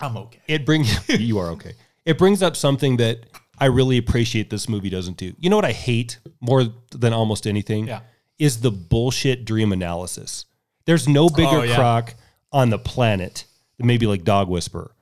[0.00, 0.40] I'm okay.
[0.46, 1.72] it brings you are okay.
[2.04, 3.26] It brings up something that
[3.58, 5.34] I really appreciate this movie doesn't do.
[5.38, 7.86] You know what I hate more than almost anything?
[7.86, 8.00] Yeah.
[8.38, 10.46] Is the bullshit dream analysis.
[10.84, 11.76] There's no bigger Oh, yeah.
[11.76, 12.14] crock
[12.50, 13.44] on the planet
[13.78, 14.92] than maybe like Dog Whisperer.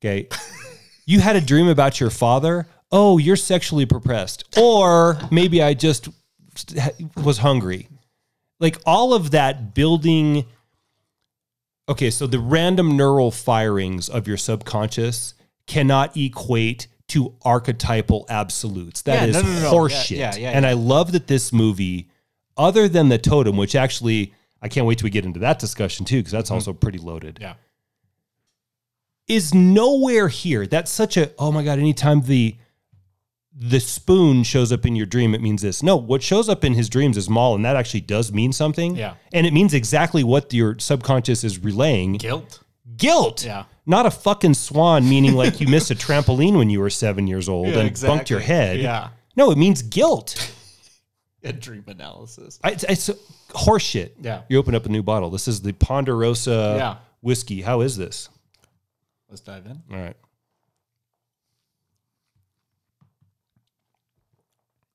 [0.00, 0.28] Okay.
[1.06, 2.66] you had a dream about your father.
[2.90, 4.58] Oh, you're sexually repressed.
[4.58, 6.08] Or maybe I just
[7.16, 7.88] was hungry.
[8.60, 10.46] Like all of that building.
[11.88, 15.34] Okay, so the random neural firings of your subconscious
[15.66, 19.02] cannot equate to archetypal absolutes.
[19.02, 20.16] That Yeah, is no, no, no, horseshit.
[20.16, 20.64] Yeah, yeah, and.
[20.64, 22.08] I love that this movie,
[22.56, 26.06] other than the totem, which actually I can't wait till we get into that discussion
[26.06, 27.34] too, because that's also pretty loaded.
[27.36, 27.42] Mm-hmm.
[27.42, 27.54] Yeah.
[29.28, 30.66] Is nowhere here.
[30.66, 31.78] That's such a oh my god.
[31.78, 32.56] Anytime the
[33.54, 35.82] the spoon shows up in your dream, it means this.
[35.82, 38.96] No, what shows up in his dreams is Mal, and that actually does mean something.
[38.96, 39.14] Yeah.
[39.32, 42.14] and it means exactly what your subconscious is relaying.
[42.14, 42.60] Guilt.
[42.96, 43.44] Guilt.
[43.44, 43.64] Yeah.
[43.84, 47.48] Not a fucking swan, meaning like you missed a trampoline when you were seven years
[47.48, 48.78] old Yeah, and bumped your head.
[48.80, 49.08] Yeah.
[49.36, 50.52] No, it means guilt.
[51.44, 52.60] A dream analysis.
[52.62, 53.10] I, it's, it's
[53.48, 54.12] horseshit.
[54.20, 54.42] Yeah.
[54.48, 55.28] You open up a new bottle.
[55.28, 56.96] This is the Ponderosa Yeah.
[57.20, 57.62] whiskey.
[57.62, 58.28] How is this?
[59.28, 59.82] Let's dive in.
[59.92, 60.16] All right.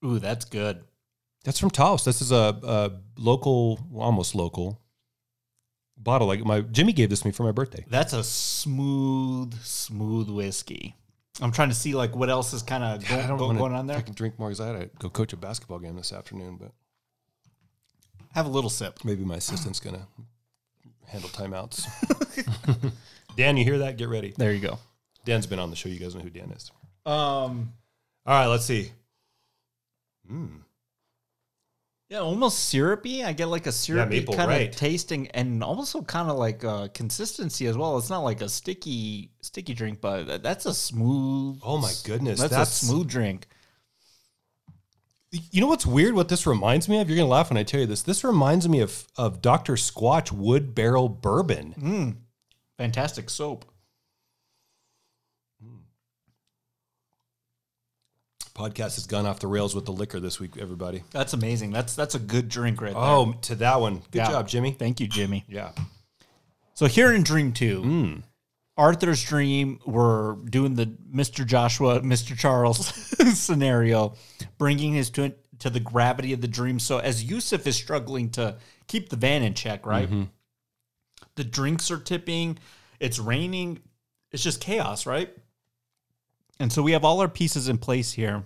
[0.05, 0.83] Ooh, that's good.
[1.43, 2.03] That's from Taos.
[2.05, 4.81] This is a, a local, well, almost local
[5.97, 6.27] bottle.
[6.27, 7.85] Like my Jimmy gave this to me for my birthday.
[7.89, 10.95] That's a smooth, smooth whiskey.
[11.41, 13.87] I'm trying to see like what else is kind of I don't go, going on
[13.87, 13.97] there.
[13.97, 16.57] I can drink more because I had to go coach a basketball game this afternoon,
[16.59, 16.71] but
[18.33, 19.03] Have a little sip.
[19.03, 20.07] maybe my assistant's gonna
[21.05, 21.85] handle timeouts.
[23.35, 23.97] Dan, you hear that?
[23.97, 24.33] Get ready.
[24.35, 24.79] There you go.
[25.25, 25.89] Dan's been on the show.
[25.89, 26.71] You guys know who Dan is.
[27.05, 27.73] Um,
[28.25, 28.91] All right, let's see.
[30.31, 30.61] Mm.
[32.09, 33.23] yeah, almost syrupy.
[33.23, 34.69] I get like a syrupy maple, kind right.
[34.69, 37.97] of tasting, and also kind of like uh, consistency as well.
[37.97, 41.59] It's not like a sticky, sticky drink, but that's a smooth.
[41.63, 43.47] Oh my goodness, that's, that's- a smooth drink.
[45.51, 46.13] You know what's weird?
[46.15, 47.09] What this reminds me of?
[47.09, 48.01] You're gonna laugh when I tell you this.
[48.01, 51.75] This reminds me of of Doctor Squatch Wood Barrel Bourbon.
[51.77, 52.15] Mm.
[52.77, 53.65] Fantastic soap.
[58.57, 61.03] Podcast has gone off the rails with the liquor this week, everybody.
[61.11, 61.71] That's amazing.
[61.71, 63.01] That's that's a good drink right there.
[63.03, 63.97] Oh, to that one.
[64.11, 64.31] Good Yeah.
[64.31, 64.71] job, Jimmy.
[64.71, 65.45] Thank you, Jimmy.
[65.47, 65.71] Yeah.
[66.73, 68.23] So here in Dream Two, Mm.
[68.77, 71.45] Arthur's dream, we're doing the Mr.
[71.45, 72.37] Joshua, Mr.
[72.37, 72.87] Charles
[73.39, 74.13] scenario,
[74.57, 76.79] bringing his to, to the gravity of the dream.
[76.79, 78.57] So as Yusuf is struggling to
[78.87, 80.07] keep the van in check, right?
[80.07, 80.23] Mm-hmm.
[81.35, 82.57] The drinks are tipping,
[82.99, 83.79] it's raining,
[84.31, 85.31] it's just chaos, right?
[86.59, 88.43] And so we have all our pieces in place here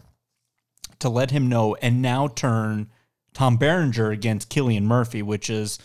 [0.99, 2.89] to let him know and now turn
[3.33, 5.79] Tom Berenger against Cillian Murphy, which is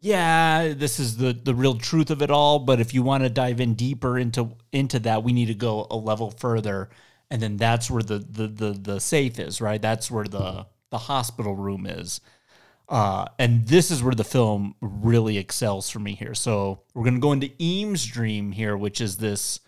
[0.00, 3.30] yeah, this is the the real truth of it all, but if you want to
[3.30, 6.90] dive in deeper into into that, we need to go a level further.
[7.30, 9.80] And then that's where the the the, the safe is, right?
[9.80, 12.20] That's where the the hospital room is.
[12.88, 16.34] Uh, and this is where the film really excels for me here.
[16.34, 19.60] So we're gonna go into Eames' dream here, which is this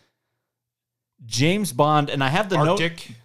[1.27, 3.09] James Bond, and I have the Arctic.
[3.09, 3.17] note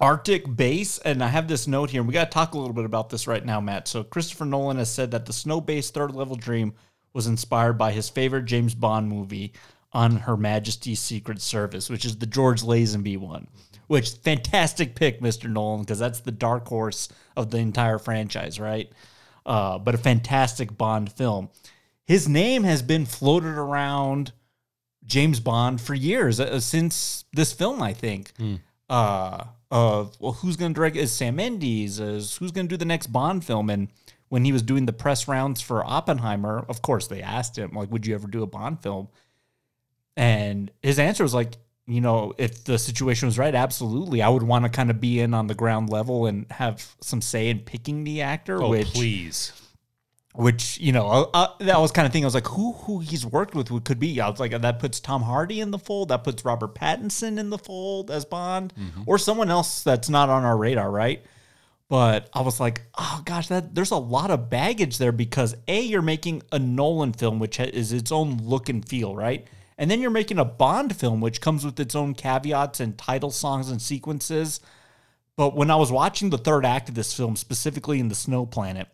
[0.00, 2.02] Arctic base, and I have this note here.
[2.02, 3.88] We got to talk a little bit about this right now, Matt.
[3.88, 6.74] So Christopher Nolan has said that the snow-based third-level dream
[7.14, 9.54] was inspired by his favorite James Bond movie,
[9.92, 13.48] On Her Majesty's Secret Service, which is the George Lazenby one.
[13.86, 18.90] Which fantastic pick, Mister Nolan, because that's the dark horse of the entire franchise, right?
[19.46, 21.50] Uh, but a fantastic Bond film.
[22.04, 24.32] His name has been floated around
[25.06, 28.32] James Bond for years uh, since this film, I think.
[28.88, 30.96] Uh, of well, who's going to direct?
[30.96, 31.98] Is Sam Mendes?
[31.98, 33.68] Is who's going to do the next Bond film?
[33.70, 33.88] And
[34.28, 37.90] when he was doing the press rounds for Oppenheimer, of course they asked him like,
[37.90, 39.08] "Would you ever do a Bond film?"
[40.16, 41.54] And his answer was like,
[41.86, 44.22] "You know, if the situation was right, absolutely.
[44.22, 47.20] I would want to kind of be in on the ground level and have some
[47.20, 49.52] say in picking the actor." Oh, which, please.
[50.36, 51.30] Which you know
[51.60, 52.24] that was kind of thing.
[52.24, 54.20] I was like, who who he's worked with could be.
[54.20, 56.08] I was like, that puts Tom Hardy in the fold.
[56.08, 59.02] That puts Robert Pattinson in the fold as Bond, mm-hmm.
[59.06, 61.24] or someone else that's not on our radar, right?
[61.88, 65.80] But I was like, oh gosh, that there's a lot of baggage there because a
[65.80, 69.46] you're making a Nolan film which is its own look and feel, right?
[69.78, 73.30] And then you're making a Bond film which comes with its own caveats and title
[73.30, 74.60] songs and sequences.
[75.36, 78.46] But when I was watching the third act of this film, specifically in the Snow
[78.46, 78.88] Planet,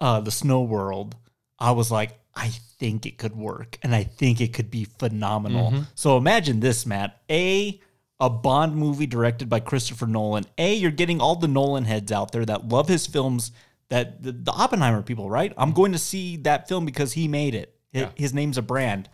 [0.00, 1.16] uh, the Snow World,
[1.58, 2.48] I was like, I
[2.78, 5.70] think it could work, and I think it could be phenomenal.
[5.70, 5.86] Mhm.
[5.94, 7.20] So imagine this, Matt.
[7.30, 7.80] A
[8.18, 10.44] a Bond movie directed by Christopher Nolan.
[10.58, 13.52] A you're getting all the Nolan heads out there that love his films.
[13.88, 15.52] That the, the Oppenheimer people, right?
[15.56, 17.74] I'm going to see that film because he made it.
[17.92, 18.10] Yeah.
[18.16, 19.08] His name's a brand,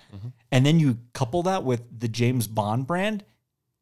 [0.51, 3.25] and then you couple that with the James Bond brand.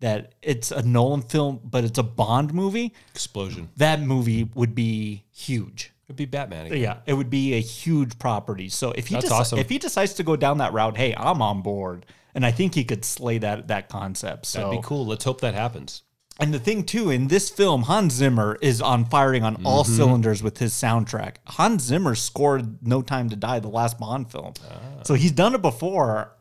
[0.01, 2.93] That it's a Nolan film, but it's a Bond movie.
[3.15, 3.69] Explosion.
[3.77, 5.93] That movie would be huge.
[6.11, 6.66] It'd be Batman.
[6.66, 6.81] Again.
[6.81, 8.69] Yeah, it would be a huge property.
[8.69, 9.61] So if he deci- awesome.
[9.61, 12.05] if he decides to go down that route, hey, I'm on board,
[12.35, 14.47] and I think he could slay that that concept.
[14.47, 15.07] So That'd be cool.
[15.07, 16.03] Let's hope that happens.
[16.41, 19.97] And the thing too, in this film, Hans Zimmer is on firing on all Mhm.
[19.97, 21.35] cylinders with his soundtrack.
[21.47, 25.03] Hans Zimmer scored "No Time to Die," the last Bond film, Ah.
[25.05, 26.33] so he's done it before.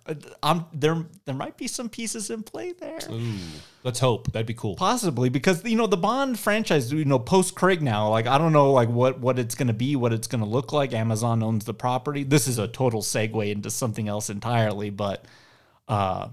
[0.42, 2.98] I'm, there, there might be some pieces in play there.
[3.12, 3.34] Ooh,
[3.84, 4.32] let's hope.
[4.32, 4.76] That'd be cool.
[4.76, 8.54] Possibly because you know the Bond franchise, you know, post Craig now, like I don't
[8.54, 10.94] know, like what what it's gonna be, what it's gonna look like.
[10.94, 12.24] Amazon owns the property.
[12.24, 15.26] This is a total segue into something else entirely, but
[15.90, 16.30] uh,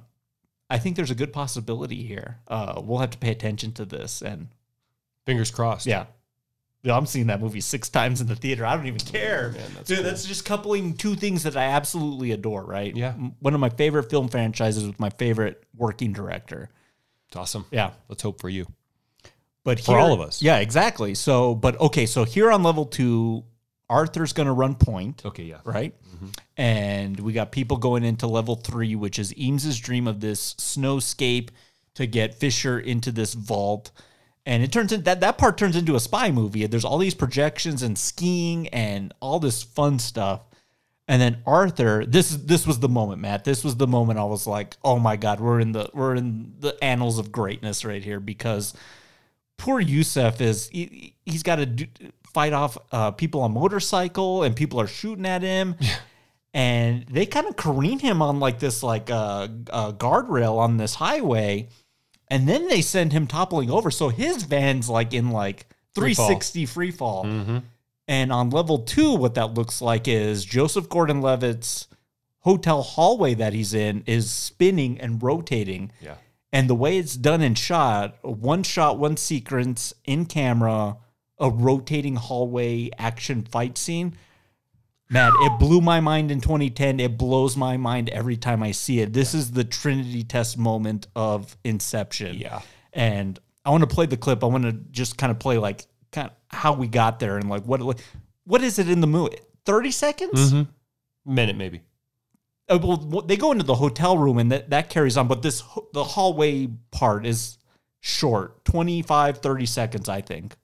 [0.68, 2.38] I think there's a good possibility here.
[2.48, 4.48] Uh, we'll have to pay attention to this, and
[5.24, 5.86] Fingers crossed.
[5.86, 6.06] yeah,
[6.82, 8.64] yeah, I'm seeing that movie six times in the theater.
[8.66, 9.98] I don't even care, that's dude.
[9.98, 10.04] cool.
[10.04, 12.64] That's just coupling two things that I absolutely adore.
[12.64, 12.94] Right?
[12.96, 13.10] Yeah.
[13.10, 16.70] M- one of my favorite film franchises with my favorite working director.
[17.28, 17.64] It's awesome.
[17.72, 17.90] Yeah.
[18.08, 18.66] Let's hope for you.
[19.64, 20.40] But For all of us.
[20.42, 21.16] Yeah, exactly.
[21.16, 23.42] So, but okay, so here on level two,
[23.90, 25.24] Arthur's going to run point.
[25.26, 25.58] Okay, yeah.
[25.64, 25.92] Right?
[26.56, 31.50] And we got people going into level three, which is Eames's dream of this snowscape
[31.94, 33.90] to get Fisher into this vault.
[34.44, 36.66] And it turns in that that part turns into a spy movie.
[36.66, 40.42] There's all these projections and skiing and all this fun stuff.
[41.08, 43.44] And then Arthur, this this was the moment, Matt.
[43.44, 46.54] This was the moment I was like, "Oh my god, we're in the we're in
[46.60, 48.74] the annals of greatness right here." Because
[49.56, 51.86] poor Yusuf is he, he's got to do,
[52.36, 55.74] fight off uh, people on motorcycle, and people are shooting at him,
[56.52, 60.96] and they kind of careen him on like this like uh, uh, guardrail on this
[60.96, 61.70] highway,
[62.28, 63.90] and then they send him toppling over.
[63.90, 66.26] So his van's like in like Free fall.
[66.26, 67.24] 360 free fall.
[68.06, 71.88] And on level two, what that looks like is Joseph Gordon Levitt's
[72.40, 75.90] hotel hallway that he's in is spinning and rotating.
[76.02, 76.16] Yeah.
[76.52, 80.98] And the way it's done and shot, one shot, one sequence in camera,
[81.38, 84.16] a rotating hallway action fight scene.
[85.08, 86.98] Matt, it blew my mind in 2010.
[86.98, 89.12] It blows my mind every time I see it.
[89.12, 92.36] This is the Trinity test moment of Inception.
[92.36, 92.60] Yeah.
[92.92, 94.42] And I want to play the clip.
[94.42, 97.48] I want to just kind of play like kind of how we got there and
[97.48, 98.00] like what
[98.44, 99.36] what is it in the movie?
[99.64, 100.52] 30 seconds?
[100.52, 101.34] Mm-hmm.
[101.34, 101.82] Minute maybe.
[102.68, 105.62] uh, well, they go into the hotel room and that, that carries on, but this
[105.92, 107.58] the hallway part is
[108.00, 110.56] short 25, 30 seconds, I think.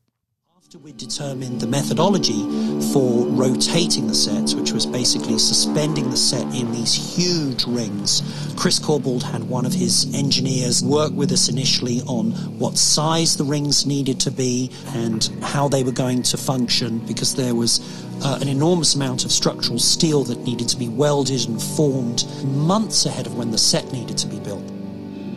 [0.81, 2.49] We determined the methodology
[2.93, 8.23] for rotating the sets, which was basically suspending the set in these huge rings.
[8.57, 13.44] Chris Corbould had one of his engineers work with us initially on what size the
[13.44, 17.81] rings needed to be and how they were going to function because there was
[18.24, 23.05] uh, an enormous amount of structural steel that needed to be welded and formed months
[23.05, 24.82] ahead of when the set needed to be built.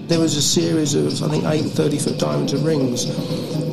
[0.08, 3.08] There was a series of, I think, eight 30 foot diameter rings,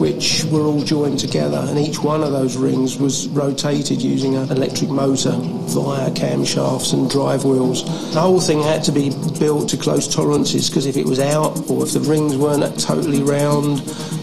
[0.00, 4.50] which were all joined together, and each one of those rings was rotated using an
[4.50, 7.84] electric motor via camshafts and drive wheels.
[8.14, 11.68] The whole thing had to be built to close tolerances because if it was out
[11.70, 13.80] or if the rings weren't totally round,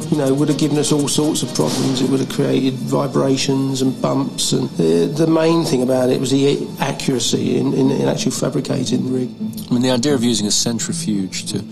[0.10, 2.02] you know, would have given us all sorts of problems.
[2.02, 4.52] It would have created vibrations and bumps.
[4.52, 9.06] And the, the main thing about it was the accuracy in, in, in actually fabricating
[9.06, 9.30] the rig.
[9.70, 11.64] I mean, the idea of using a centrifuge to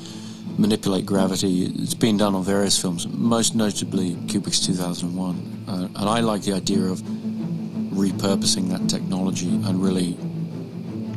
[0.58, 5.66] manipulate gravity, it's been done on various films, most notably Kubrick's 2001.
[5.68, 10.18] Uh, and I like the idea of repurposing that technology and really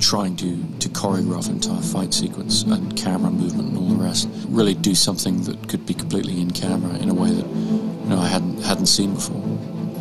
[0.00, 4.28] trying to, to choreograph entire fight sequence and camera movement and all the rest.
[4.48, 8.18] Really do something that could be completely in camera in a way that you know
[8.18, 9.40] I hadn't hadn't seen before.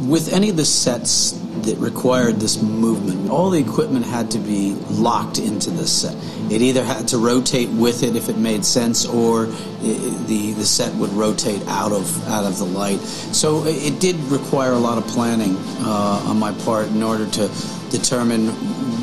[0.07, 1.33] With any of the sets
[1.63, 6.15] that required this movement, all the equipment had to be locked into the set.
[6.51, 10.93] It either had to rotate with it if it made sense, or the the set
[10.95, 12.99] would rotate out of out of the light.
[12.99, 17.27] So it it did require a lot of planning uh, on my part in order
[17.27, 17.49] to
[17.89, 18.49] determine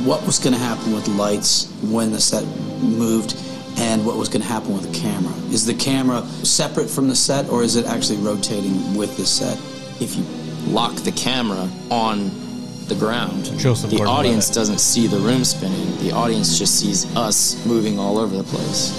[0.04, 2.44] what was going to happen with lights when the set
[2.80, 3.36] moved
[3.78, 5.32] and what was going to happen with the camera.
[5.50, 9.58] Is the camera separate from the set or is it actually rotating with the set?
[10.00, 10.24] If you
[10.72, 12.30] lock the camera on
[12.88, 15.96] the ground, Joseph the audience doesn't see the room spinning.
[15.98, 18.92] The audience just sees us moving all over the place.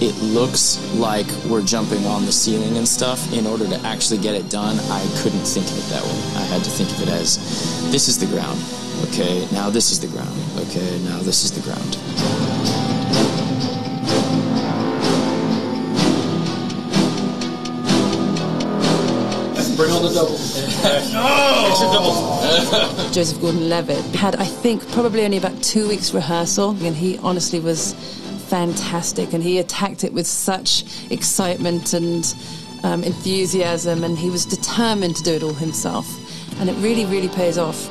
[0.00, 3.32] It looks like we're jumping on the ceiling and stuff.
[3.32, 6.40] In order to actually get it done, I couldn't think of it that way.
[6.40, 7.36] I had to think of it as
[7.90, 8.60] this is the ground.
[9.08, 10.38] Okay, now this is the ground.
[10.68, 12.47] Okay, now this is the ground.
[19.98, 20.38] On the double.
[21.12, 23.10] no!
[23.12, 27.94] Joseph Gordon-Levitt had, I think, probably only about two weeks rehearsal, and he honestly was
[28.48, 32.34] fantastic, and he attacked it with such excitement and
[32.84, 36.06] um, enthusiasm, and he was determined to do it all himself,
[36.60, 37.90] and it really, really pays off.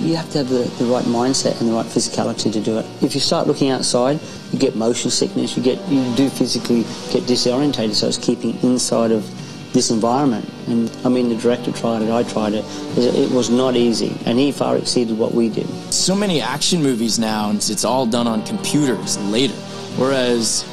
[0.00, 2.86] You have to have the, the right mindset and the right physicality to do it.
[3.02, 4.18] If you start looking outside,
[4.50, 9.12] you get motion sickness, you get you do physically get disorientated, so it's keeping inside
[9.12, 9.24] of
[9.74, 10.48] this environment.
[10.68, 12.64] And I mean, the director tried it, I tried it.
[12.96, 15.68] It was not easy, and he far exceeded what we did.
[15.92, 19.52] So many action movies now, and it's all done on computers later.
[19.96, 20.64] Whereas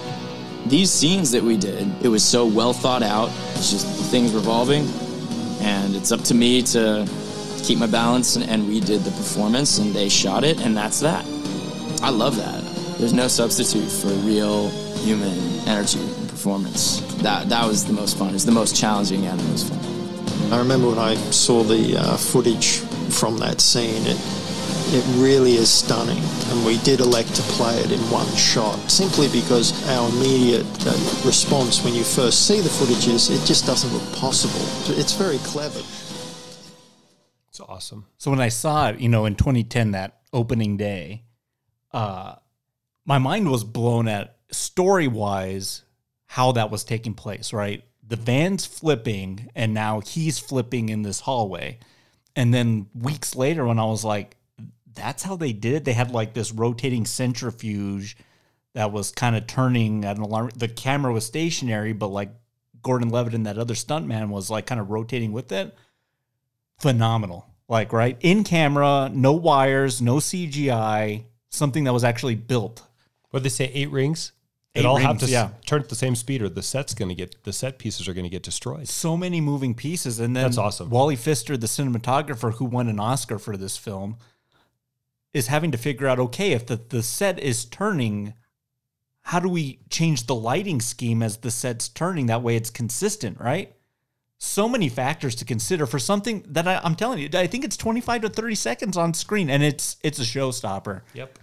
[0.68, 3.30] these scenes that we did, it was so well thought out.
[3.56, 4.88] It's just things revolving,
[5.62, 7.10] and it's up to me to
[7.64, 8.36] keep my balance.
[8.36, 11.26] And, and we did the performance, and they shot it, and that's that.
[12.04, 12.64] I love that.
[13.00, 14.70] There's no substitute for real
[15.00, 16.00] human energy
[16.42, 17.02] performance.
[17.22, 18.30] That that was the most fun.
[18.30, 20.52] It was the most challenging and the most fun.
[20.52, 22.78] I remember when I saw the uh, footage
[23.14, 24.18] from that scene, it,
[24.90, 26.18] it really is stunning.
[26.50, 30.92] And we did elect to play it in one shot simply because our immediate uh,
[31.24, 34.66] response when you first see the footage is it just doesn't look possible.
[34.98, 35.80] It's very clever.
[37.50, 38.08] It's awesome.
[38.18, 41.24] So when I saw it, you know, in 2010, that opening day,
[41.94, 42.36] uh,
[43.06, 45.84] my mind was blown at story wise
[46.32, 47.84] how that was taking place, right?
[48.08, 51.78] The van's flipping and now he's flipping in this hallway.
[52.38, 54.38] And then weeks later, when I was like,
[54.94, 58.16] that's how they did it, they had like this rotating centrifuge
[58.76, 60.52] that was kind of turning at an alarm.
[60.56, 62.30] The camera was stationary, but like
[62.82, 65.76] Gordon Levitt and that other stuntman was like kind of rotating with it
[66.80, 67.46] phenomenal.
[67.68, 68.16] Like, right?
[68.22, 72.84] In camera, no wires, no CGI, something that was actually built.
[73.32, 74.32] What they say, eight rings?
[74.74, 76.94] Eight it all have rings, to s- turn at the same speed, or the set's
[76.94, 78.88] going to get the set pieces are going to get destroyed.
[78.88, 80.20] So many moving pieces.
[80.20, 80.90] And then That's awesome.
[80.90, 84.18] Wally Pfister, the cinematographer who won an Oscar for this film,
[85.34, 88.34] is having to figure out okay, if the, the set is turning,
[89.24, 92.28] how do we change the lighting scheme as the set's turning?
[92.28, 93.76] That way it's consistent, right?
[94.38, 97.78] So many factors to consider for something that I, I'm telling you, I think it's
[97.78, 101.02] 25 to 30 seconds on screen, and it's it's a showstopper.
[101.14, 101.38] Yep.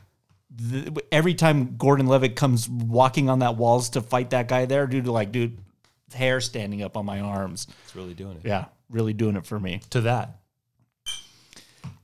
[0.51, 4.87] The, every time Gordon Levitt comes walking on that walls to fight that guy there,
[4.87, 5.59] dude, like, dude,
[6.15, 7.67] hair standing up on my arms.
[7.85, 8.47] It's really doing it.
[8.47, 9.83] Yeah, really doing it for me.
[9.91, 10.39] To that.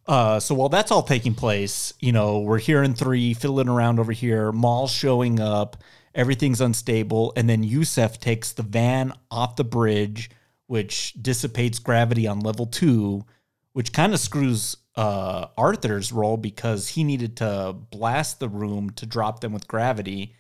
[0.07, 3.99] Uh, so while that's all taking place, you know, we're here in three, fiddling around
[3.99, 4.53] over here.
[4.53, 5.79] Mal's showing up,
[6.15, 10.31] everything's unstable, and then Yusuf takes the van off the bridge,
[10.67, 13.25] which dissipates gravity on level two,
[13.73, 19.07] which kind of screws uh, Arthur's role because he needed to blast the room to
[19.07, 20.35] drop them with gravity.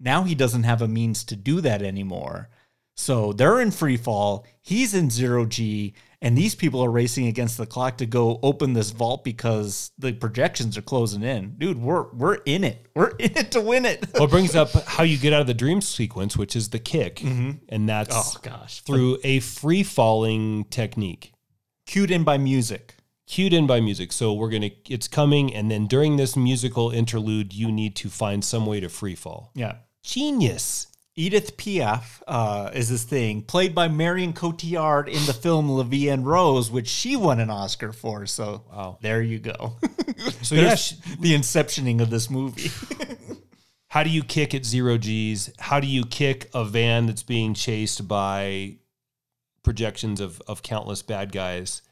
[0.00, 2.48] Now he doesn't have a means to do that anymore.
[2.96, 4.44] So they're in free fall.
[4.60, 8.74] He's in zero G, and these people are racing against the clock to go open
[8.74, 11.54] this vault because the projections are closing in.
[11.56, 12.88] Dude, we're we're in it.
[12.94, 14.06] We're in it to win it.
[14.12, 16.78] well, it brings up how you get out of the dream sequence, which is the
[16.78, 17.60] kick, Mhm.
[17.70, 18.80] and that's Oh, gosh.
[18.82, 21.32] through a free falling technique,
[21.86, 22.96] cued in by music.
[23.26, 24.12] Cued in by music.
[24.12, 28.44] So we're gonna, it's coming, and then during this musical interlude, you need to find
[28.44, 29.50] some way to free fall.
[29.54, 29.76] Yeah.
[30.02, 30.88] Genius.
[31.14, 36.08] Edith Piaf uh, is this thing played by Marion Cotillard in the film La Vie
[36.08, 38.24] en Rose, which she won an Oscar for.
[38.24, 38.98] So wow.
[39.00, 39.76] there you go.
[40.42, 40.76] So yeah,
[41.18, 42.70] the inceptioning of this movie.
[43.88, 45.50] How do you kick at zero G's?
[45.58, 48.76] How do you kick a van that's being chased by
[49.62, 51.82] projections of, of countless bad guys?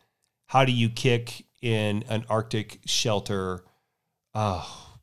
[0.51, 3.63] How do you kick in an Arctic shelter?
[4.35, 4.99] Oh,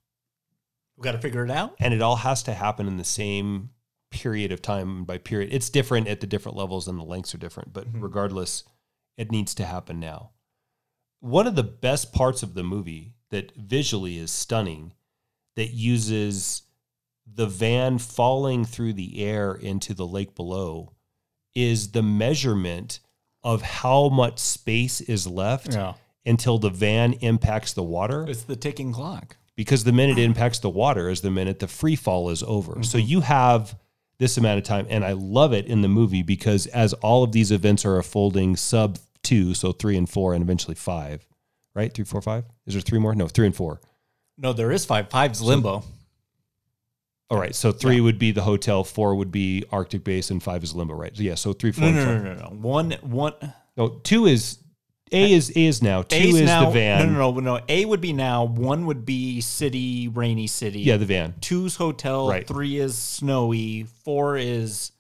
[0.98, 1.74] we got to figure it out.
[1.80, 3.70] And it all has to happen in the same
[4.12, 5.54] period of time by period.
[5.54, 8.02] It's different at the different levels and the lengths are different, but mm-hmm.
[8.02, 8.66] regardless,
[9.18, 10.32] it needs to happen now.
[11.22, 14.96] One of the best parts of the movie that visually is stunning
[15.56, 16.64] that uses
[17.26, 20.92] the van falling through the air into the lake below
[21.56, 23.00] is the measurement
[23.48, 25.94] of how much space is left Yeah.
[26.26, 29.38] until the van impacts the water It's the ticking clock.
[29.56, 32.84] because the minute it impacts the water is the minute the free fall is over.
[32.84, 33.08] So Mm-hmm.
[33.08, 33.76] you have
[34.20, 37.32] this amount of time, and I love it in the movie because as all of
[37.32, 41.26] these events are unfolding, sub two, so three and four, and eventually five,
[41.76, 41.94] right?
[41.94, 42.44] Three, four, five.
[42.66, 43.16] Is there three more?
[43.16, 43.80] No, three and four.
[44.38, 45.10] No, there is five.
[45.10, 45.84] Five's limbo.
[47.30, 50.64] All right, so three would be the hotel, four would be Arctic base, and five
[50.64, 51.16] is limbo, right?
[51.16, 52.46] So yeah, so three, four, No, no, no, no, no.
[52.56, 53.34] One, one.
[53.76, 54.60] No, two is
[55.12, 56.04] A is A is now.
[56.04, 57.14] Two A's is now, the van.
[57.14, 57.64] No, no, no, no.
[57.68, 58.46] A would be now.
[58.46, 60.80] One would be city, rainy city.
[60.80, 61.36] Yeah, the van.
[61.42, 62.30] Two's hotel.
[62.30, 62.48] Right.
[62.48, 63.84] Three is snowy.
[64.06, 64.94] Four is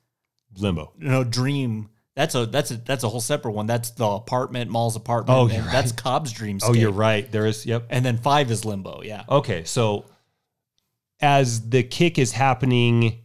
[0.58, 0.92] Limbo.
[0.98, 1.90] no dream.
[2.16, 3.68] That's a that's a that's a whole separate one.
[3.68, 5.38] That's the apartment, Mal's apartment.
[5.38, 5.92] Oh, you're that's.
[5.92, 6.60] Cobb's dream.
[6.64, 7.32] Oh, you're right.
[7.32, 7.66] There is.
[7.66, 7.86] Yep.
[7.90, 9.02] And then five is limbo.
[9.04, 9.24] Yeah.
[9.30, 10.06] Okay, so
[11.20, 13.22] as the kick is happening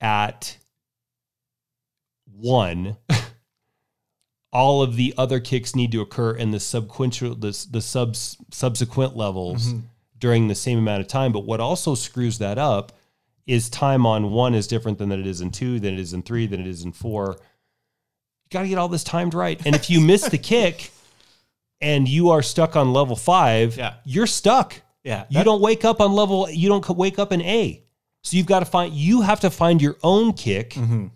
[0.00, 0.56] at
[2.26, 2.96] one,
[4.52, 9.16] all of the other kicks need to occur in the subsequent the, the subs, subsequent
[9.16, 9.82] levels Mhm.
[10.18, 11.32] during the same amount of time.
[11.32, 12.92] But what also screws that up
[13.46, 16.12] is time on one is different than that it is in two, than it is
[16.12, 17.36] in three, than it is in four.
[18.44, 19.60] You got to get all this timed right.
[19.64, 20.90] And if you miss the kick
[21.80, 23.94] and you are stuck on level five, Yeah.
[24.04, 24.82] you're stuck.
[25.04, 25.24] Yeah.
[25.30, 26.48] You don't wake up on level.
[26.50, 27.82] You don't wake up in A.
[28.22, 28.92] So you've got to find.
[28.92, 31.06] You have to find your own kick Mm-hmm.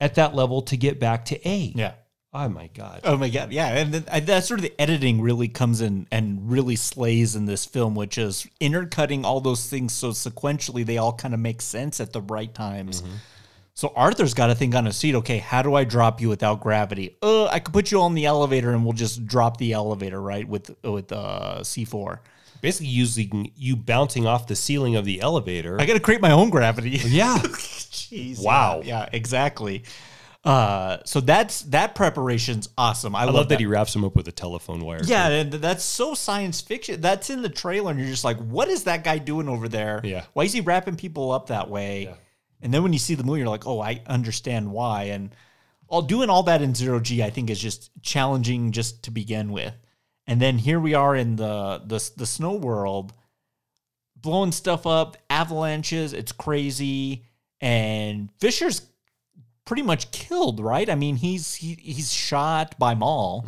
[0.00, 1.72] at that level to get back to A.
[1.76, 1.92] Yeah.
[2.34, 3.02] Oh my god.
[3.04, 6.50] Oh my god, yeah, and then, that's sort of the editing really comes in and
[6.50, 11.12] really slays in this film, which is intercutting all those things so sequentially they all
[11.12, 13.02] kind of make sense at the right times.
[13.74, 15.14] So Arthur's got to think on his seat.
[15.14, 17.16] Okay, how do I drop you without gravity?
[17.22, 20.46] Uh, I could put you on the elevator and we'll just drop the elevator right
[20.46, 22.20] with with uh, C four.
[22.60, 25.80] Basically, using you bouncing off the ceiling of the elevator.
[25.80, 26.90] I got to create my own gravity.
[27.04, 27.38] Yeah.
[27.92, 28.42] Jeez.
[28.42, 28.82] Wow.
[28.84, 29.84] Yeah, yeah, exactly.
[30.44, 33.14] Uh, so that's that preparation's awesome.
[33.14, 35.00] I, I, love, love that he wraps him up with a telephone wire.
[35.04, 37.00] Yeah, and that's so science fiction.
[37.00, 40.00] That's in the trailer, and you're just like, what is that guy doing over there?
[40.02, 40.24] Yeah.
[40.32, 42.14] Why is he wrapping people up that way?
[42.62, 45.04] And then when you see the movie, you're like, oh, I understand why.
[45.04, 45.34] And
[45.88, 49.52] all doing all that in zero G, I think, is just challenging just to begin
[49.52, 49.74] with.
[50.26, 53.12] And then here we are in the the the snow world,
[54.16, 56.12] blowing stuff up, avalanches.
[56.12, 57.26] It's crazy,
[57.60, 58.82] and Fisher's
[59.64, 60.88] pretty much killed, right?
[60.88, 63.46] I mean, he's he, he's shot by Mal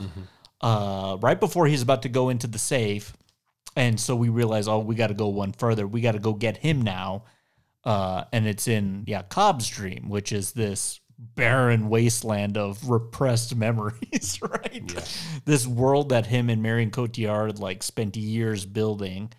[0.61, 3.17] uh, right before he's about to go into the safe,
[3.77, 5.87] and so we realize, oh, we got to go one further.
[5.87, 7.25] We got to go get him now,
[7.85, 14.41] uh, and it's in yeah Cobb's dream, which is this barren wasteland of repressed memories,
[14.43, 15.11] right?
[15.45, 19.33] This world that him and Marion Cotillard like spent years building,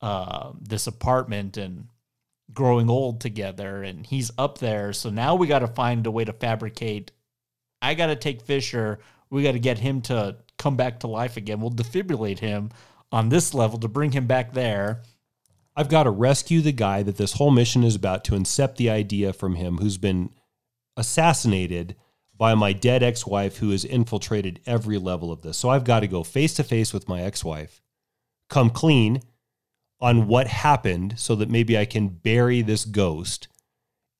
[0.00, 1.88] uh, this apartment and
[2.52, 4.92] growing old together and he's up there.
[4.92, 7.12] So now we got to find a way to fabricate
[7.80, 9.00] i got to take fisher
[9.32, 11.60] we got to get him to come back to life again.
[11.60, 12.70] We'll defibrillate him
[13.10, 15.02] on this level to bring him back there
[15.74, 18.90] I've got to rescue the guy that this whole mission is about to incept the
[18.90, 20.30] idea from him who's been
[20.96, 21.96] assassinated
[22.36, 25.56] by my dead ex wife who has infiltrated every level of this.
[25.56, 27.80] So I've got to go face to face with my ex wife,
[28.48, 29.22] come clean
[30.00, 33.48] on what happened so that maybe I can bury this ghost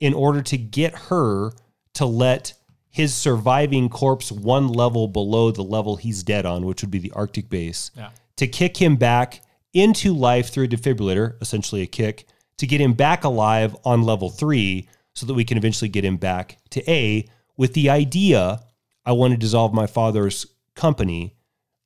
[0.00, 1.52] in order to get her
[1.94, 2.54] to let
[2.88, 7.12] his surviving corpse one level below the level he's dead on, which would be the
[7.12, 8.10] Arctic base, Yeah.
[8.36, 9.40] to kick him back
[9.72, 12.26] into life through a defibrillator, essentially a kick,
[12.58, 16.16] to get him back alive on level three so that we can eventually get him
[16.16, 18.60] back to A with the idea
[19.04, 21.36] I want to dissolve my father's company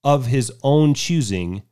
[0.04, 1.62] of his own choosing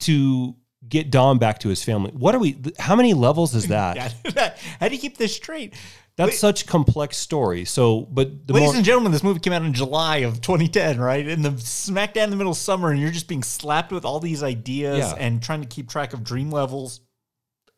[0.00, 0.56] to
[0.88, 2.10] get Dom back to his family.
[2.12, 4.14] What are we, how many levels is that?
[4.80, 5.74] How do you keep this straight?
[6.16, 7.64] That's such complex story.
[7.64, 11.00] So, but the Ladies more, and gentlemen, this movie came out in July of 2010,
[11.00, 11.26] right?
[11.26, 14.04] In the smack dab in the middle of summer, and you're just being slapped with
[14.04, 15.14] all these ideas Yeah.
[15.18, 17.00] and trying to keep track of dream levels.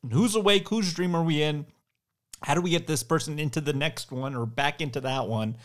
[0.03, 0.69] And who's awake?
[0.69, 1.65] Whose dream are we in?
[2.43, 5.57] How do we get this person into the next one or back into that one?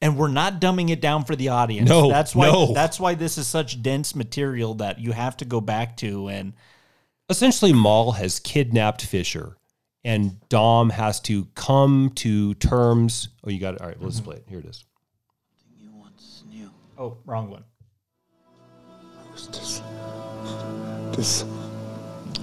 [0.00, 1.88] And we're not dumbing it down for the audience.
[1.88, 2.72] No, that's why no.
[2.72, 6.52] that's why this is such dense material that you have to go back to and
[7.28, 9.56] essentially Mal has kidnapped Fisher
[10.04, 13.28] and Dom has to come to terms.
[13.44, 13.80] Oh, you got it.
[13.80, 14.30] All right, let's mm-hmm.
[14.30, 14.44] play it.
[14.48, 14.84] Here it is.
[17.00, 17.62] Oh, wrong one.
[21.14, 21.44] This.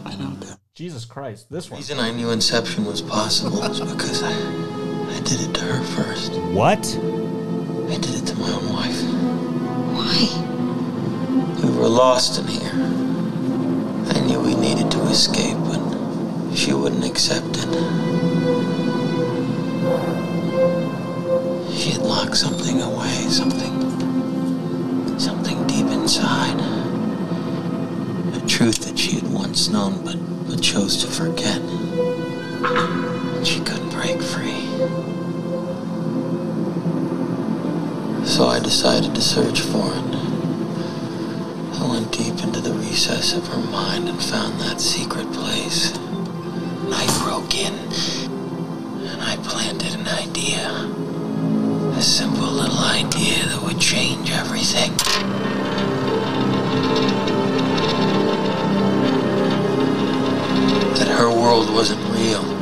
[0.05, 0.59] I know that.
[0.73, 1.81] Jesus Christ, this one.
[1.81, 1.99] The one.
[1.99, 6.31] reason I knew Inception was possible was because I, I did it to her first.
[6.53, 6.79] What?
[6.79, 9.03] I did it to my own wife.
[9.97, 10.29] Why?
[11.61, 12.71] We were lost in here.
[14.15, 15.64] I knew we needed to escape, but
[16.55, 17.69] she wouldn't accept it.
[21.77, 23.75] She had locked something away, something.
[25.19, 26.59] something deep inside.
[28.35, 30.17] A truth that she had once known but,
[30.47, 31.61] but chose to forget.
[33.45, 34.65] She couldn't break free.
[38.25, 40.15] So I decided to search for it.
[41.81, 46.04] I went deep into the recess of her mind and found that secret place.
[46.93, 47.73] I broke in
[49.07, 50.69] and I planted an idea.
[51.97, 54.91] A simple little idea that would change everything.
[60.97, 62.54] That her world wasn't real.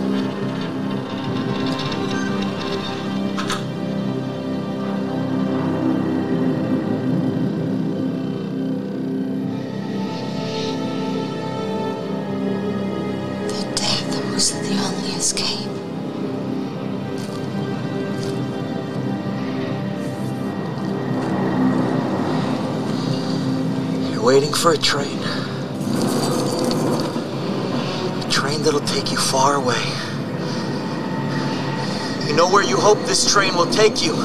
[33.14, 34.16] This train will take you.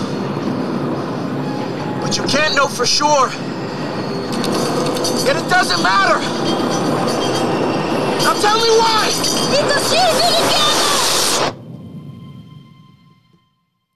[2.00, 3.28] But you can't know for sure.
[5.26, 6.18] Yet it doesn't matter.
[8.24, 9.10] Now tell me why!
[9.50, 10.14] Because you're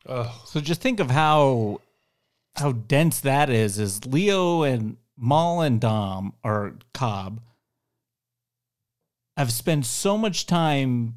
[0.05, 0.31] together!
[0.45, 1.81] So just think of how
[2.57, 3.79] how dense that is.
[3.79, 7.41] Is Leo and Mal and Dom or Cobb
[9.39, 11.15] have spent so much time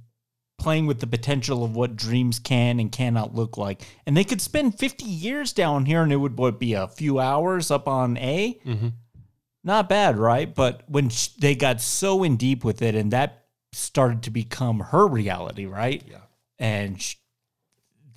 [0.58, 4.42] playing with the potential of what dreams can and cannot look like, and they could
[4.42, 8.18] spend fifty years down here, and it would what be a few hours up on
[8.18, 8.60] A.
[8.66, 8.88] Mm-hmm.
[9.64, 10.54] Not bad, right?
[10.54, 14.80] But when sh- they got so in deep with it, and that started to become
[14.80, 16.04] her reality, right?
[16.10, 16.22] Yeah.
[16.60, 17.16] And sh-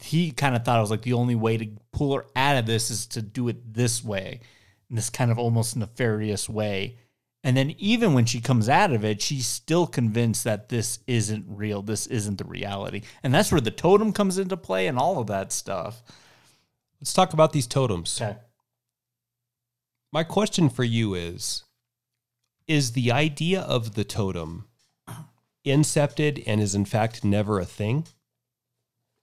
[0.03, 2.67] he kind of thought it was like the only way to pull her out of
[2.67, 4.41] this is to do it this way,
[4.89, 6.99] in this kind of almost nefarious way.
[7.45, 11.47] And then even when she comes out of it, she's still convinced that this isn't
[11.49, 11.83] real.
[11.83, 13.03] This isn't the reality.
[13.23, 16.03] And that's where the totem comes into play and all of that stuff.
[17.01, 18.21] Let's talk about these totems.
[18.21, 18.37] Okay.
[20.13, 21.65] My question for you is
[22.67, 24.67] Is the idea of the totem
[25.65, 28.07] incepted and is in fact never a thing?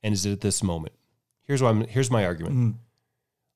[0.02, 0.94] And is it at this moment?
[1.44, 2.56] Here's why I'm here's my argument.
[2.56, 2.76] Mm.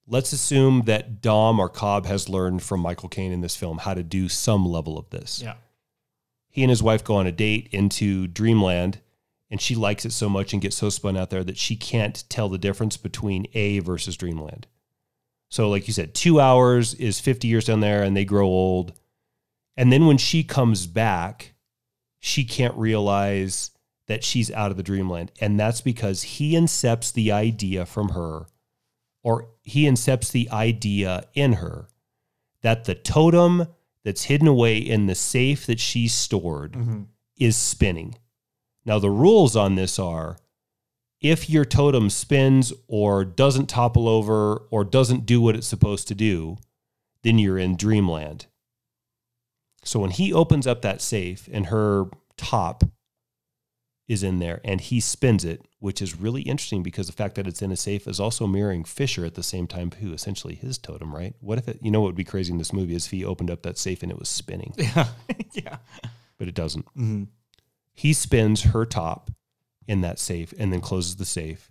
[0.09, 3.93] Let's assume that Dom or Cobb has learned from Michael Caine in this film how
[3.93, 5.41] to do some level of this.
[5.41, 5.55] Yeah.
[6.49, 8.99] He and his wife go on a date into Dreamland,
[9.51, 12.23] and she likes it so much and gets so spun out there that she can't
[12.27, 14.65] tell the difference between A versus Dreamland.
[15.47, 18.93] So, like you said, two hours is 50 years down there, and they grow old.
[19.77, 21.53] And then when she comes back,
[22.19, 23.71] she can't realize
[24.07, 25.31] that she's out of the dreamland.
[25.39, 28.47] And that's because he incepts the idea from her,
[29.23, 31.89] or he incepts the idea in her
[32.61, 33.67] that the totem
[34.03, 37.07] that's hidden away in the safe that she's stored Mhm.
[37.37, 38.15] is spinning.
[38.85, 40.37] Now, the rules on this are
[41.21, 46.15] if your totem spins or doesn't topple over or doesn't do what it's supposed to
[46.15, 46.57] do,
[47.23, 48.45] then you're in dreamland.
[49.83, 52.83] So when he opens up that safe and her top
[54.07, 57.47] is in there and he spins it, which is really interesting because the fact that
[57.47, 60.77] it's in a safe is also mirroring Fisher at the same time who essentially his
[60.77, 61.33] totem, right?
[61.39, 63.23] What if it you know what would be crazy in this movie is if he
[63.25, 64.73] opened up that safe and it was spinning.
[64.77, 65.07] Yeah.
[65.53, 65.77] yeah.
[66.37, 66.85] But it doesn't.
[66.95, 67.27] Mhm.
[67.93, 69.31] He spins her top
[69.87, 71.69] in that safe and then closes the safe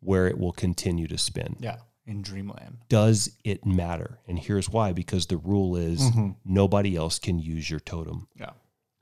[0.00, 1.56] where it will continue to spin.
[1.60, 1.78] Yeah.
[2.06, 2.78] In Dreamland.
[2.88, 4.18] Does it matter?
[4.28, 6.36] And here's why because the rule is Mhm.
[6.44, 8.28] nobody else can use your totem.
[8.38, 8.50] Yeah.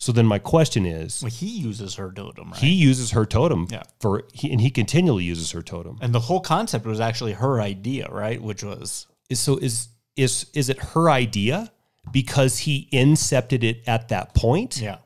[0.03, 2.59] So then my question is Well, he uses her totem, right?
[2.61, 3.85] he uses her totem Yeah.
[4.01, 5.99] for he, and he continually uses her totem.
[6.03, 8.43] and the whole concept was actually her idea, right?
[8.43, 11.71] Which was Is so is is is it her idea
[12.11, 14.81] because he incepted it at that point?
[14.81, 14.99] Yeah.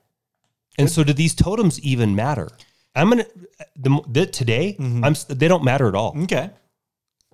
[0.78, 2.48] And so do these totems even matter?
[2.94, 3.26] I'm gonna
[3.76, 6.12] the, the today I'm they don't matter at all.
[6.12, 6.22] Mm-hmm.
[6.22, 6.50] okay.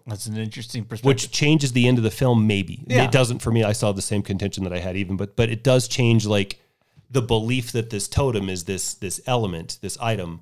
[0.05, 1.07] That's an interesting perspective.
[1.07, 2.83] Which changes the end of the film, maybe.
[2.89, 3.05] Yeah.
[3.05, 3.63] It doesn't for me.
[3.63, 6.59] I saw the same contention that I had even, but but it does change like
[7.13, 10.41] the belief that this totem is this this element, this item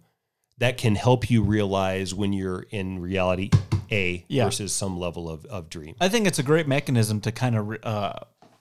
[0.59, 3.51] that can help you realize when you're in reality
[3.91, 4.45] A Yeah.
[4.45, 5.97] versus some level of, of dream.
[6.01, 8.13] I think it's a great mechanism to kind of uh,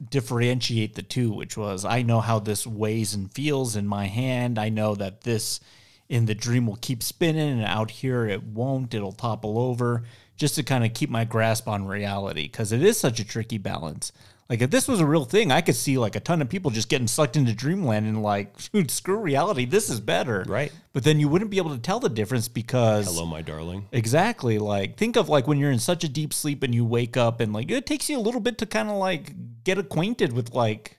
[0.10, 4.58] differentiate the two, which was I know how this weighs and feels in my hand.
[4.58, 5.60] I know that this
[6.08, 8.94] in the dream will keep spinning, and out here it won't.
[8.94, 10.04] It'll topple over
[10.38, 13.58] just to kind of keep my grasp on reality because it is such a tricky
[13.58, 14.12] balance.
[14.50, 16.72] Like if this was a real thing, I could see like a ton of people
[16.72, 19.66] just getting sucked into dreamland and like, dude, screw reality.
[19.66, 20.72] This is better, right?
[20.92, 23.88] But then you wouldn't be able to tell the difference because Hello, my darling.
[23.92, 24.58] Exactly.
[24.58, 27.42] Like think of like when you're in such a deep sleep and you wake up
[27.42, 30.56] and like it takes you a little bit to kind of like get acquainted with
[30.56, 30.98] like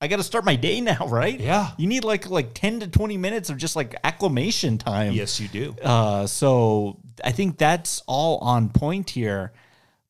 [0.00, 1.40] I got to start my day now, right?
[1.40, 1.72] Yeah.
[1.78, 5.12] You need like like 10 to 20 minutes of just like acclimation time.
[5.12, 5.74] Yes, you do.
[5.82, 9.52] Uh so I think that's all on point here.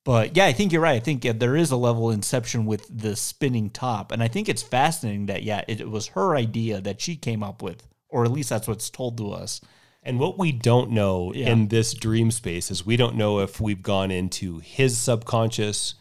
[0.06, 0.96] But yeah, I think you're right.
[0.96, 4.12] I think uh, there is a level of inception with the spinning top.
[4.12, 7.42] And I think it's fascinating that, yeah, it, it was her idea that she came
[7.42, 9.60] up with, or at least that's what's told to us.
[10.04, 11.50] And what we don't know Yeah.
[11.50, 15.94] in this dream space is we don't know if we've gone into his subconscious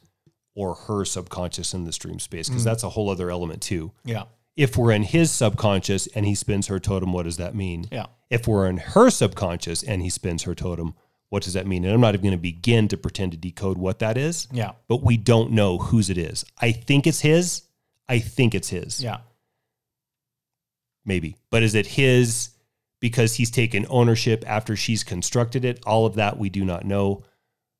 [0.53, 2.65] or her subconscious in this dream space because Mm.
[2.65, 3.91] that's a whole other element too.
[4.05, 4.25] Yeah.
[4.55, 7.87] If we're in his subconscious and he spins her totem, what does that mean?
[7.91, 8.05] Yeah.
[8.29, 10.93] If we're in her subconscious and he spins her totem,
[11.35, 11.83] what does that mean?
[11.83, 14.47] And I'm not even going to begin to pretend to decode what that is.
[14.53, 14.71] Yeah.
[14.87, 16.45] But we don't know whose it is.
[16.61, 17.63] I think it's his.
[18.07, 19.03] I think it's his.
[19.03, 19.17] Yeah.
[21.03, 21.35] Maybe.
[21.49, 22.51] But is it his
[23.01, 25.83] because he's taken ownership after she's constructed it?
[25.85, 27.25] All of that we do not know.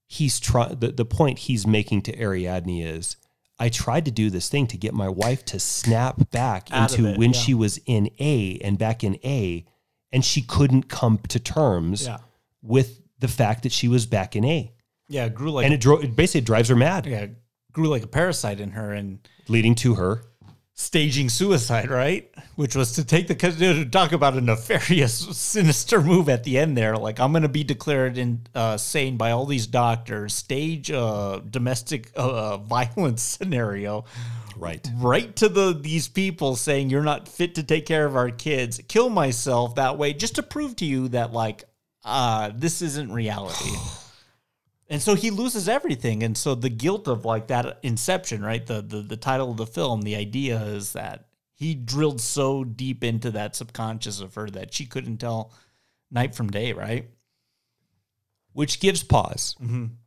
[0.05, 3.15] He's trying the, the point he's making to Ariadne is
[3.57, 7.09] I tried to do this thing to get my wife to snap back Out into
[7.09, 7.39] it, when yeah.
[7.39, 9.63] she was in A and back in A,
[10.11, 12.17] and she couldn't come to terms Yeah.
[12.61, 14.71] with the fact that she was back in A.
[15.07, 17.35] Yeah, it grew like and it, dro- it basically drives her mad, yeah, it
[17.71, 20.23] grew like a parasite in her and leading to her
[20.75, 22.29] staging suicide, right?
[22.55, 26.77] Which was to take the to talk about a nefarious, sinister move at the end
[26.77, 26.97] there.
[26.97, 31.41] Like I'm going to be declared in, uh, sane by all these doctors, stage a
[31.49, 34.05] domestic uh, violence scenario,
[34.57, 34.87] right?
[34.95, 38.79] Right to the these people saying you're not fit to take care of our kids.
[38.87, 41.63] Kill myself that way just to prove to you that like
[42.05, 43.71] uh, this isn't reality.
[44.87, 46.23] And so he loses everything.
[46.23, 48.65] And so the guilt of like that inception, right?
[48.65, 51.25] The, the the title of the film, the idea is that
[51.55, 55.51] he drilled so deep into that subconscious of her that she couldn't tell
[56.11, 57.09] night from day, right?
[58.55, 59.53] which gives pause.
[59.61, 59.97] Mhm.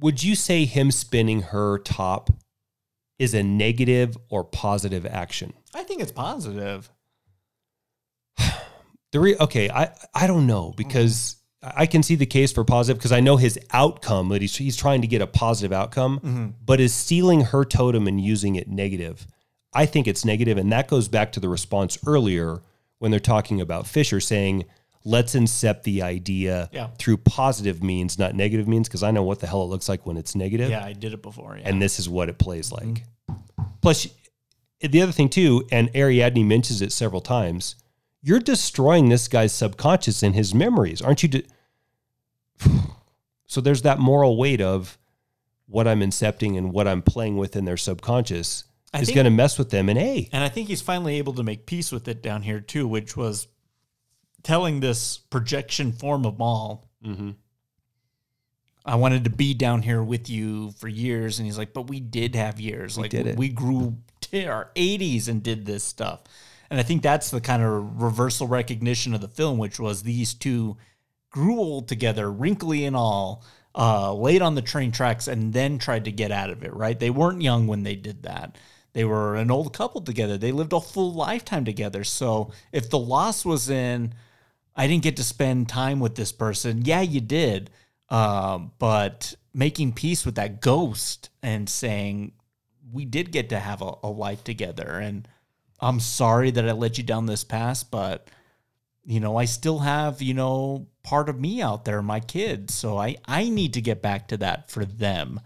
[0.00, 2.30] Would you say him spinning her top
[3.18, 5.52] is a negative or positive action?
[5.74, 6.90] I think it's positive.
[9.18, 12.98] The re- okay, I I don't know because I can see the case for positive
[12.98, 16.52] because I know his outcome that he's he's trying to get a positive outcome, Mhm.
[16.64, 19.26] but is stealing her totem and using it negative.
[19.74, 22.62] I think it's negative, and that goes back to the response earlier
[23.00, 24.66] when they're talking about Fisher saying,
[25.04, 26.88] "Let's incept the idea Yeah.
[26.98, 30.06] through positive means, not negative means," because I know what the hell it looks like
[30.06, 30.70] when it's negative.
[30.70, 31.56] Yeah, I did it before.
[31.58, 31.68] Yeah.
[31.68, 33.02] and this is what it plays like.
[33.82, 34.06] Plus,
[34.80, 37.74] the other thing too, and Ariadne mentions it several times.
[38.22, 41.28] You're destroying this guy's subconscious and his memories, aren't you?
[41.28, 41.46] De-
[43.46, 44.98] so there's that moral weight of
[45.66, 49.30] what I'm incepting and what I'm playing with in their subconscious I is going to
[49.30, 49.88] mess with them.
[49.88, 52.60] And a And I think he's finally able to make peace with it down here
[52.60, 53.48] too, which was
[54.42, 56.88] telling this projection form of Mal.
[57.04, 57.36] Mhm.
[58.84, 62.00] I wanted to be down here with you for years, and he's like, "But we
[62.00, 62.96] did have years.
[62.96, 66.22] We like we grew to our 80s and did this stuff."
[66.70, 70.34] And I think that's the kind of reversal recognition of the film, which was these
[70.34, 70.76] two
[71.30, 76.04] grew old together, wrinkly and all, uh, laid on the train tracks, and then tried
[76.04, 76.74] to get out of it.
[76.74, 76.98] Right?
[76.98, 78.56] They weren't young when they did that.
[78.92, 80.38] They were an old couple together.
[80.38, 82.04] They lived a full lifetime together.
[82.04, 84.14] So if the loss was in,
[84.74, 86.84] I didn't get to spend time with this person.
[86.84, 87.70] Yeah, you did.
[88.08, 92.32] Um, but making peace with that ghost and saying,
[92.90, 94.86] we did get to have a, a life together.
[94.86, 95.28] And
[95.80, 98.28] I'm sorry that I let you down this past, but
[99.04, 102.74] you know, I still have, you know, part of me out there, my kids.
[102.74, 105.40] So I, I need to get back to that for them.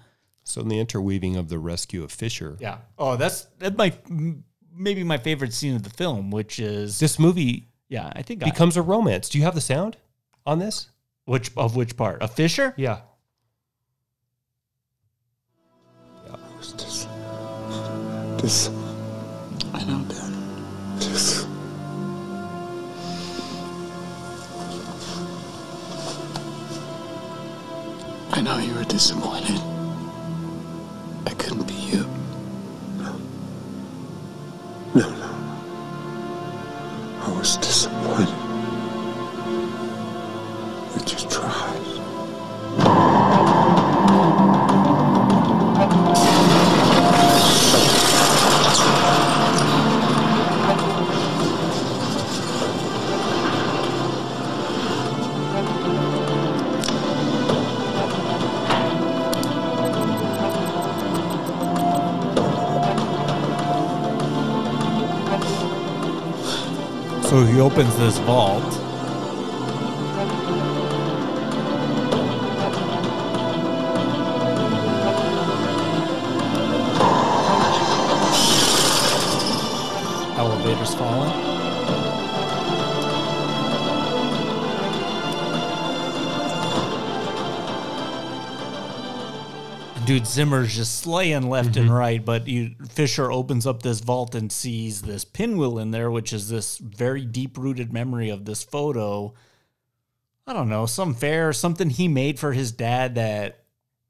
[0.45, 2.79] So in the interweaving of the rescue of Fisher, Yeah.
[2.99, 4.43] Oh, that's that's my m-
[4.75, 8.47] maybe my favorite scene of the film, which is this movie Yeah, I think I,
[8.47, 9.29] becomes a romance.
[9.29, 9.97] Do you have the sound
[10.45, 10.89] on this?
[11.27, 12.21] which of which part?
[12.21, 12.75] A Fisher?
[12.77, 13.01] Yeah.
[16.61, 17.07] This.
[18.41, 18.69] This.
[19.73, 20.03] I know,
[28.43, 29.61] I know you were disappointed.
[31.29, 32.05] I couldn't be you.
[32.99, 33.17] No.
[34.97, 35.31] No, no.
[37.21, 38.35] I was disappointed.
[40.93, 43.12] But you tried.
[67.63, 68.61] Opens this vault.
[80.37, 81.53] Elevator's falling.
[90.05, 91.93] Dude, Zimmer's just slaying left and mm-hmm.
[91.93, 96.33] right, but you, Fisher opens up this vault and sees this pinwheel in there, which
[96.33, 99.35] is this very deep rooted memory of this photo.
[100.47, 103.65] I don't know, some fair, something he made for his dad that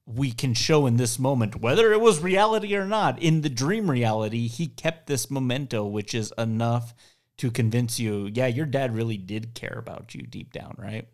[0.07, 3.23] we can show in this moment, whether it was reality or not.
[3.23, 6.95] In the dream reality, he kept this memento, which is enough
[7.39, 11.09] to convince you, yeah, your dad really did care about you deep down, right?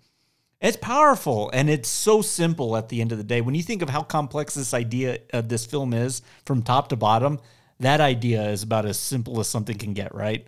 [0.60, 3.40] It's powerful and it's so simple at the end of the day.
[3.40, 6.96] When you think of how complex this idea of this film is from top to
[6.96, 7.38] bottom,
[7.80, 10.46] that idea is about as simple as something can get, right?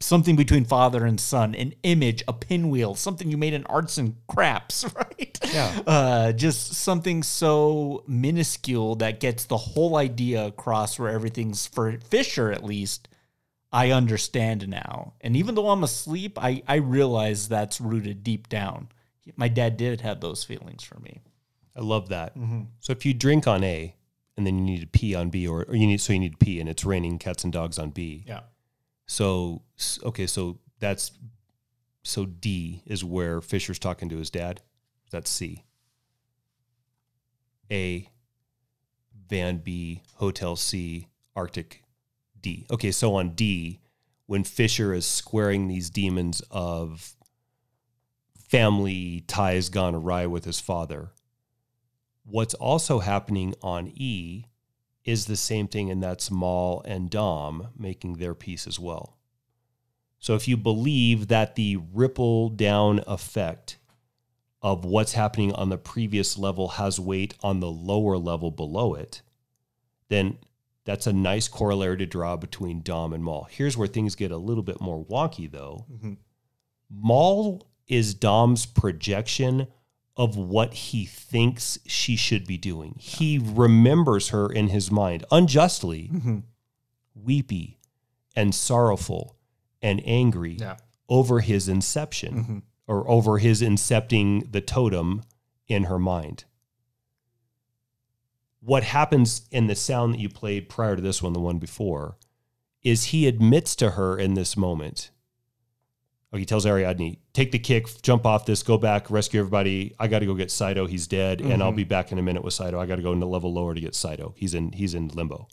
[0.00, 4.14] Something between father and son, an image, a pinwheel, something you made in arts and
[4.28, 5.38] crafts, right?
[5.52, 5.80] Yeah.
[5.86, 12.52] Uh, just something so minuscule that gets the whole idea across where everything's for Fisher
[12.52, 13.08] at least.
[13.72, 15.14] I understand now.
[15.20, 18.88] And even though I'm asleep, I, I realize that's rooted deep down.
[19.36, 21.20] My dad did have those feelings for me.
[21.76, 22.36] I love that.
[22.38, 22.68] Mhm.
[22.80, 23.94] So if you drink on A
[24.38, 26.38] and then you need to pee on B, or, or you need so you need
[26.38, 28.24] to pee and it's raining cats and dogs on B.
[28.26, 28.42] Yeah.
[29.06, 29.62] So
[30.04, 31.10] okay, so that's
[32.04, 34.62] so D is where Fisher's talking to his dad.
[35.10, 35.64] That's C.
[37.70, 38.08] A,
[39.28, 41.82] Van B, Hotel C, Arctic
[42.40, 42.66] D.
[42.70, 43.80] Okay, so on D,
[44.26, 47.16] when Fisher is squaring these demons of
[48.38, 51.10] family ties gone awry with his father,
[52.28, 54.44] what's also happening on E
[55.04, 59.16] is the same thing, and that's Mal and Dom making their piece as well.
[60.18, 63.78] So if you believe that the ripple down effect
[64.60, 69.22] of what's happening on the previous level has weight on the lower level below it,
[70.08, 70.38] then
[70.84, 73.46] that's a nice corollary to draw between Dom and Mal.
[73.50, 75.86] Here's where things get a little bit more wonky though.
[75.92, 76.14] Mm-hmm.
[76.90, 79.68] Mal is Dom's projection
[80.18, 82.96] of what he thinks she should be doing.
[82.98, 86.10] He remembers her in his mind unjustly,
[87.14, 87.78] weepy
[88.36, 89.36] and sorrowful
[89.80, 90.76] and angry Yeah.
[91.08, 92.62] over his inception Mhm.
[92.88, 95.22] or over his incepting the totem
[95.68, 96.44] in her mind.
[98.60, 102.18] What happens in the sound that you played prior to this one, the one before,
[102.82, 105.10] is he admits to her in this moment.
[106.32, 109.94] Oh, he tells Ariadne, take the kick, jump off this, go back, rescue everybody.
[109.98, 110.86] I got to go get Saito.
[110.86, 111.76] He's dead, and I'll Mhm.
[111.76, 112.78] be back in a minute with Saito.
[112.78, 114.34] I got to go in the level lower to get Saito.
[114.36, 115.48] He's in he's in limbo.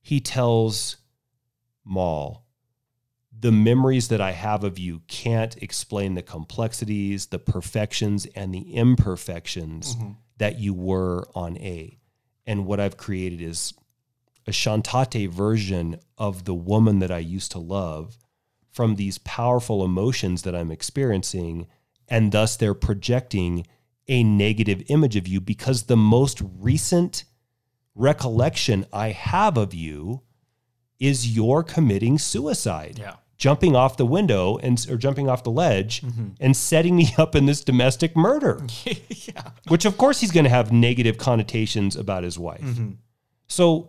[0.00, 0.98] He tells
[1.84, 2.44] Mal,
[3.36, 8.74] the memories that I have of you can't explain the complexities, the perfections, and the
[8.74, 10.16] imperfections Mhm.
[10.38, 11.98] that you were on A.
[12.46, 13.74] And what I've created is
[14.46, 18.18] a Shantate version of the woman that I used to love
[18.78, 21.66] from these powerful emotions that I'm experiencing
[22.06, 23.66] and thus they're projecting
[24.06, 27.24] a negative image of you because the most recent
[27.96, 30.22] recollection I have of you
[31.00, 33.00] is you're committing suicide.
[33.00, 33.14] Yeah.
[33.36, 36.36] Jumping off the window and or jumping off the ledge Mhm.
[36.38, 38.64] and setting me up in this domestic murder.
[38.84, 39.50] yeah.
[39.66, 42.60] Which of course he's going to have negative connotations about his wife.
[42.62, 42.98] Mhm.
[43.48, 43.88] So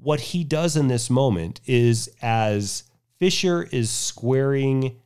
[0.00, 2.84] what he does in this moment is as
[3.20, 4.96] Fisher is squaring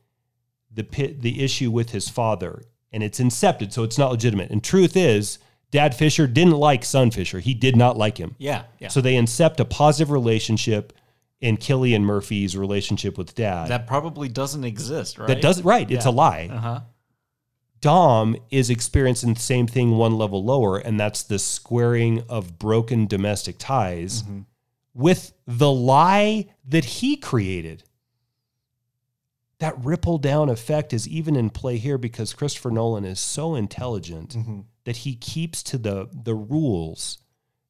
[0.73, 4.49] the pit the issue with his father and it's incepted so it's not legitimate.
[4.49, 5.37] And truth is
[5.71, 7.39] Dad Fisher didn't like son Fisher.
[7.39, 8.35] He did not like him.
[8.37, 8.87] Yeah, yeah.
[8.87, 10.93] So they incept a positive relationship
[11.41, 13.67] in Cillian Murphy's relationship with dad.
[13.67, 15.27] That probably doesn't exist, right?
[15.27, 15.89] That does right.
[15.91, 16.11] It's Yeah.
[16.11, 16.49] a lie.
[16.51, 16.79] Uh-huh.
[17.81, 23.05] Dom is experiencing the same thing one level lower, and that's the squaring of broken
[23.05, 24.39] domestic ties Mm-hmm.
[24.93, 27.83] with the lie that he created.
[29.59, 34.35] That ripple down effect is even in play here because Christopher Nolan is so intelligent
[34.35, 34.59] Mm-hmm.
[34.83, 37.19] that he keeps to the the rules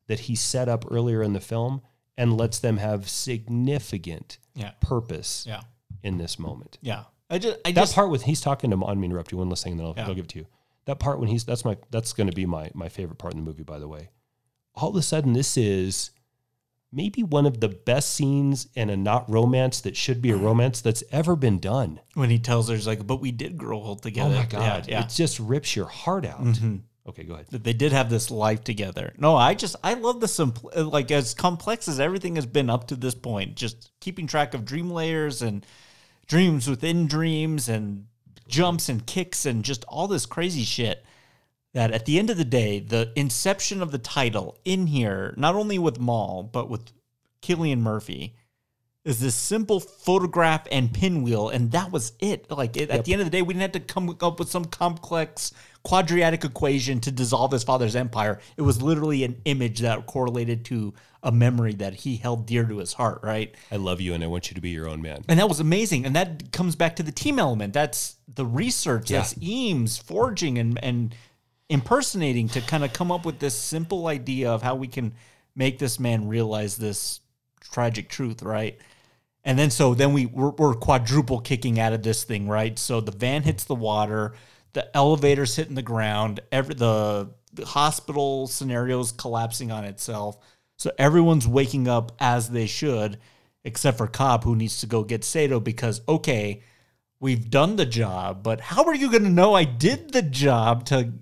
[0.08, 1.82] that he set up earlier in the film
[2.18, 4.72] and lets them have significant Yeah.
[4.82, 5.62] purpose Yeah.
[6.04, 6.78] in this moment.
[6.82, 7.06] Yeah.
[7.30, 9.64] I just I that just part with he's talking to me interrupt you one last
[9.64, 10.08] thing and then I'll, Yeah.
[10.08, 10.48] I'll give it to you.
[10.86, 13.40] That part when he's that's my that's going to be my my favorite part in
[13.40, 14.10] the movie by the way.
[14.76, 16.12] All of a sudden this is
[16.96, 20.80] maybe one of the best scenes in a not romance that should be a romance
[20.82, 22.00] that's ever been done.
[22.16, 24.34] when he tells her he's like, but we did grow old together.
[24.34, 25.00] Oh my god, Yeah.
[25.00, 25.04] yeah.
[25.06, 26.42] it just rips your heart out.
[26.44, 26.82] Mhm.
[27.08, 27.46] Okay, go ahead.
[27.52, 29.14] they did have this life together.
[29.20, 32.88] No, I just I love the simple like as complex as everything has been up
[32.88, 33.56] to this point.
[33.56, 35.64] Just keeping track of dream layers and
[36.28, 38.06] dreams within dreams and
[38.48, 41.06] jumps and kicks and just all this crazy shit.
[41.76, 45.56] That at the end of the day, the inception of the title in here, not
[45.56, 46.92] only with Mal but with
[47.42, 48.34] Cillian Murphy,
[49.04, 52.50] is this simple photograph and pinwheel, and that was it.
[52.50, 54.50] Like it, at the end of the day, we didn't have to come up with
[54.50, 55.52] some complex
[55.84, 58.40] quadratic equation to dissolve his father's empire.
[58.58, 62.78] It was literally an image that correlated to a memory that he held dear to
[62.78, 63.20] his heart.
[63.22, 63.54] Right.
[63.70, 65.26] I love you and I want you to be your own man.
[65.28, 66.06] And that was amazing.
[66.06, 67.74] And that comes back to the team element.
[67.74, 69.12] That's the research.
[69.12, 69.20] Yeah.
[69.20, 71.14] That's Eames forging and, and
[71.70, 75.14] impersonating to kind of come up with this simple idea of how we can
[75.56, 77.22] make this man realize this
[77.60, 78.78] tragic truth, right?
[79.44, 82.78] And then so then we we're, we're quadruple kicking out of this thing, right?
[82.78, 84.34] So the van hits the water,
[84.74, 90.38] the elevator's hitting the ground, every the, the hospital scenario's collapsing on itself.
[90.78, 93.20] So everyone's waking up as they should,
[93.64, 96.64] except for Cobb, who needs to go get Saito because okay,
[97.20, 100.86] we've done the job, but how are you going to know I did the job
[100.86, 101.14] to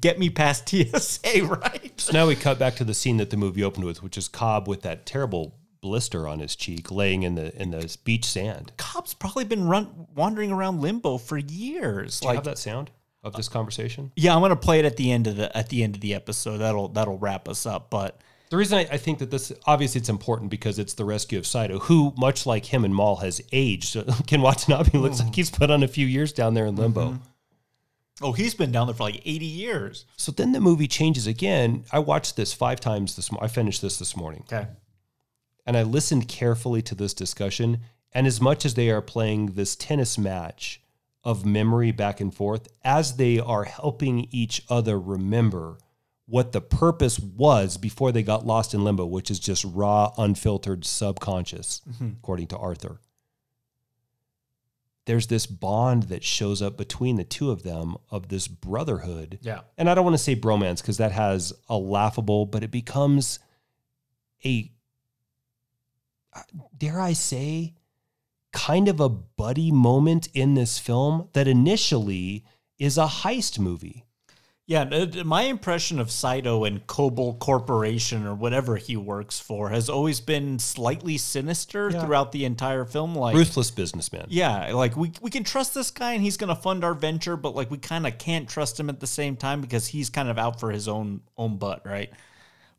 [0.00, 1.92] get me past TSA, right?
[2.00, 4.28] So now we cut back to the scene that the movie opened with, which is
[4.28, 8.72] Cobb with that terrible blister on his cheek, laying in the in the beach sand.
[8.76, 12.20] Cobb's probably been run wandering around limbo for years.
[12.20, 12.90] Do you have that sound
[13.22, 14.10] of this conversation?
[14.16, 16.14] Yeah, I'm gonna play it at the end of the at the end of the
[16.14, 16.58] episode.
[16.58, 17.90] That'll that'll wrap us up.
[17.90, 18.20] But
[18.50, 21.46] The reason I, I think that this obviously it's important because it's the rescue of
[21.46, 23.88] Saito, who much like him and Mal has aged.
[23.88, 25.34] So Ken Watanabe looks like mm-hmm.
[25.34, 27.10] he's put on a few years down there in limbo.
[27.10, 27.22] Mm-hmm.
[28.22, 30.04] Oh, he's been down there for like 80 years.
[30.16, 31.84] So then the movie changes again.
[31.92, 33.30] I watched this five times this.
[33.30, 34.44] mo- I finished this this morning.
[34.50, 34.66] Okay.
[35.68, 37.80] and I listened carefully to this discussion.
[38.12, 40.80] And as much as they are playing this tennis match
[41.24, 45.76] of memory back and forth, as they are helping each other remember
[46.26, 50.84] what the purpose was before they got lost in limbo, which is just raw, unfiltered
[50.84, 52.18] subconscious, Mhm.
[52.18, 53.00] according to Arthur.
[55.06, 59.38] There's this bond that shows up between the two of them of this brotherhood.
[59.40, 59.60] Yeah.
[59.78, 63.38] And I don't want to say bromance because that has a laughable, but it becomes
[64.44, 64.70] a
[66.32, 66.42] uh,
[66.76, 67.74] dare I say,
[68.52, 72.44] kind of a buddy moment in this film that initially
[72.78, 74.05] is a heist movie.
[74.68, 80.18] Yeah, my impression of Saito and Cobalt Corporation or whatever he works for has always
[80.18, 82.00] been slightly sinister Yeah.
[82.04, 83.14] throughout the entire film.
[83.14, 84.26] Like Ruthless businessman.
[84.28, 87.54] Yeah, like we we can trust this guy and he's gonna fund our venture, but
[87.54, 90.36] like we kind of can't trust him at the same time because he's kind of
[90.36, 92.10] out for his own own butt, right?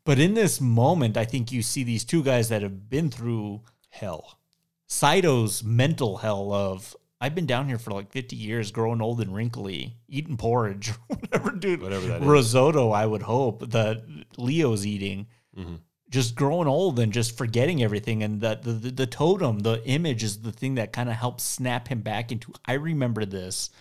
[0.04, 3.62] But in this moment, I think you see these two guys that have been through
[3.92, 4.40] hell.
[4.88, 9.34] Saito's mental hell of I've been down here for like 50 years, growing old and
[9.34, 11.82] wrinkly, eating porridge, whatever, dude.
[11.82, 12.28] Whatever that is.
[12.28, 14.04] Risotto, I would hope that
[14.38, 15.28] Leo's eating.
[15.58, 15.80] Mhm.
[16.10, 20.24] Just growing old and just forgetting everything, and that the, the the totem, the image,
[20.24, 22.54] is the thing that kind of helps snap him back into.
[22.66, 23.72] I remember this,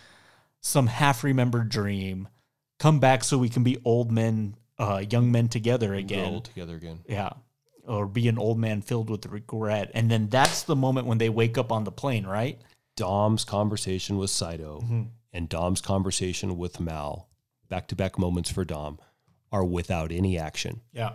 [0.61, 2.27] some half remembered dream,
[2.81, 6.33] come back so we can be old men, uh, young men together again.
[6.33, 7.01] Roll together again.
[7.09, 7.31] Yeah.
[7.87, 9.93] Or be an old man filled with regret.
[9.95, 12.61] And then that's the moment when they wake up on the plane, right?
[12.97, 15.09] Dom's conversation with Saito Mhm.
[15.33, 17.29] and Dom's conversation with Mal,
[17.69, 18.99] back to back moments for Dom,
[19.53, 20.81] are without any action.
[20.93, 21.13] Yeah.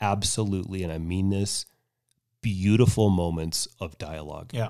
[0.00, 0.82] Absolutely.
[0.82, 1.66] And I mean this
[2.40, 4.50] beautiful moments of dialogue.
[4.54, 4.68] Yeah.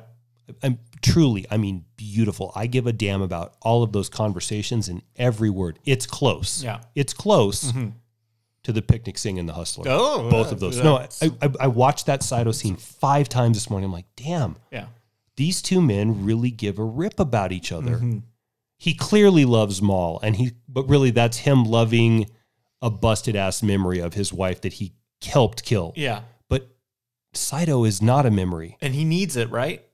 [0.62, 2.50] I'm truly, I mean, beautiful.
[2.54, 5.78] I give a damn about all of those conversations and every word.
[5.84, 6.64] It's close.
[6.64, 6.80] Yeah.
[6.94, 7.92] It's close Mhm.
[8.62, 9.84] to the picnic scene and the hustler.
[9.88, 10.78] Oh, both of those.
[10.78, 11.08] No, I,
[11.42, 13.86] I, I watched that Saito scene five times this morning.
[13.88, 14.56] I'm like, damn.
[14.72, 14.86] Yeah.
[15.38, 17.96] These two men really give a rip about each other.
[17.98, 18.22] Mhm.
[18.76, 22.28] He clearly loves Mal, and he, but really, that's him loving
[22.82, 24.92] a busted ass memory of his wife that he
[25.24, 25.92] helped kill.
[25.96, 26.22] Yeah.
[26.48, 26.68] But
[27.34, 28.76] Saito is not a memory.
[28.80, 29.84] And he needs it, right?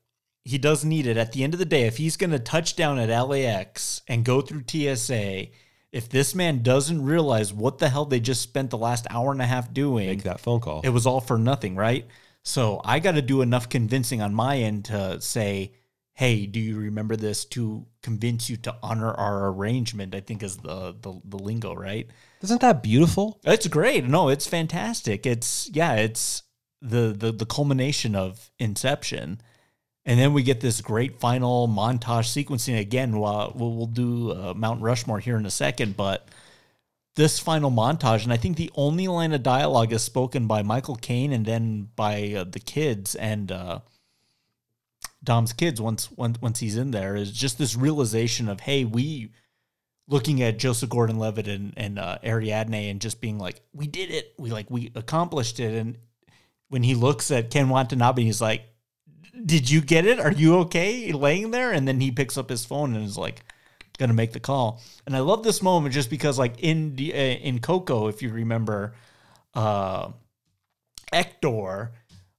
[0.45, 1.17] He does need it.
[1.17, 4.25] At the end of the day, if he's going to touch down at LAX and
[4.25, 5.49] go through TSA,
[5.93, 9.41] if this man doesn't realize what the hell they just spent the last hour and
[9.41, 10.81] a half doing, Make that phone call.
[10.85, 12.07] it was all for nothing, right?
[12.45, 15.73] So I got to do enough convincing on my end to say,
[16.13, 20.15] "Hey, do you remember this?" To convince you to honor our arrangement.
[20.15, 22.07] I think is the the, the lingo, right?
[22.43, 23.41] Isn't that beautiful?
[23.45, 24.05] It's great.
[24.05, 25.27] No, it's fantastic.
[25.27, 26.43] It's yeah, it's
[26.83, 29.41] the the the culmination of Inception.
[30.07, 33.19] And then we get this great final montage sequencing again.
[33.19, 36.29] We'll, we'll, we'll do uh, Mount Rushmore here in a second, but
[37.17, 40.97] this final montage, and I think the only line of dialogue is spoken by Michael
[40.97, 43.81] Caine and then by uh, the kids and uh,
[45.23, 49.31] Dom's kids once, once once he's in there is just this realization of hey, we
[50.07, 54.35] looking at Joseph Gordon-Levitt and and uh, Ariadne and just being like, we did it,
[54.39, 55.99] we like we accomplished it, and
[56.69, 58.63] when he looks at Ken Watanabe, he's like,
[59.47, 60.19] did you get it?
[60.19, 61.73] Are you okay laying there?
[61.73, 63.45] And then he picks up his phone and is like,
[63.99, 64.83] gonna make the call.
[65.07, 68.31] And I love this moment just because, like in the, uh, in Coco, if you
[68.31, 68.95] remember,
[69.55, 70.11] uh,
[71.13, 71.93] Hector,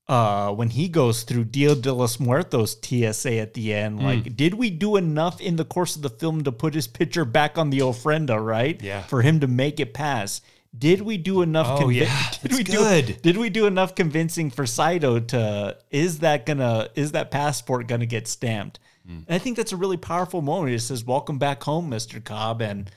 [0.08, 4.54] uh, when he goes through Dia de los Muertos TSA at the end, like, did
[4.54, 7.70] we do enough in the course of the film to put his picture back on
[7.70, 8.80] the ofrenda, right?
[8.84, 9.02] Yeah.
[9.04, 10.42] For him to make it pass.
[10.78, 11.82] Did we do enough?
[11.82, 12.30] Oh, yeah.
[12.42, 13.06] did It's we good.
[13.08, 13.14] do?
[13.14, 15.78] Did we do enough convincing for Saito to?
[15.90, 16.90] Is that gonna?
[16.96, 18.80] Is that passport gonna get stamped?
[19.06, 19.20] Hmm.
[19.28, 20.76] And I think that's a really powerful moment.
[20.76, 22.90] It says, "Welcome back home, Mister Cobb," and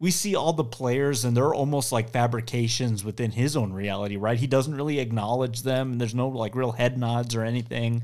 [0.00, 4.38] we see all the players, and they're almost like fabrications within his own reality, right?
[4.38, 8.02] He doesn't really acknowledge them, and there's no like real head nods or anything.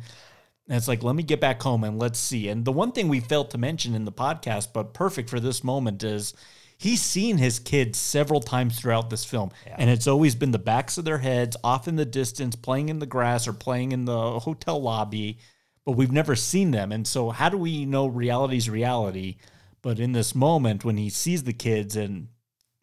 [0.67, 2.49] And it's like, let me get back home and let's see.
[2.49, 5.63] And the one thing we failed to mention in the podcast, but perfect for this
[5.63, 6.33] moment, is
[6.79, 9.51] he's seen his kids several times throughout this film.
[9.77, 12.99] And it's always been the backs of their heads, off in the distance, playing in
[12.99, 15.39] the grass or playing in the hotel lobby,
[15.85, 16.93] but we've never seen them.
[16.93, 19.37] And so, how do we know reality's reality?
[19.83, 22.29] But in this moment, when he sees the kids and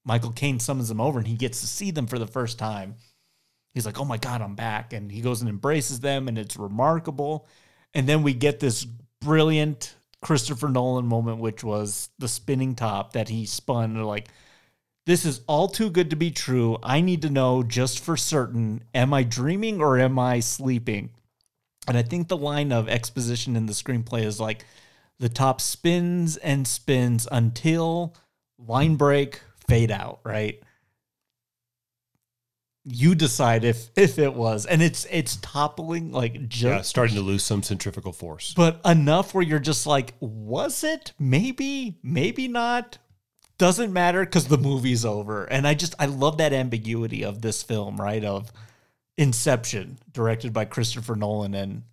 [0.05, 2.95] Michael Caine summons them over and he gets to see them for the first time,
[3.73, 4.93] he's like, oh my God, I'm back.
[4.93, 7.47] And he goes and embraces them, and it's remarkable.
[7.93, 8.85] And then we get this
[9.19, 14.03] brilliant Christopher Nolan moment, which was the spinning top that he spun.
[14.03, 14.27] Like,
[15.05, 16.77] this is all too good to be true.
[16.83, 21.09] I need to know just for certain am I dreaming or am I sleeping?
[21.87, 24.65] And I think the line of exposition in the screenplay is like,
[25.19, 28.15] the top spins and spins until
[28.57, 30.59] line break, fade out, right?
[32.83, 37.21] You decide if if it was, and it's it's toppling like just Yeah, starting to
[37.21, 38.55] lose some centrifugal force.
[38.55, 41.13] but enough where you're just like, was it?
[41.19, 42.97] Maybe, maybe not.
[43.59, 45.43] Doesn't matter because the movie's over.
[45.43, 48.23] And I just I love that ambiguity of this film, right?
[48.25, 48.51] Of
[49.17, 51.53] Inception, directed by Christopher Nolan.
[51.53, 51.83] And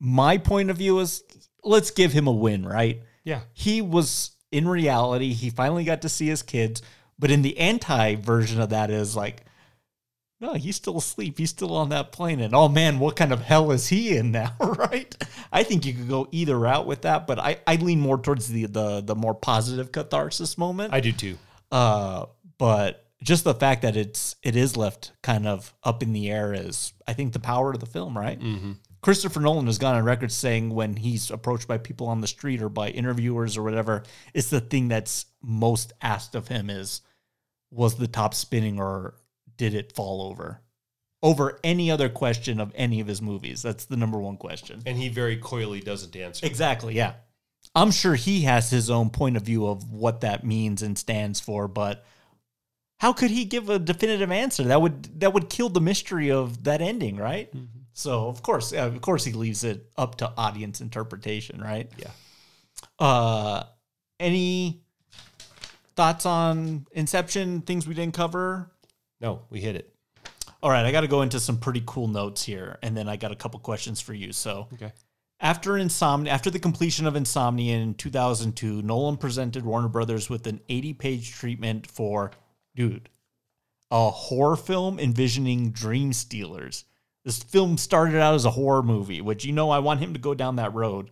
[0.00, 1.24] my point of view is
[1.64, 3.02] let's give him a win, right?
[3.24, 3.40] Yeah.
[3.52, 6.82] He was in reality, he finally got to see his kids.
[7.18, 9.44] But in the anti version of that is like,
[10.40, 11.38] no, he's still asleep.
[11.38, 12.40] He's still on that plane.
[12.40, 15.14] And oh man, what kind of hell is he in now, right?
[15.52, 18.48] I think you could go either route with that, but I, I lean more towards
[18.48, 20.92] the, the the more positive catharsis moment.
[20.92, 21.38] I do too.
[21.70, 22.26] Uh,
[22.58, 26.52] but just the fact that it's it is left kind of up in the air
[26.52, 28.38] is I think the power of the film, right?
[28.38, 28.76] Mhm.
[29.00, 32.62] Christopher Nolan has gone on record saying when he's approached by people on the street
[32.62, 37.00] or by interviewers or whatever, it's the thing that's most asked of him is
[37.70, 39.14] was the top spinning or
[39.56, 40.60] did it fall over?
[41.22, 43.62] Over any other question of any of his movies.
[43.62, 44.82] That's the number one question.
[44.86, 46.44] And he very coyly doesn't answer.
[46.46, 47.14] Exactly, yeah.
[47.74, 51.40] I'm sure he has his own point of view of what that means and stands
[51.40, 52.04] for, but
[53.02, 54.62] how could he give a definitive answer?
[54.62, 57.52] That would that would kill the mystery of that ending, right?
[57.94, 61.90] So of course, of course, he leaves it up to audience interpretation, right?
[61.96, 62.10] Yeah.
[63.04, 63.64] Uh,
[64.20, 64.84] any
[65.96, 67.62] thoughts on Inception?
[67.62, 68.70] Things we didn't cover?
[69.20, 69.92] No, we hit it.
[70.62, 73.16] All right, I got to go into some pretty cool notes here, and then I
[73.16, 74.32] got a couple questions for you.
[74.32, 74.92] So, Okay.
[75.40, 80.60] After Insomnia, after the completion of Insomnia in 2002, Nolan presented Warner Brothers with an
[80.68, 82.30] 80-page treatment for,
[82.74, 83.08] dude,
[83.90, 86.84] a horror film envisioning dream stealers.
[87.24, 90.18] This film started out as a horror movie, which you know I want him to
[90.18, 91.10] go down that road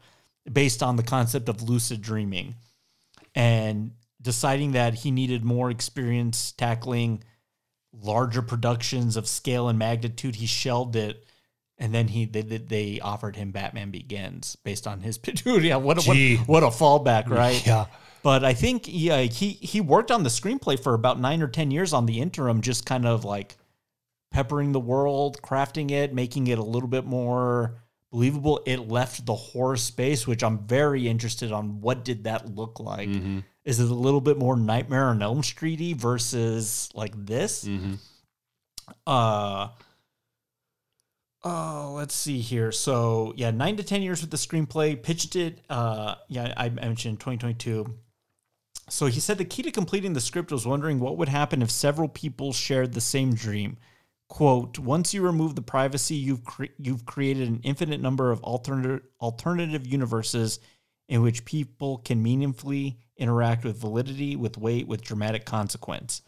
[0.50, 2.54] based on the concept of lucid dreaming.
[3.34, 7.22] And deciding that he needed more experience tackling
[7.92, 11.24] larger productions of scale and magnitude, he shelved it.
[11.78, 15.62] And then he they, they- offered him Batman Begins based on his dude.
[15.62, 17.64] Yeah, what a, what, what a fallback, right?
[17.66, 17.86] Yeah.
[18.22, 21.70] But I think yeah, he he worked on the screenplay for about nine or ten
[21.70, 23.56] years on the interim, just kind of like
[24.30, 27.76] peppering the world, crafting it, making it a little bit more
[28.12, 28.60] believable.
[28.66, 31.80] It left the horror space, which I'm very interested on.
[31.80, 33.08] What did that look like?
[33.64, 37.66] Is it a little bit more Nightmare on Elm Streety versus like this?
[39.06, 39.68] Uh
[41.42, 42.70] Oh, let's see here.
[42.70, 45.02] So yeah, nine to ten years with the screenplay.
[45.02, 45.60] Pitched it.
[45.70, 47.94] Uh, yeah, I mentioned 2022.
[48.90, 51.70] So he said the key to completing the script was wondering what would happen if
[51.70, 53.78] several people shared the same dream.
[54.28, 59.02] Quote: Once you remove the privacy, you've cre- you've created an infinite number of alternative
[59.20, 60.60] alternative universes
[61.08, 66.22] in which people can meaningfully interact with validity, with weight, with dramatic consequence.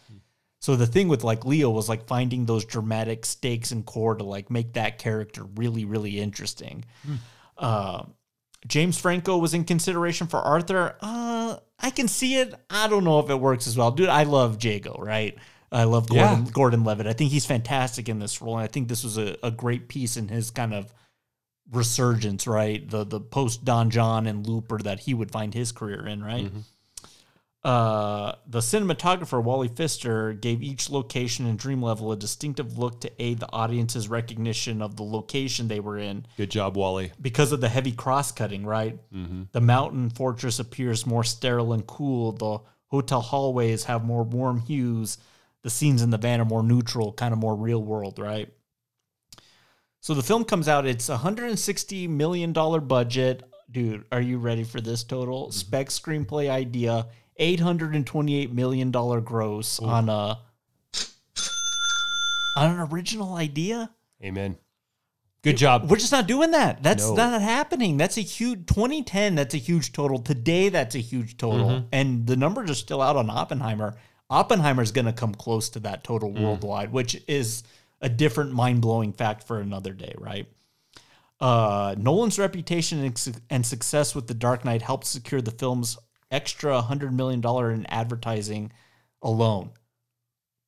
[0.61, 4.25] So the thing with like Leo was like finding those dramatic stakes and core to
[4.25, 6.85] like make that character really, really interesting.
[7.59, 8.05] Uh,
[8.67, 10.97] James Franco was in consideration for Arthur.
[11.01, 12.55] Uh, I can see it.
[12.71, 14.09] I don't know if it works as well, dude.
[14.09, 15.37] I love Jago, right?
[15.73, 16.51] I love Gordon, Yeah.
[16.53, 17.07] Gordon Levitt.
[17.07, 19.89] I think he's fantastic in this role, and I think this was a, a great
[19.89, 20.93] piece in his kind of
[21.71, 22.89] resurgence, right?
[22.89, 26.51] The the post Don John and Looper that he would find his career in, right?
[27.65, 33.23] Uh, the cinematographer Wally Pfister gave each location and dream level a distinctive look to
[33.23, 37.13] aid the audience's recognition of the location they were in Good job, Wally.
[37.21, 38.99] because of the heavy cross cutting, right?
[39.13, 39.47] Mhm.
[39.53, 42.33] The mountain fortress appears more sterile and cool.
[42.33, 42.59] The
[42.89, 45.19] hotel hallways have more warm hues.
[45.63, 48.53] The scenes in the van are more neutral, kind of more real world, right?
[50.01, 53.45] So the film comes out, it's a $160 million budget.
[53.71, 55.53] Dude, are you ready for this total?
[55.53, 57.07] Spec screenplay idea,
[57.41, 60.39] $828 million gross on a
[62.57, 63.91] on an original idea?
[64.23, 64.57] Amen.
[65.43, 65.91] Good job.
[65.91, 66.83] We're just not doing that.
[66.83, 67.15] That's No.
[67.15, 67.97] not happening.
[67.97, 69.35] That's a huge 2010.
[69.35, 70.19] That's a huge total.
[70.21, 71.67] Today, that's a huge total.
[71.69, 71.87] Mhm.
[71.93, 73.97] And the numbers are still out on Oppenheimer.
[74.31, 76.43] Oppenheimer is going to come close to that total Mm.
[76.43, 77.65] worldwide, which is
[78.01, 80.47] a different mind blowing fact for another day, right?
[81.41, 85.99] Uh, Nolan's reputation and, su- and success with The Dark Knight helped secure the film's
[86.33, 87.41] extra $100 million
[87.73, 88.73] in advertising
[89.23, 89.71] alone.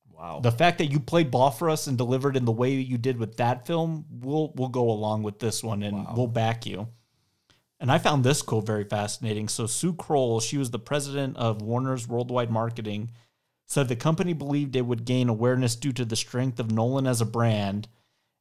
[0.09, 0.39] Wow.
[0.39, 2.97] The fact that you played ball for us and delivered in the way that you
[2.97, 6.87] did with that film, we'll we'll go along with this one and we'll back you.
[7.81, 9.49] And I found this quote very fascinating.
[9.49, 13.11] So Sue Kroll, she was the president of Warner's worldwide marketing,
[13.65, 17.19] said the company believed it would gain awareness due to the strength of Nolan as
[17.19, 17.89] a brand,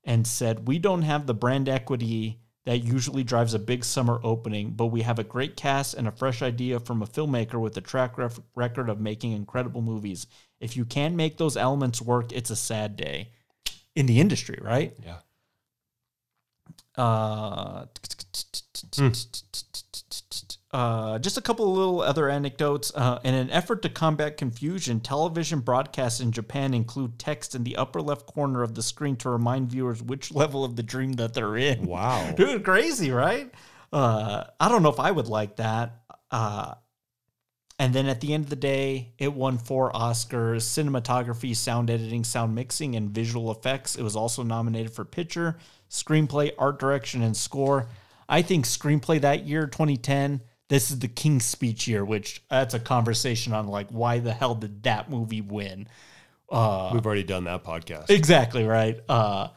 [0.04, 4.70] and said we don't have the brand equity that usually drives a big summer opening,
[4.70, 7.80] but we have a great cast and a fresh idea from a filmmaker with a
[7.80, 10.26] track ref- record of making incredible movies.
[10.60, 13.28] If you can't make those elements work, it's a sad day
[13.94, 14.94] in the industry, right?
[15.04, 15.16] Yeah.
[16.96, 17.86] Uh,
[20.74, 22.90] uh, just a couple of little other anecdotes.
[22.96, 27.76] Uh, in an effort to combat confusion, television broadcasts in Japan include text in the
[27.76, 31.32] upper left corner of the screen to remind viewers which level of the dream that
[31.32, 31.86] they're in.
[31.86, 32.32] Wow.
[32.36, 33.54] Dude, crazy, right?
[33.92, 36.00] Uh, I don't know if I would like that.
[36.32, 36.74] Uh,
[37.78, 42.24] and then at the end of the day, it won four Oscars cinematography, sound editing,
[42.24, 43.94] sound mixing, and visual effects.
[43.94, 45.56] It was also nominated for picture,
[45.88, 47.86] screenplay, art direction, and score.
[48.28, 52.80] I think screenplay that year, 2010, this is the King's Speech year, which that's a
[52.80, 55.88] conversation on like why the hell did that movie win?
[56.50, 58.10] Uh, We've already done that podcast.
[58.10, 59.00] Exactly right.
[59.08, 59.48] Uh,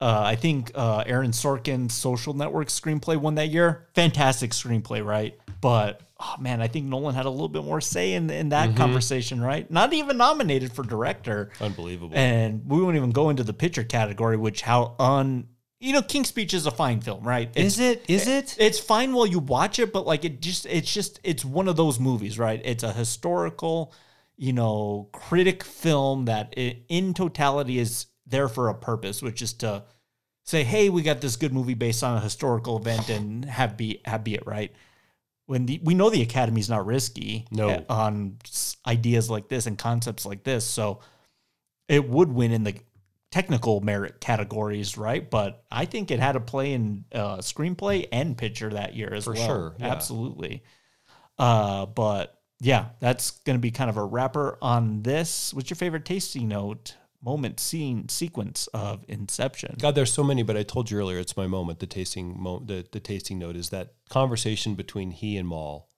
[0.00, 3.88] uh, I think uh, Aaron Sorkin's Social Network screenplay won that year.
[3.94, 5.36] Fantastic screenplay, right?
[5.60, 8.70] But oh man, I think Nolan had a little bit more say in in that
[8.70, 8.76] Mhm.
[8.76, 9.68] conversation, right?
[9.70, 11.50] Not even nominated for director.
[11.60, 12.16] Unbelievable.
[12.16, 15.48] And we won't even go into the picture category, which how un
[15.80, 17.50] you know King's Speech is a fine film, right?
[17.56, 18.04] Is it?
[18.08, 18.56] Is it?
[18.58, 21.76] It's fine while you watch it, but like it just it's just it's one of
[21.76, 22.60] those movies, right?
[22.64, 23.92] It's a historical,
[24.36, 29.52] you know, critic film that i in totality is there for a purpose, which is
[29.54, 29.84] to
[30.44, 34.00] say, hey, we got this good movie based on a historical event and have be
[34.04, 34.72] have be it right.
[35.46, 37.82] When the, we know the Academy's not risky No.
[37.88, 38.36] on
[38.86, 41.00] ideas like this and concepts like this, so
[41.88, 42.74] it would win in the
[43.30, 45.28] technical merit categories, right?
[45.28, 49.24] But I think it had a play in uh, screenplay and picture that year as
[49.24, 49.46] For well.
[49.46, 49.88] sure, yeah.
[49.88, 50.62] absolutely.
[51.38, 55.52] Uh, but yeah, that's going to be kind of a wrapper on this.
[55.54, 59.76] What's your favorite tasting note, moment, scene, sequence of Inception?
[59.78, 61.78] God, there's so many, but I told you earlier, it's my moment.
[61.78, 65.88] The tasting, mo- the the tasting note is that conversation between he and Mal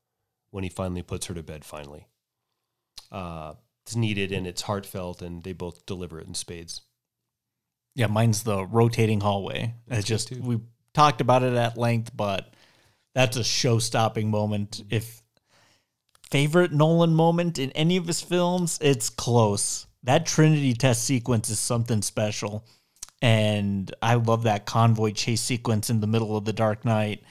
[0.50, 1.64] when he finally puts her to bed.
[1.64, 2.08] Finally,
[3.12, 3.54] uh,
[3.86, 6.82] it's needed and it's heartfelt, and they both deliver it in spades.
[7.94, 9.74] Yeah, mine's the rotating hallway.
[9.88, 10.60] It's just we
[10.94, 12.54] talked about it at length, but
[13.14, 14.82] that's a show-stopping moment.
[14.90, 15.22] If
[16.30, 19.86] favorite Nolan moment in any of his films, it's close.
[20.04, 22.64] That Trinity test sequence is something special.
[23.20, 27.22] And I love that convoy chase sequence in the middle of the Dark Knight.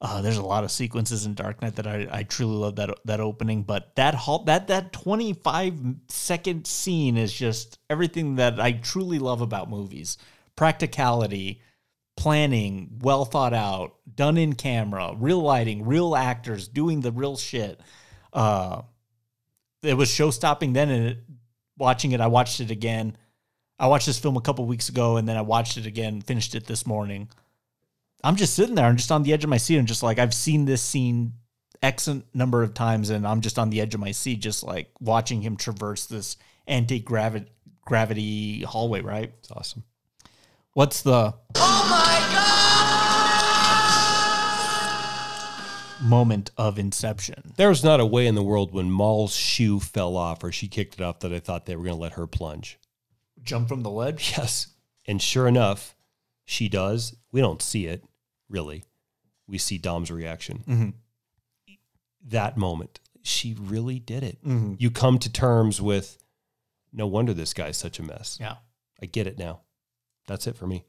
[0.00, 2.90] Uh, there's a lot of sequences in Dark Knight that I, I truly love that
[3.06, 5.74] that opening, but that halt that that 25
[6.08, 10.18] second scene is just everything that I truly love about movies.
[10.54, 11.62] Practicality,
[12.16, 17.80] planning, well thought out, done in camera, real lighting, real actors doing the real shit.
[18.34, 18.82] Uh,
[19.82, 21.18] it was show stopping then, and it,
[21.78, 23.16] watching it, I watched it again.
[23.78, 26.54] I watched this film a couple weeks ago, and then I watched it again, finished
[26.54, 27.28] it this morning.
[28.26, 29.78] I'm just sitting there, I'm just on the edge of my seat.
[29.78, 31.34] I'm just like, I've seen this scene
[31.80, 34.90] X number of times, and I'm just on the edge of my seat, just like
[34.98, 36.36] watching him traverse this
[36.66, 37.46] anti gravity
[37.84, 39.00] gravity hallway.
[39.00, 39.32] Right?
[39.38, 39.84] It's awesome.
[40.72, 42.42] What's the Oh my god!
[46.02, 47.52] moment of inception?
[47.56, 50.66] There was not a way in the world when Mal's shoe fell off or she
[50.66, 52.80] kicked it off that I thought they were going to let her plunge.
[53.44, 54.34] Jump from the ledge?
[54.36, 54.66] Yes.
[55.06, 55.94] And sure enough,
[56.44, 57.14] she does.
[57.30, 58.02] We don't see it,
[58.48, 58.84] really.
[59.46, 60.64] We see Dom's reaction.
[60.66, 60.94] Mhm.
[62.24, 64.42] That moment, she really did it.
[64.44, 64.76] Mhm.
[64.80, 66.18] You come to terms with,
[66.92, 68.38] no wonder this guy's such a mess.
[68.40, 68.56] Yeah.
[69.00, 69.60] I get it now.
[70.26, 70.84] That's it for me.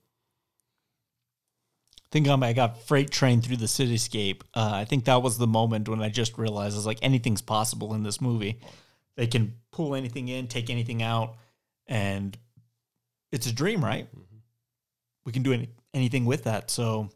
[2.10, 4.42] think I'm, I got freight train through the cityscape.
[4.54, 7.42] Uh, I think that was the moment when I just realized I was like, anything's
[7.42, 8.62] possible in this movie.
[9.18, 11.36] They can pull anything in, take anything out,
[11.86, 12.38] and
[13.34, 14.08] it's a dream, right?
[15.26, 16.72] We can do any, anything with that.
[16.72, 17.10] So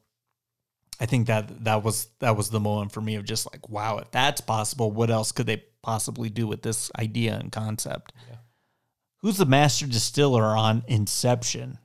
[1.01, 3.97] I think that that was that was the moment for me of just like, wow,
[3.97, 8.13] if that's possible, what else could they possibly do with this idea and concept?
[9.21, 11.79] Who's the master distiller on Inception?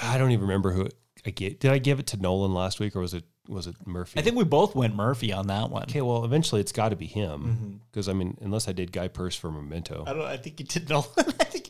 [0.00, 0.88] I don't even remember who
[1.26, 1.60] I get.
[1.60, 4.20] Did I give it to Nolan last week or was it was it Murphy?
[4.20, 5.84] I think we both went Murphy on that one.
[5.84, 7.76] Okay, well, eventually it's got to be him mm-hmm.
[7.90, 10.04] because I mean, unless I did Guy Pearce for Memento.
[10.06, 10.22] I don't.
[10.22, 11.04] I think he did know.
[11.16, 11.67] I think.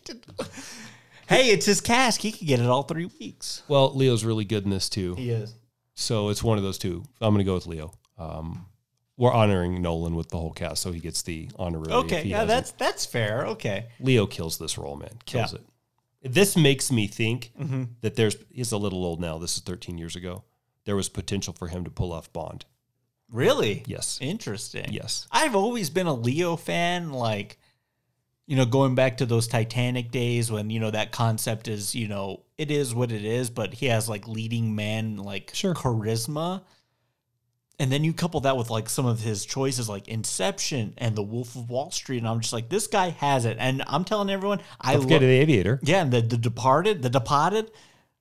[1.28, 2.20] Hey, it's his cask.
[2.20, 3.62] He could get it all three weeks.
[3.68, 5.14] Well, Leo's really good in this too.
[5.14, 5.54] He is.
[5.94, 7.02] So it's one of those two.
[7.20, 7.92] I'm going to go with Leo.
[8.16, 8.66] Um,
[9.16, 11.88] we're honoring Nolan with the whole cask, so he gets the honorary.
[11.92, 12.48] if Okay, yeah, hasn't.
[12.48, 13.46] that's that's fair.
[13.48, 15.10] Okay, Leo kills this role, man.
[15.26, 15.58] Kills Yeah.
[16.22, 16.32] it.
[16.34, 17.88] This makes me think Mhm.
[18.00, 18.36] that there's.
[18.50, 19.38] He's a little old now.
[19.38, 20.44] This is 13 years ago.
[20.84, 22.64] There was potential for him to pull off Bond.
[23.30, 23.82] really.
[23.86, 24.18] Yes.
[24.22, 24.90] Interesting.
[24.92, 25.26] Yes.
[25.30, 27.12] I've always been a Leo fan.
[27.12, 27.58] Like,
[28.48, 32.08] you know, going back to those Titanic days when you know that concept is, you
[32.08, 35.74] know, it is what it is, but he has like leading man like sure.
[35.74, 36.62] charisma.
[37.78, 41.22] And then you couple that with like some of his choices like Inception and The
[41.22, 43.58] Wolf of Wall Street, and I'm just like, this guy has it.
[43.60, 45.78] And I'm telling everyone, I Don't forget lo- the Aviator.
[45.82, 47.70] Yeah, and the, the Departed, the Departed.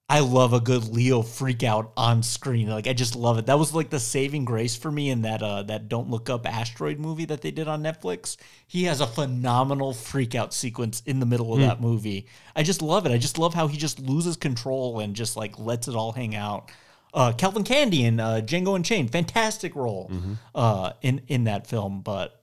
[0.10, 2.70] I love a good Leo freak out on screen.
[2.70, 3.48] Like I just love it.
[3.48, 6.46] That was like the saving grace for me in that uh that Don't Look Up
[6.48, 8.38] asteroid movie that they did on Netflix.
[8.68, 11.66] He has a phenomenal freak out sequence in the middle of Hmm.
[11.68, 12.28] that movie.
[12.56, 13.12] I just love it.
[13.12, 16.36] I just love how he just loses control and just like lets it all hang
[16.36, 16.72] out.
[17.14, 20.10] Uh, Calvin Candie in uh, Django Unchained, fantastic role
[20.56, 22.00] uh, in in that film.
[22.02, 22.42] But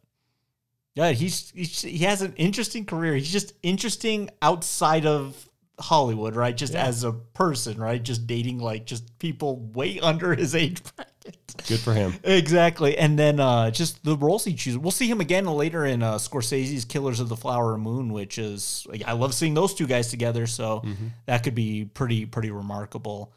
[0.94, 3.14] yeah, he's, he's he has an interesting career.
[3.14, 5.48] He's just interesting outside of
[5.80, 6.56] Hollywood, right?
[6.56, 6.84] Just Yeah.
[6.86, 8.02] as a person, right?
[8.02, 11.38] Just dating like just people way under his age bracket.
[11.66, 12.14] Good for him.
[12.24, 12.96] Exactly.
[12.98, 14.78] And then uh, just the roles he chooses.
[14.78, 18.86] We'll see him again later in uh, Scorsese's Killers of the Flower Moon, which is
[18.88, 20.46] like, I love seeing those two guys together.
[20.46, 21.06] So Mm-hmm.
[21.26, 23.32] that could be pretty pretty remarkable.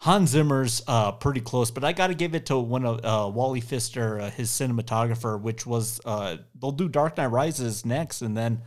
[0.00, 3.28] Hans Zimmer's uh, pretty close, but I got to give it to one of uh,
[3.28, 8.36] Wally Pfister, uh, his cinematographer, which was uh, they'll do Dark Knight Rises next, and
[8.36, 8.62] then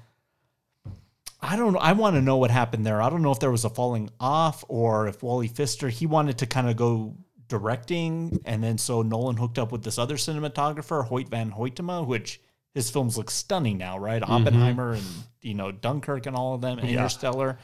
[1.42, 1.76] I don't.
[1.78, 3.02] I want to know what happened there.
[3.02, 6.38] I don't know if there was a falling off or if Wally Pfister he wanted
[6.40, 7.16] to kind of go
[7.48, 12.40] directing, and then so Nolan hooked up with this other cinematographer, Hoyte van Hoytema, which
[12.74, 14.22] his films look stunning now, right?
[14.22, 14.32] Mm-hmm.
[14.32, 15.06] Oppenheimer and
[15.42, 16.98] you know Dunkirk and all of them, and Yeah.
[16.98, 17.58] Interstellar.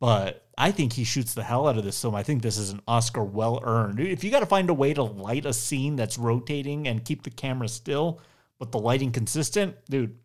[0.00, 2.16] But I think he shoots the hell out of this film.
[2.16, 4.00] I think this is an Oscar well earned.
[4.00, 7.22] If you got to find a way to light a scene that's rotating and keep
[7.22, 8.20] the camera still,
[8.58, 10.18] but the lighting consistent, dude,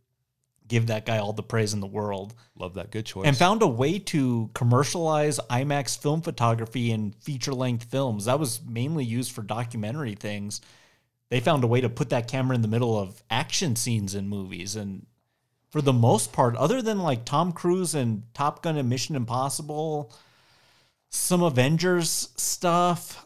[0.67, 2.33] give that guy all the praise in the world.
[2.57, 2.91] Love that.
[2.91, 3.25] Good choice.
[3.25, 8.25] And found a way to commercialize IMAX film photography in feature length films.
[8.25, 10.61] That was mainly used for documentary things.
[11.29, 14.29] They found a way to put that camera in the middle of action scenes in
[14.29, 14.75] movies.
[14.75, 15.05] And
[15.69, 20.13] for the most part, other than like Tom Cruise and Top Gun and Mission Impossible,
[21.09, 23.25] some Avengers stuff,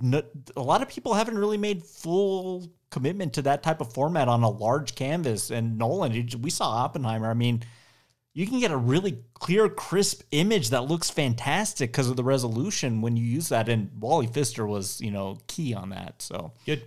[0.00, 0.22] no,
[0.56, 4.42] a lot of people haven't really made full commitment to that type of format on
[4.42, 5.50] a large canvas.
[5.50, 7.30] And Nolan, we saw Oppenheimer.
[7.30, 7.62] I mean,
[8.32, 13.00] you can get a really clear, crisp image that looks fantastic because of the resolution
[13.00, 13.68] when you use that.
[13.68, 16.22] And Wally Pfister was, you know, key on that.
[16.22, 16.82] So good.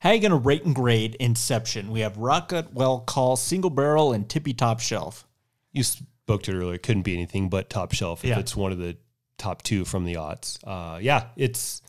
[0.00, 1.90] How are you going to rate and grade Inception?
[1.90, 5.26] We have Rocket Well Call, Single Barrel, and Tippy Top Shelf.
[5.72, 6.74] You spoke to it earlier.
[6.74, 8.38] It couldn't be anything but top shelf if Yeah.
[8.38, 8.96] it's one of the
[9.36, 10.58] top two from the odds.
[10.64, 11.82] Uh, yeah, it's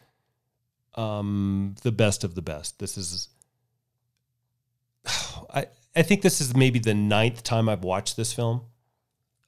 [0.95, 2.79] um, the best of the best.
[2.79, 3.29] This is,
[5.53, 8.61] I I think this is maybe the ninth time I've watched this film.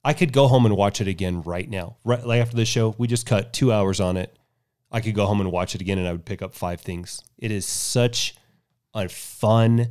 [0.04, 1.98] I could go home and watch it again right now.
[2.04, 4.38] Right like after the show, we just cut two hours on it.
[4.92, 7.24] I could go home and watch it again, and I would pick up five things.
[7.38, 8.36] It is such
[8.94, 9.90] a fun,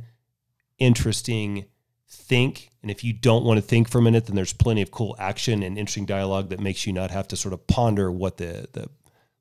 [0.77, 1.65] interesting
[2.07, 2.69] think.
[2.81, 5.15] And if you don't want to think for a minute, then there's plenty of cool
[5.19, 8.67] action and interesting dialogue that makes you not have to sort of ponder what the
[8.73, 8.89] the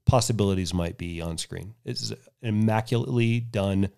[0.07, 1.75] possibilities might be on screen.
[1.85, 3.91] It's an immaculately done,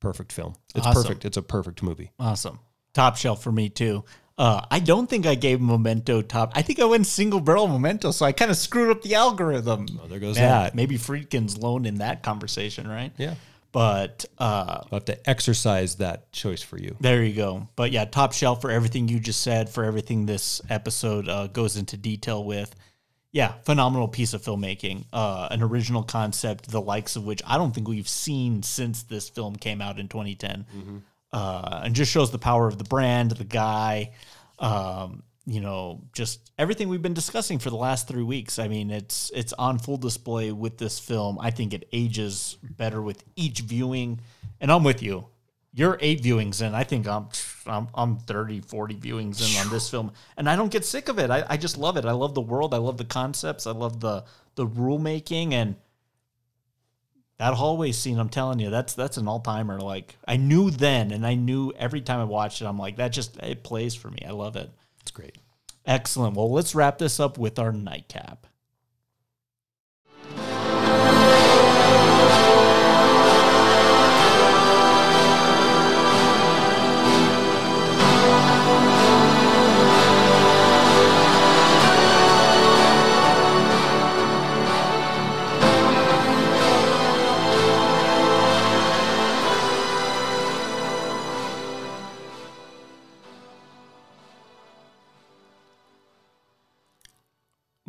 [0.00, 0.54] perfect film.
[0.74, 1.02] It's Awesome.
[1.02, 1.24] perfect.
[1.24, 2.10] It's a perfect movie.
[2.18, 2.58] Awesome.
[2.94, 4.04] Top shelf for me too.
[4.38, 6.52] Uh, I don't think I gave Memento top.
[6.54, 9.86] I think I went single barrel Memento, so I kind of screwed up the algorithm.
[10.02, 10.74] Oh, there goes Man, that.
[10.74, 13.12] Maybe Friedkin's lone in that conversation, right?
[13.18, 13.34] Yeah.
[13.72, 16.96] But uh, I'll have to exercise that choice for you.
[17.00, 17.68] there you go.
[17.76, 21.76] But yeah, top shelf for everything you just said, for everything this episode uh, goes
[21.76, 22.74] into detail with.
[23.32, 25.04] Yeah, phenomenal piece of filmmaking.
[25.12, 29.28] Uh, an original concept, the likes of which I don't think we've seen since this
[29.28, 30.66] film came out in 2010.
[31.32, 34.10] Uh, and just shows the power of the brand, the guy,
[34.58, 38.58] um, you know, just everything we've been discussing for the last three weeks.
[38.58, 41.38] I mean, it's it's on full display with this film.
[41.40, 44.20] I think it ages better with each viewing.
[44.60, 45.26] And I'm with you.
[45.72, 46.74] You're eight viewings in.
[46.74, 47.28] I think I'm
[47.70, 50.12] I'm, I'm 30, 40 viewings in on this film.
[50.36, 51.30] And I don't get sick of it.
[51.30, 52.04] I, I just love it.
[52.04, 52.74] I love the world.
[52.74, 53.66] I love the concepts.
[53.66, 54.24] I love the
[54.56, 55.76] the rule making and
[57.40, 59.80] that hallway scene, I'm telling you, that's that's an all timer.
[59.80, 63.12] Like I knew then, and I knew every time I watched it, I'm like, that
[63.12, 64.22] just it plays for me.
[64.28, 64.70] I love it.
[65.00, 65.38] It's great.
[65.86, 66.36] Excellent.
[66.36, 68.46] Well, let's wrap this up with our nightcap.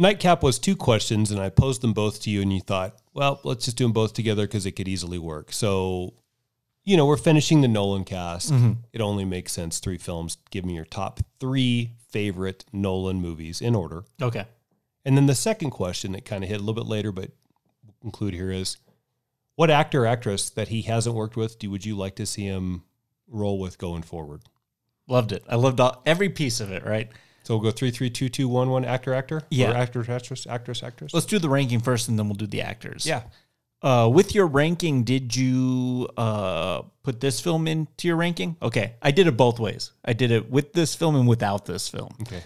[0.02, 3.40] Nightcap was two questions, and I posed them both to you, and you thought, well,
[3.44, 5.54] let's just do them both together because it could easily work.
[5.54, 6.16] So,
[6.84, 8.52] you know, we're finishing the Nolan cask.
[8.52, 8.78] Mhm.
[8.94, 9.78] It only makes sense.
[9.78, 10.38] Three films.
[10.50, 14.04] Give me your top three favorite Nolan movies in order.
[14.20, 14.46] Okay.
[15.06, 17.30] And then the second question that kind of hit a little bit later, but
[17.86, 18.78] we'll conclude here is
[19.56, 22.46] what actor or actress that he hasn't worked with do would you like to see
[22.46, 22.86] him
[23.28, 24.42] roll with going forward?
[25.08, 25.44] Loved it.
[25.48, 26.84] I loved all, every piece of it.
[26.84, 27.12] Right.
[27.52, 28.86] So we'll go three, three, two, two, one, one.
[28.86, 29.42] Actor, actor.
[29.50, 29.72] Yeah.
[29.72, 31.14] Or actor, actress, actress, actress.
[31.14, 33.06] Let's do the ranking first, and then we'll do the actors.
[33.06, 33.24] Yeah.
[33.82, 38.56] Uh, with your ranking, did you uh, put this film into your ranking?
[38.62, 39.92] Okay, I did it both ways.
[40.06, 42.16] I did it with this film and without this film.
[42.22, 42.42] Okay.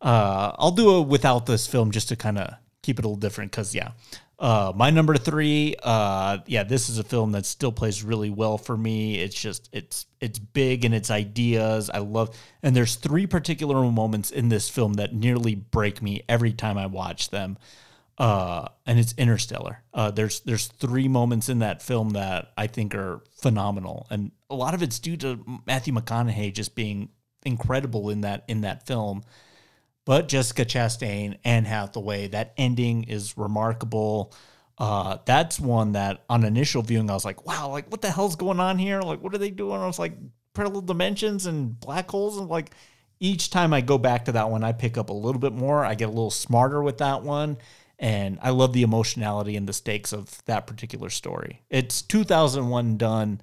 [0.00, 3.20] Uh, I'll do it without this film just to kind of keep it a little
[3.20, 3.90] different because yeah,
[4.38, 8.58] uh, my number three, uh, yeah, this is a film that still plays really well
[8.58, 9.18] for me.
[9.18, 11.88] It's just it's it's big and its ideas.
[11.88, 16.52] I love, and there's three particular moments in this film that nearly break me every
[16.52, 17.56] time I watch them.
[18.18, 19.82] Uh, and it's Interstellar.
[19.94, 24.54] Uh, there's there's three moments in that film that I think are phenomenal, and a
[24.54, 27.08] lot of it's due to Matthew McConaughey just being
[27.46, 29.22] incredible in that in that film.
[30.06, 34.32] But Jessica Chastain, Anne Hathaway, that ending is remarkable.
[34.78, 38.36] Uh, that's one that on initial viewing, I was like, wow, like what the hell's
[38.36, 39.02] going on here?
[39.02, 39.80] Like, what are they doing?
[39.80, 40.16] I was like,
[40.54, 42.38] parallel dimensions and black holes.
[42.38, 42.70] And like
[43.18, 45.84] each time I go back to that one, I pick up a little bit more.
[45.84, 47.58] I get a little smarter with that one.
[47.98, 51.62] And I love the emotionality and the stakes of that particular story.
[51.68, 53.40] It's 2001 done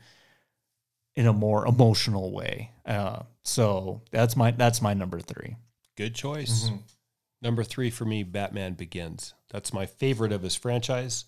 [1.16, 2.72] in a more emotional way.
[2.86, 5.56] Uh, so that's my that's my number three.
[5.96, 6.70] Good choice.
[6.70, 6.84] Mhm.
[7.42, 9.34] Number three for me, Batman Begins.
[9.50, 11.26] That's my favorite of his franchise.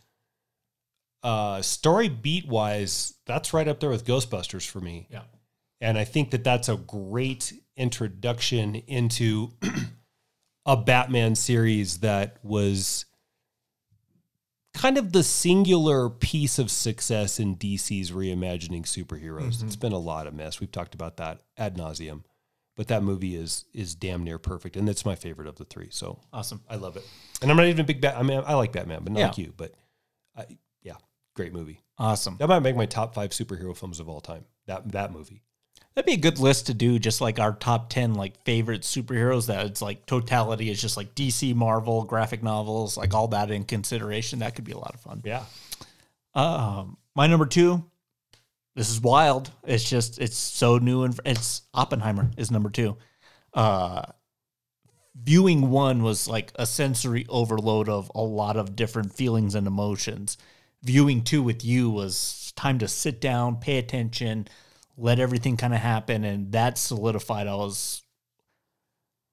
[1.24, 5.08] Uh, story beat wise, that's right up there with Ghostbusters for me.
[5.10, 5.24] Yeah.
[5.82, 9.52] And I think that that's a great introduction into
[10.66, 13.06] a Batman series that was
[14.74, 19.58] kind of the singular piece of success in DC's reimagining superheroes.
[19.58, 19.64] Mhm.
[19.64, 20.60] It's been a lot of mess.
[20.60, 22.24] We've talked about that ad nauseum,
[22.76, 25.90] but that movie is is damn near perfect, and it's my favorite of the three.
[25.92, 26.62] So Awesome.
[26.70, 27.04] I love it.
[27.42, 28.18] And I'm not even a big Bat.
[28.18, 29.28] I mean, I like Batman, but not Yeah.
[29.28, 29.54] like you.
[29.56, 29.74] But
[30.36, 30.46] I,
[30.82, 30.96] yeah,
[31.36, 31.80] great movie.
[31.98, 32.36] Awesome.
[32.40, 34.46] That might make my top five superhero films of all time.
[34.68, 35.42] That that movie.
[35.94, 39.48] That'd be a good list to do, just like our top ten like favorite superheroes.
[39.48, 43.64] That it's like totality is just like DC, Marvel, graphic novels, like all that in
[43.64, 44.40] consideration.
[44.40, 45.22] That could be a lot of fun.
[45.24, 45.44] Yeah.
[46.34, 47.86] Um, my number two.
[48.76, 49.52] This is wild.
[49.64, 52.98] It's just it's so new and it's Oppenheimer is number two.
[53.54, 54.04] Uh,
[55.16, 60.38] viewing one was like a sensory overload of a lot of different feelings and emotions.
[60.84, 64.48] Viewing two with you was time to sit down, pay attention,
[64.98, 68.02] let everything kind of happen, and that solidified I was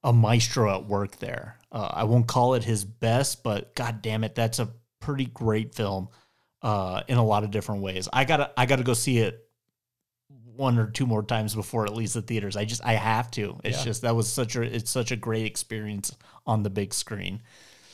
[0.05, 1.59] a maestro at work there.
[1.71, 5.75] Uh, I won't call it his best, but god damn it, that's a pretty great
[5.75, 6.09] film
[6.63, 8.09] uh, in a lot of different ways.
[8.13, 9.49] I gotta I gotta go see it
[10.55, 12.57] one or two more times before it leaves the theaters.
[12.57, 13.59] I just I have to.
[13.65, 13.85] It's Yeah.
[13.85, 16.15] just that was such a it's such a great experience
[16.47, 17.43] on the big screen.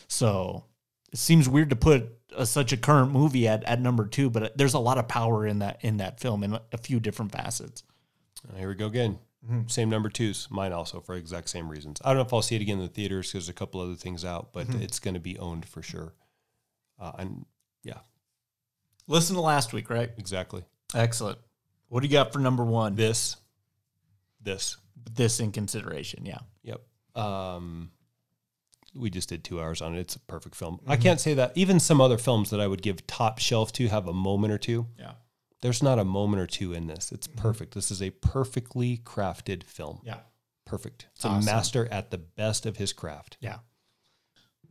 [0.08, 0.64] So
[1.12, 4.56] it seems weird to put a, such a current movie at, at number two, but
[4.58, 7.82] there's a lot of power in that in that film in a few different facets.
[8.56, 9.18] Here we go again.
[9.68, 10.46] Same number twos.
[10.50, 12.00] Mine also for exact same reasons.
[12.04, 13.80] I don't know if I'll see it again in the theaters because there's a couple
[13.80, 14.82] other things out, but Mhm.
[14.82, 16.12] it's going to be owned for sure.
[16.98, 17.46] Uh, and
[17.82, 18.00] yeah,
[19.08, 20.10] Listen to last week, right?
[20.18, 20.64] exactly.
[20.94, 21.38] Excellent.
[21.88, 22.94] What do you got for number one?
[22.94, 23.36] This,
[24.40, 24.76] this,
[25.10, 26.38] This in consideration, yeah.
[26.62, 26.80] Yep.
[27.16, 27.90] Um,
[28.94, 30.00] we just did two hours on it.
[30.00, 30.80] It's a perfect film.
[30.86, 31.52] I can't say that.
[31.56, 34.58] Even some other films that I would give top shelf to have a moment or
[34.58, 34.86] two.
[34.98, 35.12] Yeah.
[35.60, 37.10] There's not a moment or two in this.
[37.10, 37.74] It's perfect.
[37.74, 40.00] This is a perfectly crafted film.
[40.04, 40.18] Yeah.
[40.66, 41.06] Perfect.
[41.16, 41.42] It's Awesome.
[41.48, 43.38] a master at the best of his craft.
[43.40, 43.58] Yeah.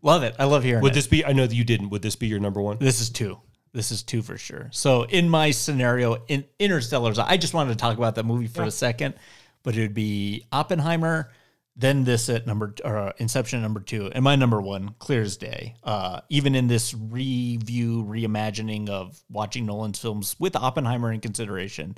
[0.04, 0.36] Love it.
[0.40, 0.96] I love hearing Would it.
[0.96, 1.26] this be?
[1.26, 1.90] I know that you didn't.
[1.90, 2.78] Would this be your number one?
[2.80, 3.40] This is two.
[3.78, 4.70] This is two for sure.
[4.72, 8.64] So in my scenario, in Interstellar's, I just wanted to talk about that movie for
[8.64, 8.70] Yeah.
[8.70, 9.14] a second,
[9.62, 11.32] but it would be Oppenheimer,
[11.76, 15.38] then this at number or uh, Inception number two, and my number one, clear as
[15.38, 15.76] day.
[15.84, 21.96] Uh, even in this review, reimagining of watching Nolan's films with Oppenheimer in consideration,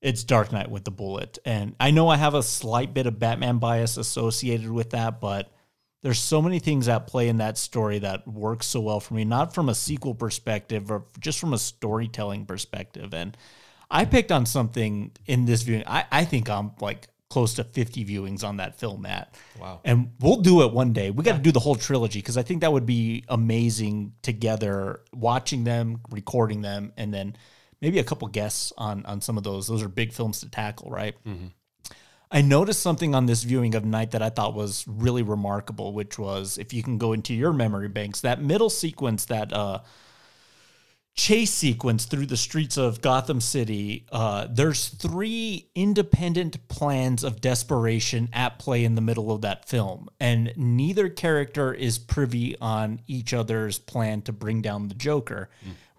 [0.00, 3.18] it's Dark Knight with the Bullet, and I know I have a slight bit of
[3.18, 5.50] Batman bias associated with that, but
[6.02, 9.24] there's so many things at play in that story that work so well for me,
[9.24, 13.14] not from a sequel perspective or just from a storytelling perspective.
[13.14, 13.36] And
[13.90, 15.84] I picked on something in this viewing.
[15.86, 19.34] I, I think I'm like close to 50 viewings on that film, Matt.
[19.60, 19.80] Wow.
[19.84, 21.10] And we'll do it one day.
[21.10, 25.02] We got to do the whole trilogy because I think that would be amazing together,
[25.14, 27.36] watching them, recording them, and then
[27.80, 29.66] maybe a couple guests on on some of those.
[29.66, 31.14] Those are big films to tackle, right?
[31.26, 31.46] Mm-hmm.
[32.34, 36.18] I noticed something on this viewing of Night that I thought was really remarkable, which
[36.18, 39.80] was if you can go into your memory banks, that middle sequence, that uh,
[41.14, 48.30] chase sequence through the streets of Gotham City, uh, there's three independent plans of desperation
[48.32, 50.08] at play in the middle of that film.
[50.18, 55.50] And neither character is privy on each other's plan to bring down the Joker,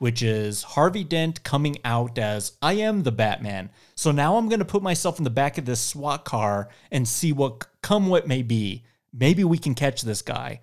[0.04, 3.70] which is Harvey Dent coming out as I am the Batman.
[3.96, 7.08] So now I'm going to put myself in the back of this SWAT car and
[7.08, 8.84] see what come what may be.
[9.14, 10.60] Maybe we can catch this guy.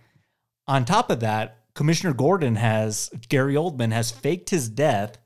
[0.69, 5.17] On top of that, Commissioner Gordon has Gary Oldman has faked his death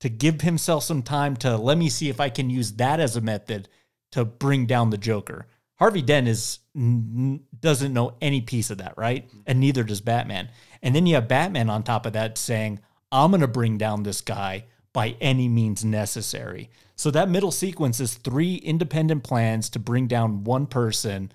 [0.00, 3.14] to give himself some time to let me see if I can use that as
[3.14, 3.68] a method
[4.10, 5.46] to bring down the Joker.
[5.76, 9.30] Harvey Dent is doesn't know any piece of that, right?
[9.46, 10.48] And neither does Batman.
[10.82, 12.80] And then you have Batman on top of that saying,
[13.12, 18.00] "I'm going to bring down this guy by any means necessary." So that middle sequence
[18.00, 21.30] is three independent plans to bring down one person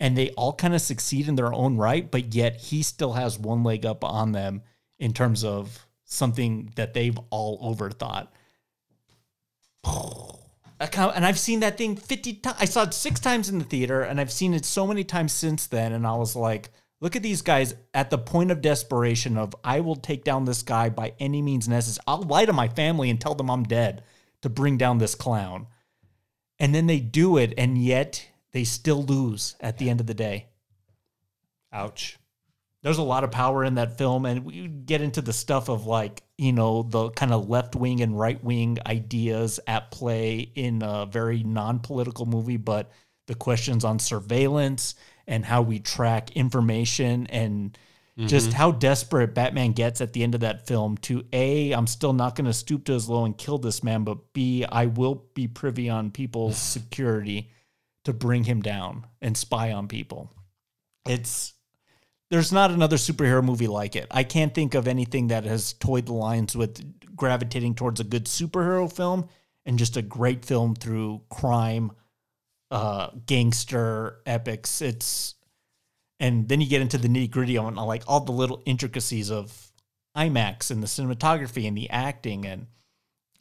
[0.00, 3.38] and they all kind of succeed in their own right, but yet he still has
[3.38, 4.62] one leg up on them
[4.98, 8.28] in terms of something that they've all overthought.
[10.82, 12.56] And I've seen that thing 50 times.
[12.58, 15.30] I saw it six times in the theater, and I've seen it so many times
[15.30, 15.92] since then.
[15.92, 16.70] And I was like,
[17.00, 20.62] look at these guys at the point of desperation of, I will take down this
[20.62, 22.04] guy by any means necessary.
[22.06, 24.04] I'll lie to my family and tell them I'm dead
[24.42, 25.66] to bring down this clown.
[26.58, 30.14] And then they do it, and yet they still lose at the end of the
[30.14, 30.48] day.
[31.72, 32.18] Ouch.
[32.82, 35.86] There's a lot of power in that film, and we get into the stuff of
[35.86, 40.82] like, you know, the kind of left wing and right wing ideas at play in
[40.82, 42.90] a very non political movie, but
[43.26, 44.94] the questions on surveillance
[45.30, 47.78] and how we track information and
[48.26, 48.52] Just Mhm.
[48.52, 52.34] how desperate Batman gets at the end of that film to A, I'm still not
[52.34, 55.48] going to stoop to as low and kill this man, but B, I will be
[55.48, 57.48] privy on people's security
[58.04, 60.28] to bring him down and spy on people.
[61.08, 61.54] It's
[62.30, 64.06] there's not another superhero movie like it.
[64.10, 68.26] I can't think of anything that has toyed the lines with gravitating towards a good
[68.26, 69.28] superhero film
[69.64, 71.92] and just a great film through crime,
[72.70, 74.80] uh, gangster epics.
[74.82, 75.34] It's
[76.18, 79.72] and then you get into the nitty gritty on like all the little intricacies of
[80.16, 82.66] IMAX and the cinematography and the acting and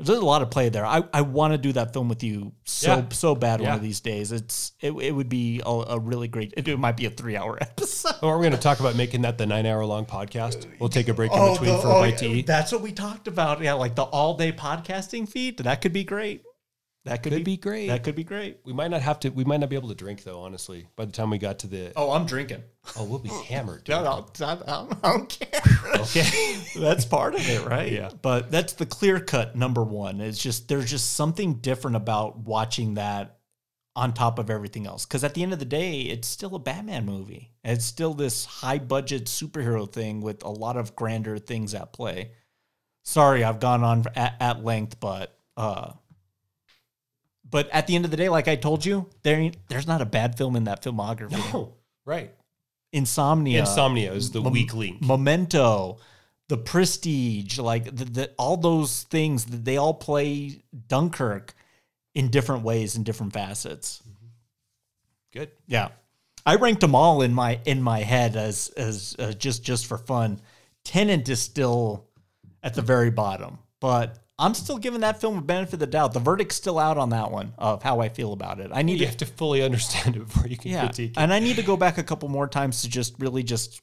[0.01, 0.85] there's a lot of play there.
[0.85, 3.05] I, I want to do that film with you so Yeah.
[3.09, 4.31] so bad one of these days.
[4.31, 6.53] It's it, it would be a, a really great.
[6.55, 8.13] It, might be a three hour episode.
[8.21, 10.67] Or we're going to talk about making that the nine hour long podcast.
[10.79, 12.47] We'll take a break in Oh, between the- for a oh, bite to eat.
[12.47, 13.59] That's what we talked about.
[13.61, 15.57] Yeah, like the all day podcasting feed.
[15.57, 16.43] That could be great.
[17.09, 17.87] That could, Could be, be great.
[17.87, 18.59] That could be great.
[18.65, 19.29] We might not have to.
[19.29, 20.41] We might not be able to drink though.
[20.41, 22.61] Honestly, by the time we got to the Oh, I'm drinking.
[22.95, 23.89] oh, we'll be hammered.
[23.89, 25.59] No, no, I, I, I don't care.
[26.01, 26.55] Okay.
[26.79, 27.91] that's part of it, right?
[27.91, 28.11] Yeah.
[28.21, 30.21] But that's the clear cut number one.
[30.21, 33.39] It's just there's just something different about watching that
[33.95, 35.07] on top of everything else.
[35.07, 37.53] Because at the end of the day, it's still a Batman movie.
[37.63, 42.33] It's still this high budget superhero thing with a lot of grander things at play.
[43.03, 45.93] Sorry, I've gone on at, at length, but uh,
[47.49, 50.01] but at the end of the day, like I told you, there ain't, there's not
[50.01, 51.31] a bad film in that filmography.
[51.53, 51.73] No,
[52.05, 52.31] right.
[52.91, 53.61] Insomnia.
[53.61, 55.01] Insomnia is the Mem- weak link.
[55.01, 55.99] Memento,
[56.47, 61.53] The Prestige, like the, the, all those things, that they all play Dunkirk
[62.15, 64.01] in different ways in different facets.
[65.31, 65.51] Good.
[65.67, 65.89] Yeah,
[66.45, 69.97] I ranked them all in my in my head as as uh, just just for
[69.97, 70.41] fun.
[70.83, 72.07] Tenet is still
[72.63, 76.13] at the very bottom, but I'm still giving that film a benefit of the doubt.
[76.13, 78.71] The verdict's still out on that one of how I feel about it.
[78.73, 81.17] I need you to have to fully understand it before you can yeah, critique it.
[81.19, 83.81] and I need to go back a couple more times to just really just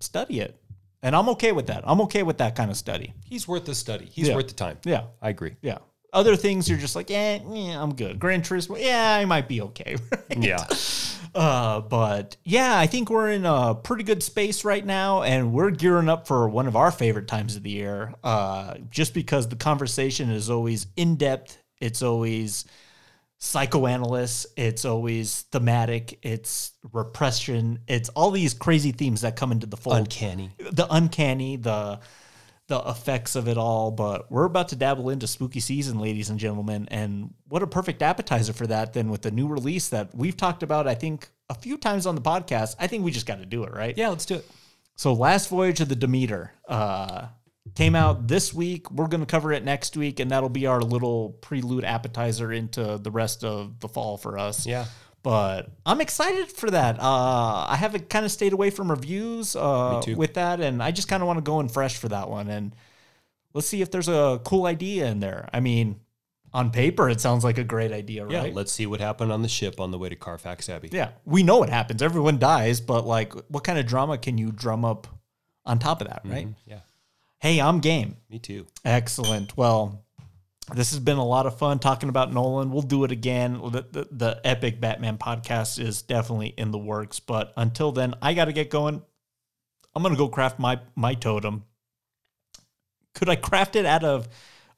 [0.00, 0.58] study it,
[1.02, 1.82] and I'm okay with that.
[1.86, 3.12] I'm okay with that kind of study.
[3.24, 4.06] He's worth the study.
[4.10, 4.36] He's Yeah.
[4.36, 4.78] worth the time.
[4.84, 5.56] Yeah, I agree.
[5.60, 5.78] yeah.
[6.12, 8.18] Other things you're just like, eh, yeah, I'm good.
[8.18, 9.96] Gran Turismo, yeah, I might be okay.
[10.12, 10.42] right?
[10.42, 10.66] Yeah.
[11.34, 15.70] Uh, but yeah, I think we're in a pretty good space right now, and we're
[15.70, 18.14] gearing up for one of our favorite times of the year.
[18.24, 22.64] Uh, just because the conversation is always in depth, it's always
[23.38, 29.76] psychoanalyst, it's always thematic, it's repression, it's all these crazy themes that come into the
[29.76, 29.96] fold.
[29.96, 30.50] Uncanny.
[30.58, 32.00] the uncanny, the
[32.70, 33.90] the effects of it all.
[33.90, 38.00] But we're about to dabble into spooky season, ladies and gentlemen, and what a perfect
[38.00, 40.88] appetizer for that then with the new release that we've talked about.
[40.88, 42.76] I think a few times on the podcast.
[42.78, 43.96] I think we just got to do it, right?
[43.98, 44.50] Yeah, let's do it.
[44.96, 47.26] So, Last Voyage of the Demeter uh,
[47.74, 48.90] came out this week.
[48.90, 52.98] We're going to cover it next week, and that'll be our little prelude appetizer into
[52.98, 54.66] the rest of the fall for us.
[54.66, 54.86] Yeah.
[55.22, 56.98] But I'm excited for that.
[56.98, 61.08] Uh, I haven't kind of stayed away from reviews uh, with that, and I just
[61.08, 62.48] kind of want to go in fresh for that one.
[62.48, 62.74] And
[63.52, 65.48] let's see if there's a cool idea in there.
[65.52, 66.00] I mean,
[66.54, 68.48] on paper, it sounds like a great idea, right?
[68.48, 70.88] Yeah, let's see what happened on the ship on the way to Carfax Abbey.
[70.90, 72.00] Yeah, we know what happens.
[72.02, 75.06] Everyone dies, but like, what kind of drama can you drum up
[75.66, 76.46] on top of that, right?
[76.48, 76.80] Mhm, Yeah.
[77.38, 78.16] Hey, I'm game.
[78.30, 78.66] Me too.
[78.84, 79.56] Excellent.
[79.56, 80.02] Well,
[80.74, 82.70] this has been a lot of fun talking about Nolan.
[82.70, 83.54] We'll do it again.
[83.54, 87.20] The, the, the epic Batman podcast is definitely in the works.
[87.20, 89.02] But until then, I got to get going.
[89.94, 91.64] I'm gonna go craft my my totem.
[93.14, 94.28] Could I craft it out of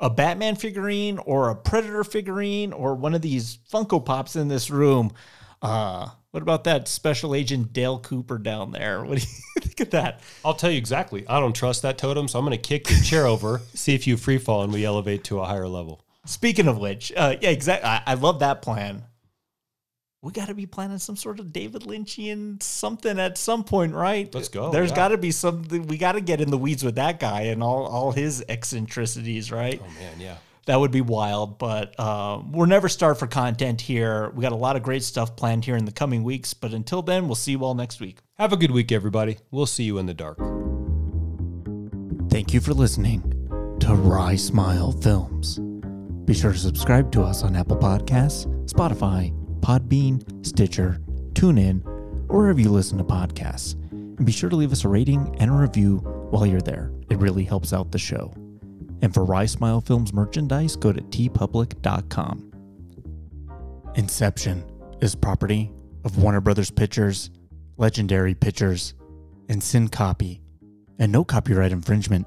[0.00, 4.70] a Batman figurine or a Predator figurine or one of these Funko Pops in this
[4.70, 5.12] room?
[5.60, 9.04] Uh, what about that Special Agent Dale Cooper down there?
[9.04, 10.20] What do you think of that?
[10.44, 11.28] I'll tell you exactly.
[11.28, 14.06] I don't trust that totem, so I'm going to kick your chair over, see if
[14.06, 16.04] you free fall, and we elevate to a higher level.
[16.24, 17.86] Speaking of which, uh, yeah, exactly.
[17.86, 19.04] I, I love that plan.
[20.22, 24.32] We got to be planning some sort of David Lynchian something at some point, right?
[24.32, 24.96] Let's go, There's yeah.
[24.96, 25.86] got to be something.
[25.88, 29.50] We got to get in the weeds with that guy and all all his eccentricities,
[29.50, 29.82] right?
[29.84, 30.36] Oh man, yeah.
[30.66, 34.30] That would be wild, but um, we're never starved for content here.
[34.30, 36.54] We got a lot of great stuff planned here in the coming weeks.
[36.54, 38.20] But until then, we'll see you all next week.
[38.38, 39.38] Have a good week, everybody.
[39.50, 40.38] We'll see you in the dark.
[42.30, 43.22] Thank you for listening
[43.80, 45.58] to Rye Smile Films.
[46.24, 51.00] Be sure to subscribe to us on Apple Podcasts, Spotify, Podbean, Stitcher,
[51.32, 51.84] TuneIn,
[52.28, 53.74] or wherever you listen to podcasts.
[53.90, 55.98] And be sure to leave us a rating and a review
[56.30, 56.92] while you're there.
[57.10, 58.32] It really helps out the show.
[59.02, 62.52] And for Rye Smile Films merchandise, go to teepublic.com.
[63.96, 64.64] Inception
[65.00, 65.70] is property
[66.04, 67.30] of Warner Brothers Pictures,
[67.76, 68.94] Legendary Pictures,
[69.48, 70.40] and Syncopy,
[70.98, 72.26] and no copyright infringement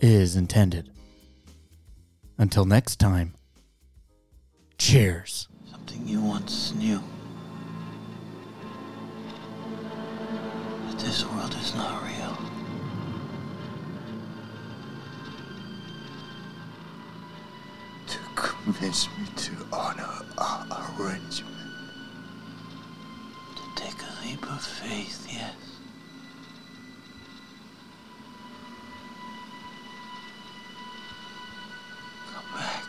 [0.00, 0.90] is intended.
[2.38, 3.34] Until next time,
[4.78, 5.48] cheers.
[5.70, 7.02] Something you once knew.
[10.88, 12.19] That this world is not real.
[18.40, 20.66] Convince me to honor our
[20.98, 21.56] arrangement.
[23.56, 25.54] To take a leap of faith, yes.
[32.32, 32.84] Come back.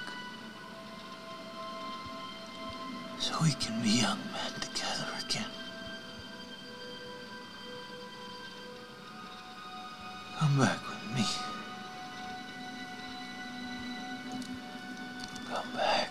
[3.20, 5.52] So we can be young men together again.
[10.40, 10.80] Come back
[15.52, 16.11] come back.